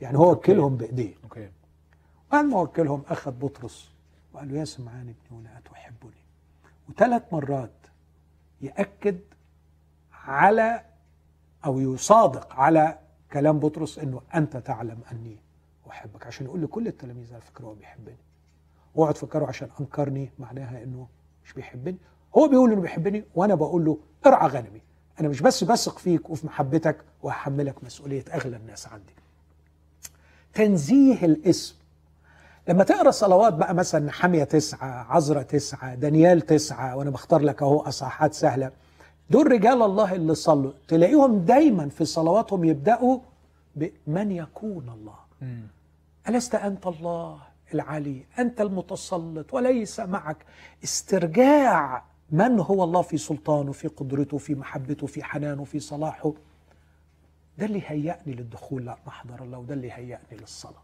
يعني 0.00 0.18
هو 0.18 0.32
وكلهم 0.32 0.76
بإيديه. 0.76 1.14
أوكي. 1.24 1.48
بعد 2.32 2.44
ما 2.44 2.60
وكلهم 2.60 3.02
أخذ 3.08 3.30
بطرس 3.30 3.92
وقال 4.34 4.52
له 4.52 4.58
يا 4.58 4.64
سمعان 4.64 5.00
ابني 5.00 5.40
هنا 5.40 5.58
اتحبني 5.58 6.22
وثلاث 6.88 7.22
مرات 7.32 7.70
يأكد 8.60 9.18
على 10.24 10.80
أو 11.64 11.80
يصادق 11.80 12.54
على 12.54 12.98
كلام 13.32 13.58
بطرس 13.58 13.98
إنه 13.98 14.20
أنت 14.34 14.56
تعلم 14.56 14.98
أني 15.12 15.36
احبك 15.92 16.26
عشان 16.26 16.46
يقول 16.46 16.62
لكل 16.62 16.86
التلاميذ 16.86 17.32
على 17.32 17.42
فكرة 17.42 17.64
هو 17.64 17.74
بيحبني. 17.74 18.16
اوعوا 18.96 19.12
تفكروا 19.12 19.48
عشان 19.48 19.68
أنكرني 19.80 20.30
معناها 20.38 20.82
إنه 20.82 21.06
مش 21.44 21.52
بيحبني. 21.52 21.96
هو 22.38 22.48
بيقول 22.48 22.72
إنه 22.72 22.80
بيحبني 22.80 23.24
وأنا 23.34 23.54
بقول 23.54 23.84
له 23.84 23.98
ارعى 24.26 24.48
غنمي. 24.48 24.82
أنا 25.20 25.28
مش 25.28 25.42
بس 25.42 25.64
بثق 25.64 25.98
فيك 25.98 26.30
وفي 26.30 26.46
محبتك 26.46 26.96
وهحملك 27.22 27.84
مسؤولية 27.84 28.24
أغلى 28.34 28.56
الناس 28.56 28.88
عندي. 28.88 29.12
تنزيه 30.54 31.24
الاسم. 31.24 31.74
لما 32.68 32.84
تقرأ 32.84 33.10
صلوات 33.10 33.54
بقى 33.54 33.74
مثلا 33.74 34.10
حامية 34.10 34.44
تسعة 34.44 35.12
عذرة 35.12 35.42
تسعة 35.42 35.94
دانيال 35.94 36.40
تسعة 36.40 36.96
وأنا 36.96 37.10
بختار 37.10 37.40
لك 37.40 37.62
أهو 37.62 37.80
أصحاحات 37.80 38.34
سهلة. 38.34 38.70
دول 39.30 39.52
رجال 39.52 39.82
الله 39.82 40.14
اللي 40.14 40.34
صلوا. 40.34 40.72
تلاقيهم 40.88 41.38
دايما 41.38 41.88
في 41.88 42.04
صلواتهم 42.04 42.64
يبدأوا 42.64 43.18
بمن 43.76 44.32
يكون 44.32 44.88
الله. 44.88 45.14
ألست 46.28 46.54
أنت 46.54 46.86
الله 46.86 47.38
العلي 47.74 48.24
أنت 48.38 48.60
المتسلط 48.60 49.54
وليس 49.54 50.00
معك. 50.00 50.36
استرجاع 50.84 52.04
من 52.30 52.60
هو 52.60 52.84
الله 52.84 53.02
في 53.02 53.18
سلطانه 53.18 53.72
في 53.72 53.88
قدرته 53.88 54.38
في 54.38 54.54
محبته 54.54 55.06
في 55.06 55.24
حنانه 55.24 55.64
في 55.64 55.80
صلاحه. 55.80 56.32
ده 57.58 57.66
اللي 57.66 57.82
هيأني 57.86 58.34
للدخول 58.34 58.82
لمحضر 58.82 59.42
الله 59.44 59.58
وده 59.58 59.74
اللي 59.74 59.92
هيأني 59.92 60.40
للصلاة. 60.40 60.82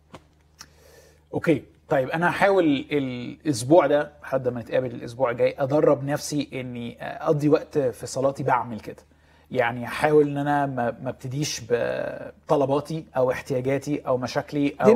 okay 1.35 1.65
طيب 1.89 2.09
أنا 2.09 2.31
هحاول 2.31 2.65
الأسبوع 2.91 3.87
ده 3.87 4.13
لحد 4.23 4.49
ما 4.49 4.61
نتقابل 4.61 4.95
الأسبوع 4.95 5.31
الجاي 5.31 5.55
أدرب 5.59 6.05
نفسي 6.05 6.49
إني 6.53 7.03
أقضي 7.03 7.49
وقت 7.49 7.79
في 7.79 8.07
صلاتي 8.07 8.43
بعمل 8.43 8.81
كده. 8.81 9.03
يعني 9.51 9.85
أحاول 9.85 10.29
إن 10.29 10.37
أنا 10.39 10.67
ما 10.67 11.09
ابتديش 11.09 11.63
بطلباتي 11.71 13.05
أو 13.17 13.31
احتياجاتي 13.31 14.03
أو 14.07 14.17
مشاكلي 14.17 14.75
أو 14.81 14.87
دي 14.87 14.95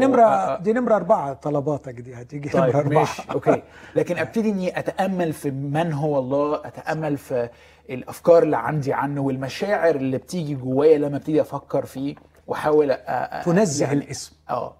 أ- 0.58 0.60
دي 0.62 0.72
نمرة 0.72 0.96
أربعة 0.96 1.32
طلباتك 1.32 1.94
دي 1.94 2.14
هتيجي 2.14 2.48
طيب 2.48 2.76
أربعة. 2.76 2.98
ماشي 3.00 3.22
okay. 3.32 3.62
لكن 3.96 4.18
أبتدي 4.18 4.50
إني 4.50 4.78
أتأمل 4.78 5.32
في 5.32 5.50
من 5.50 5.92
هو 5.92 6.18
الله 6.18 6.54
أتأمل 6.66 7.16
في 7.18 7.48
الأفكار 7.90 8.42
اللي 8.42 8.56
عندي 8.56 8.92
عنه 8.92 9.20
والمشاعر 9.20 9.94
اللي 9.94 10.18
بتيجي 10.18 10.54
جوايا 10.54 10.98
لما 10.98 11.16
أبتدي 11.16 11.40
أفكر 11.40 11.84
فيه 11.86 12.14
وأحاول 12.46 12.96
تنزه 13.44 13.84
يعني 13.86 13.98
الاسم. 14.04 14.32
آه 14.50 14.74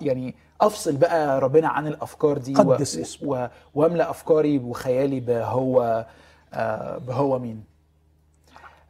يعني 0.00 0.34
أفصل 0.60 0.96
بقى 0.96 1.40
ربنا 1.40 1.68
عن 1.68 1.86
الأفكار 1.86 2.38
دي 2.38 2.54
قدس 2.54 2.96
و- 2.96 3.00
اسمه. 3.00 3.50
وأملأ 3.74 4.10
أفكاري 4.10 4.58
وخيالي 4.58 5.20
بهو 5.20 6.06
آه، 6.54 6.98
بهو 6.98 7.38
مين؟ 7.38 7.64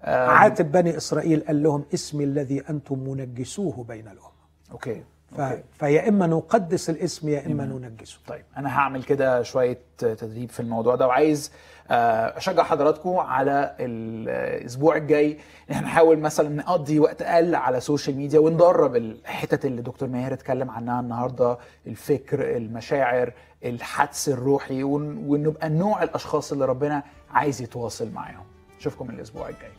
عاتب 0.05 0.73
بني 0.73 0.97
إسرائيل 0.97 1.41
قال 1.47 1.63
لهم 1.63 1.85
اسمي 1.95 2.25
الذي 2.25 2.63
أنتم 2.71 2.99
منجسوه 2.99 3.85
بين 3.89 4.05
الأمم. 4.09 4.37
okay 4.73 5.03
ف... 5.37 5.41
فيا 5.73 6.09
إما 6.09 6.27
نقدس 6.27 6.91
الاسم 6.91 7.29
يا 7.29 7.47
إما 7.47 7.65
ننجسه. 7.65 8.19
طيب 8.27 8.45
أنا 8.57 8.79
هعمل 8.79 9.03
كده 9.03 9.43
شوية 9.43 9.79
تدريب 9.99 10.51
في 10.51 10.61
الموضوع 10.61 10.95
ده 10.95 11.07
وعايز 11.07 11.53
آه، 11.91 12.37
أشجع 12.39 12.63
حضراتكم 12.63 13.17
على 13.17 13.77
الأسبوع 13.81 14.97
الجاي 14.97 15.33
إن 15.33 15.75
إحنا 15.75 15.87
نحاول 15.87 16.19
مثلا 16.19 16.49
نقضي 16.49 17.01
وقت 17.01 17.23
أقل 17.23 17.55
على 17.55 17.77
ال 17.79 17.84
social 17.84 18.17
media 18.17 18.39
وندرب 18.39 18.97
الحتت 18.97 19.65
اللي 19.65 19.83
دكتور 19.83 20.09
ماهر 20.09 20.33
اتكلم 20.33 20.71
عنها 20.71 21.01
النهارده 21.01 21.59
الفكر 21.87 22.57
المشاعر 22.57 23.33
الحدس 23.65 24.29
الروحي 24.29 24.83
ون- 24.83 25.25
ونبقى 25.27 25.69
نوع 25.69 26.03
الأشخاص 26.03 26.53
اللي 26.53 26.65
ربنا 26.65 27.03
عايز 27.31 27.63
يتواصل 27.63 28.11
معاهم. 28.13 28.45
اشوفكم 28.87 29.11
الأسبوع 29.11 29.49
الجاي 29.49 29.71